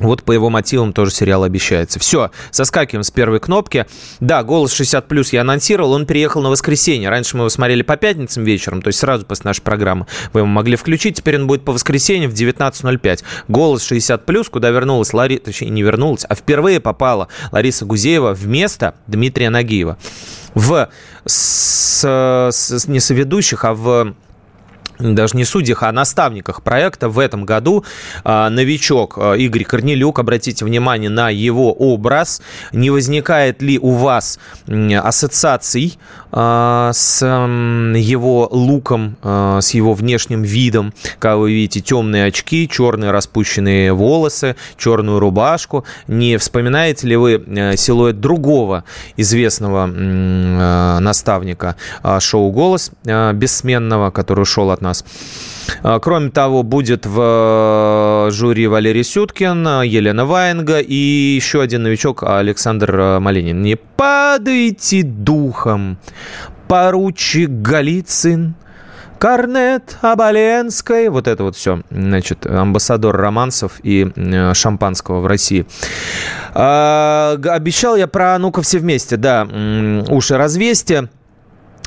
Вот 0.00 0.22
по 0.24 0.32
его 0.32 0.50
мотивам 0.50 0.92
тоже 0.92 1.12
сериал 1.12 1.44
обещается. 1.44 1.98
Все, 1.98 2.30
соскакиваем 2.50 3.04
с 3.04 3.10
первой 3.10 3.38
кнопки. 3.38 3.86
Да, 4.18 4.42
«Голос 4.42 4.78
60+,» 4.78 5.28
я 5.32 5.42
анонсировал, 5.42 5.92
он 5.92 6.06
переехал 6.06 6.42
на 6.42 6.50
воскресенье. 6.50 7.08
Раньше 7.08 7.36
мы 7.36 7.42
его 7.42 7.48
смотрели 7.50 7.82
по 7.82 7.96
пятницам 7.96 8.44
вечером, 8.44 8.82
то 8.82 8.88
есть 8.88 8.98
сразу 8.98 9.26
после 9.26 9.48
нашей 9.48 9.62
программы. 9.62 10.06
Вы 10.32 10.40
его 10.40 10.46
могли 10.46 10.76
включить, 10.76 11.16
теперь 11.16 11.36
он 11.36 11.46
будет 11.46 11.64
по 11.64 11.72
воскресенью 11.72 12.30
в 12.30 12.34
19.05. 12.34 13.22
«Голос 13.48 13.90
60+,» 13.90 14.50
куда 14.50 14.70
вернулась 14.70 15.12
Лариса, 15.12 15.44
точнее, 15.44 15.70
не 15.70 15.82
вернулась, 15.82 16.24
а 16.28 16.34
впервые 16.34 16.80
попала 16.80 17.28
Лариса 17.52 17.84
Гузеева 17.84 18.32
вместо 18.32 18.94
Дмитрия 19.06 19.50
Нагиева. 19.50 19.98
В 20.54 20.88
с, 21.24 22.04
с, 22.50 22.88
не 22.88 23.00
соведущих, 23.00 23.64
а 23.64 23.74
в 23.74 24.14
даже 25.00 25.36
не 25.36 25.44
судьях, 25.44 25.82
а 25.82 25.92
наставниках 25.92 26.62
проекта 26.62 27.08
в 27.08 27.18
этом 27.18 27.44
году 27.44 27.84
а, 28.24 28.50
новичок 28.50 29.18
а, 29.18 29.34
Игорь 29.34 29.64
Корнелюк. 29.64 30.18
Обратите 30.18 30.64
внимание 30.64 31.10
на 31.10 31.30
его 31.30 31.72
образ. 31.72 32.42
Не 32.72 32.90
возникает 32.90 33.62
ли 33.62 33.78
у 33.78 33.92
вас 33.92 34.38
ассоциаций 34.68 35.98
с 36.32 37.24
его 37.24 38.48
луком, 38.50 39.16
с 39.22 39.70
его 39.70 39.94
внешним 39.94 40.42
видом? 40.42 40.92
Как 41.18 41.38
вы 41.38 41.52
видите, 41.52 41.80
темные 41.80 42.26
очки, 42.26 42.68
черные 42.68 43.10
распущенные 43.10 43.92
волосы, 43.92 44.56
черную 44.76 45.18
рубашку. 45.18 45.84
Не 46.06 46.36
вспоминаете 46.36 47.08
ли 47.08 47.16
вы 47.16 47.74
силуэт 47.76 48.20
другого 48.20 48.84
известного 49.16 49.86
наставника 51.00 51.76
шоу 52.20 52.50
«Голос» 52.52 52.92
бессменного, 53.04 54.10
который 54.10 54.42
ушел 54.42 54.70
от 54.70 54.80
нас? 54.80 55.04
А, 55.82 55.98
кроме 56.00 56.30
того, 56.30 56.62
будет 56.62 57.06
в 57.06 58.28
э, 58.28 58.30
жюри 58.30 58.66
Валерий 58.66 59.04
Сюткин, 59.04 59.82
Елена 59.82 60.26
Ваенга 60.26 60.80
и 60.80 60.94
еще 60.94 61.62
один 61.62 61.82
новичок 61.82 62.22
Александр 62.22 62.94
э, 62.94 63.18
Малинин. 63.18 63.62
Не 63.62 63.76
падайте 63.76 65.02
духом, 65.02 65.98
поручик 66.68 67.50
Голицын, 67.50 68.54
Корнет 69.18 69.98
Абаленской, 70.00 71.10
вот 71.10 71.28
это 71.28 71.44
вот 71.44 71.54
все, 71.54 71.82
значит, 71.90 72.46
амбассадор 72.46 73.14
романсов 73.14 73.80
и 73.82 74.10
э, 74.16 74.54
шампанского 74.54 75.20
в 75.20 75.26
России. 75.26 75.66
А, 76.54 77.36
обещал 77.44 77.96
я 77.96 78.06
про 78.06 78.38
«Ну-ка 78.38 78.62
все 78.62 78.78
вместе», 78.78 79.18
да, 79.18 79.46
уши 80.08 80.38
развесьте. 80.38 81.10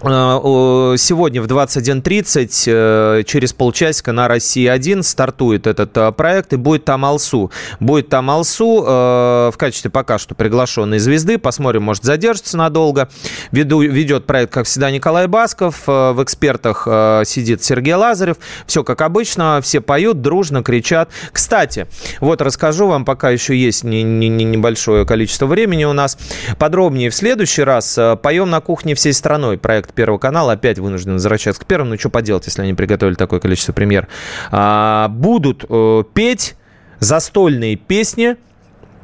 Э, 0.05 0.95
сегодня 0.97 1.41
в 1.41 1.45
21.30 1.47 2.63
э, 2.67 3.23
через 3.23 3.53
полчасика 3.53 4.11
на 4.11 4.27
России-1 4.27 5.01
стартует 5.03 5.65
этот 5.65 5.95
э, 5.95 6.11
проект 6.11 6.51
и 6.51 6.57
будет 6.57 6.83
там 6.83 7.05
Алсу. 7.05 7.51
Будет 7.79 8.09
там 8.09 8.29
Алсу 8.29 8.81
в 8.83 9.53
качестве 9.57 9.89
пока 9.91 10.17
что 10.17 10.35
приглашенной 10.35 10.99
звезды. 10.99 11.37
Посмотрим, 11.37 11.83
может 11.83 12.03
задержится 12.03 12.57
надолго. 12.57 13.09
Веду, 13.51 13.81
ведет 13.81 14.25
проект, 14.25 14.51
как 14.53 14.65
всегда, 14.65 14.91
Николай 14.91 15.27
Басков. 15.27 15.83
В 15.85 16.17
экспертах 16.21 16.87
сидит 17.25 17.63
Сергей 17.63 17.93
Лазарев. 17.93 18.37
Все 18.65 18.83
как 18.83 19.01
обычно, 19.01 19.59
все 19.61 19.81
поют, 19.81 20.21
дружно 20.21 20.63
кричат. 20.63 21.09
Кстати, 21.31 21.87
вот 22.19 22.41
расскажу 22.41 22.87
вам, 22.87 23.05
пока 23.05 23.29
еще 23.29 23.55
есть 23.55 23.83
не, 23.83 24.03
не, 24.03 24.29
не 24.29 24.43
небольшое 24.43 25.05
количество 25.05 25.45
времени 25.45 25.85
у 25.85 25.93
нас. 25.93 26.17
Подробнее 26.57 27.09
в 27.09 27.15
следующий 27.15 27.63
раз. 27.63 27.97
Поем 28.21 28.49
на 28.49 28.59
кухне 28.61 28.95
всей 28.95 29.13
страной. 29.13 29.57
Проект 29.57 29.92
Первого 29.93 30.17
канала. 30.17 30.53
Опять 30.53 30.79
вынуждены 30.79 31.13
возвращаться 31.13 31.61
к 31.61 31.65
Первому. 31.65 31.91
Ну, 31.91 31.99
что 31.99 32.09
поделать, 32.09 32.45
если 32.45 32.61
они 32.61 32.73
приготовили 32.73 33.15
такое 33.15 33.39
количество 33.39 33.73
премьер. 33.73 34.07
А, 34.51 35.07
будут 35.09 35.65
э, 35.67 36.03
петь 36.13 36.55
застольные 36.99 37.75
песни 37.75 38.37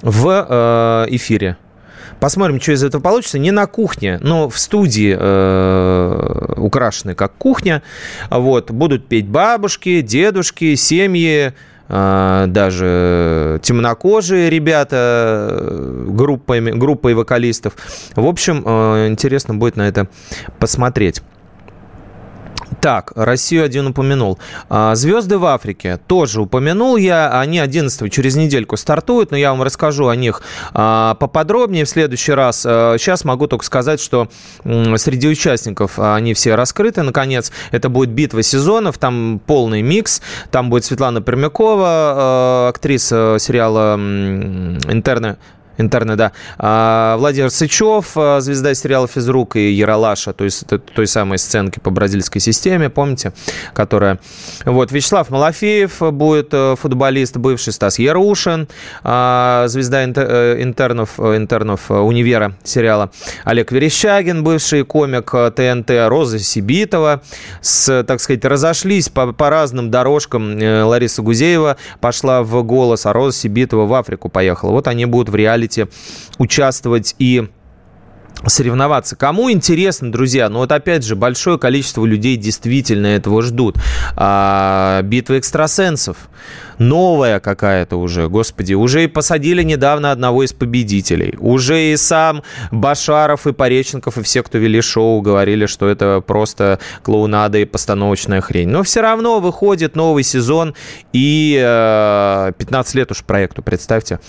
в 0.02 0.48
э, 0.50 1.16
эфире. 1.16 1.58
Посмотрим, 2.20 2.60
что 2.60 2.74
из 2.74 2.84
этого 2.84 3.02
получится. 3.02 3.40
Не 3.40 3.52
на 3.52 3.66
кухне, 3.66 4.20
но 4.22 4.50
в 4.50 4.60
студии 4.60 5.16
э, 5.18 6.54
украшены 6.58 7.16
как 7.16 7.34
кухня. 7.36 7.82
Вот. 8.30 8.72
Будут 8.72 9.08
петь 9.08 9.28
бабушки, 9.28 10.02
дедушки, 10.02 10.76
семьи, 10.76 11.54
даже 11.90 13.60
темнокожие 13.64 14.50
ребята, 14.50 15.60
группами, 16.08 16.72
группой 16.72 17.16
вокалистов. 17.16 17.74
В 18.16 18.28
общем, 18.28 18.60
интересно 19.08 19.56
будет 19.56 19.76
на 19.76 19.88
это 19.88 20.08
посмотреть. 20.60 21.24
Так, 22.82 23.12
Россию 23.16 23.66
один 23.66 23.88
упомянул. 23.88 24.40
А, 24.70 24.96
Звезды 24.96 25.38
в 25.38 25.46
Африке 25.46 26.00
тоже 26.08 26.42
упомянул 26.42 26.96
я. 26.96 27.40
Они 27.40 27.60
11 27.60 28.12
через 28.12 28.36
недельку 28.36 28.78
стартуют, 28.78 29.32
но 29.32 29.38
я 29.38 29.52
вам 29.52 29.64
расскажу 29.64 30.08
о 30.08 30.16
них 30.16 30.42
а, 30.74 31.16
поподробнее 31.16 31.84
в 31.84 31.90
следующий 31.90 32.32
раз. 32.32 32.62
Сейчас 32.62 33.26
а, 33.26 33.28
могу 33.28 33.48
только 33.48 33.66
сказать, 33.66 34.00
что 34.00 34.30
среди 34.64 35.28
участников 35.28 36.00
они 36.00 36.34
все 36.34 36.56
раскрыты, 36.56 37.04
наконец. 37.04 37.52
Это 37.72 37.90
будет 37.90 38.12
битва 38.12 38.44
сезонов, 38.44 38.98
там 38.98 39.42
полный 39.46 39.82
микс. 39.82 40.22
Там 40.50 40.70
будет 40.70 40.86
Светлана 40.86 41.22
Пермякова, 41.22 42.70
актриса 42.70 43.38
сериала 43.40 43.96
«Интерны», 43.96 45.38
интерны, 45.80 46.16
да. 46.16 46.32
А, 46.58 47.18
Владимир 47.18 47.50
Сычев, 47.50 48.12
а, 48.16 48.42
звезда 48.42 48.74
сериала 48.74 49.08
«Физрук» 49.08 49.56
и 49.56 49.72
Яралаша, 49.72 50.34
то 50.34 50.44
есть 50.44 50.66
той 50.68 51.08
самой 51.08 51.38
сценки 51.38 51.80
по 51.80 51.90
бразильской 51.90 52.42
системе, 52.42 52.90
помните, 52.90 53.34
которая... 53.74 54.20
Вот, 54.66 54.92
Вячеслав 54.92 55.30
Малафеев 55.30 56.00
будет 56.12 56.50
э, 56.52 56.76
футболист, 56.80 57.38
бывший 57.38 57.74
Стас 57.74 58.00
Ярушин, 58.00 58.68
а, 59.04 59.66
звезда 59.68 60.04
э, 60.04 60.62
интернов, 60.62 61.12
э, 61.18 61.38
интернов 61.38 61.90
универа 61.90 62.54
сериала, 62.64 63.12
Олег 63.46 63.72
Верещагин, 63.72 64.44
бывший 64.44 64.84
комик 64.84 65.32
ТНТ, 65.56 65.92
Роза 66.08 66.40
Сибитова, 66.40 67.22
с, 67.62 68.04
так 68.04 68.20
сказать, 68.20 68.44
разошлись 68.46 69.10
по, 69.10 69.32
по 69.34 69.50
разным 69.50 69.90
дорожкам. 69.90 70.60
Лариса 70.60 71.22
Гузеева 71.22 71.78
пошла 72.02 72.44
в 72.44 72.64
«Голос», 72.64 73.06
а 73.06 73.14
Роза 73.14 73.38
Сибитова 73.38 73.86
в 73.86 73.94
Африку 73.94 74.30
поехала. 74.30 74.72
Вот 74.72 74.88
они 74.88 75.06
будут 75.06 75.30
в 75.30 75.36
реалити 75.36 75.69
будете 75.70 75.88
участвовать 76.38 77.16
и 77.20 77.48
соревноваться. 78.46 79.16
Кому 79.16 79.52
интересно, 79.52 80.12
друзья, 80.12 80.50
ну 80.50 80.60
вот 80.60 80.72
опять 80.72 81.04
же, 81.04 81.16
большое 81.16 81.60
количество 81.60 82.06
людей 82.06 82.38
действительно 82.38 83.08
этого 83.08 83.42
ждут. 83.42 83.76
А, 84.16 85.02
битва 85.04 85.40
экстрасенсов. 85.40 86.18
Новая 86.80 87.40
какая-то 87.40 87.98
уже, 87.98 88.28
господи. 88.30 88.74
Уже 88.74 89.04
и 89.04 89.08
посадили 89.08 89.64
недавно 89.64 90.12
одного 90.12 90.44
из 90.44 90.54
победителей. 90.54 91.36
Уже 91.40 91.92
и 91.92 91.98
сам 91.98 92.44
Башаров 92.72 93.46
и 93.48 93.54
Пореченков 93.54 94.18
и 94.18 94.24
все, 94.24 94.42
кто 94.44 94.58
вели 94.58 94.82
шоу, 94.82 95.22
говорили, 95.22 95.66
что 95.66 95.88
это 95.88 96.24
просто 96.26 96.80
клоунада 97.04 97.58
и 97.58 97.66
постановочная 97.66 98.42
хрень. 98.42 98.70
Но 98.70 98.84
все 98.84 99.02
равно 99.02 99.40
выходит 99.40 99.96
новый 99.96 100.24
сезон 100.24 100.74
и 101.14 101.60
э, 101.62 102.52
15 102.58 102.96
лет 102.96 103.12
уж 103.12 103.24
проекту, 103.24 103.62
представьте. 103.62 104.20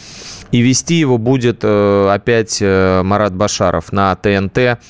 И 0.53 0.61
вести 0.61 0.94
его 0.94 1.16
будет 1.16 1.61
э, 1.62 2.09
опять 2.11 2.59
э, 2.61 3.03
Марат 3.03 3.34
Башаров 3.34 3.92
на 3.92 4.14
ТНТ. 4.16 4.80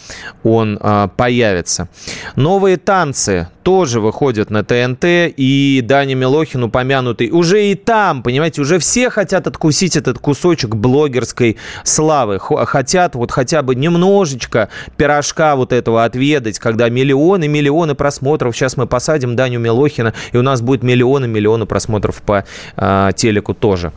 Он 0.42 0.78
э, 0.80 1.08
появится. 1.16 1.88
Новые 2.36 2.78
танцы 2.78 3.48
тоже 3.62 4.00
выходят 4.00 4.50
на 4.50 4.64
ТНТ. 4.64 5.04
И 5.36 5.82
Даня 5.84 6.14
Милохин 6.14 6.64
упомянутый. 6.64 7.30
Уже 7.30 7.49
и 7.58 7.74
там, 7.74 8.22
понимаете, 8.22 8.60
уже 8.60 8.78
все 8.78 9.10
хотят 9.10 9.46
откусить 9.46 9.96
этот 9.96 10.18
кусочек 10.18 10.74
блогерской 10.74 11.56
славы. 11.84 12.38
Хотят 12.38 13.14
вот 13.14 13.32
хотя 13.32 13.62
бы 13.62 13.74
немножечко 13.74 14.68
пирожка 14.96 15.56
вот 15.56 15.72
этого 15.72 16.04
отведать, 16.04 16.58
когда 16.58 16.88
миллионы, 16.88 17.48
миллионы 17.48 17.94
просмотров. 17.94 18.54
Сейчас 18.54 18.76
мы 18.76 18.86
посадим 18.86 19.36
Даню 19.36 19.60
Милохина, 19.60 20.14
и 20.32 20.36
у 20.36 20.42
нас 20.42 20.60
будет 20.60 20.82
миллионы, 20.82 21.26
миллионы 21.26 21.66
просмотров 21.66 22.22
по 22.22 22.44
э, 22.76 23.10
телеку 23.16 23.54
тоже 23.54 23.92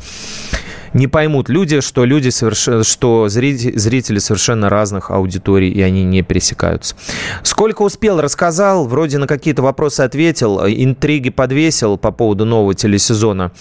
не 0.94 1.08
поймут 1.08 1.50
люди, 1.50 1.82
что 1.82 2.06
люди 2.06 2.30
соверш... 2.30 2.88
что 2.88 3.28
зрители, 3.30 3.78
зрители 3.78 4.20
совершенно 4.20 4.70
разных 4.70 5.12
аудиторий, 5.12 5.70
и 5.70 5.82
они 5.82 6.04
не 6.04 6.22
пересекаются. 6.22 6.96
Сколько 7.41 7.82
успел, 7.82 8.22
рассказал, 8.22 8.88
вроде 8.88 9.18
на 9.18 9.28
какие-то 9.28 9.62
вопросы 9.62 10.02
ответил, 10.02 10.62
интриги 10.66 11.30
подвесил 11.30 11.98
по 11.98 12.12
поводу 12.12 12.46
нового 12.46 12.74
телесезона. 12.74 13.52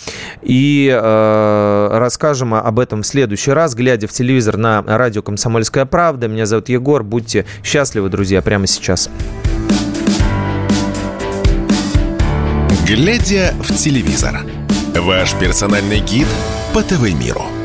И 0.42 0.90
э, 0.92 1.88
расскажем 1.92 2.54
об 2.54 2.78
этом 2.78 3.02
в 3.02 3.06
следующий 3.06 3.52
раз, 3.52 3.74
глядя 3.74 4.06
в 4.06 4.12
телевизор 4.12 4.56
на 4.56 4.82
радио 4.82 5.22
«Комсомольская 5.22 5.86
правда». 5.86 6.28
Меня 6.28 6.46
зовут 6.46 6.68
Егор. 6.68 7.02
Будьте 7.02 7.46
счастливы, 7.64 8.08
друзья, 8.08 8.42
прямо 8.42 8.66
сейчас. 8.66 9.10
Глядя 12.86 13.54
в 13.62 13.74
телевизор. 13.74 14.40
Ваш 14.94 15.34
персональный 15.34 16.00
гид– 16.00 16.26
по 16.72 16.82
ТВ-миру. 16.82 17.61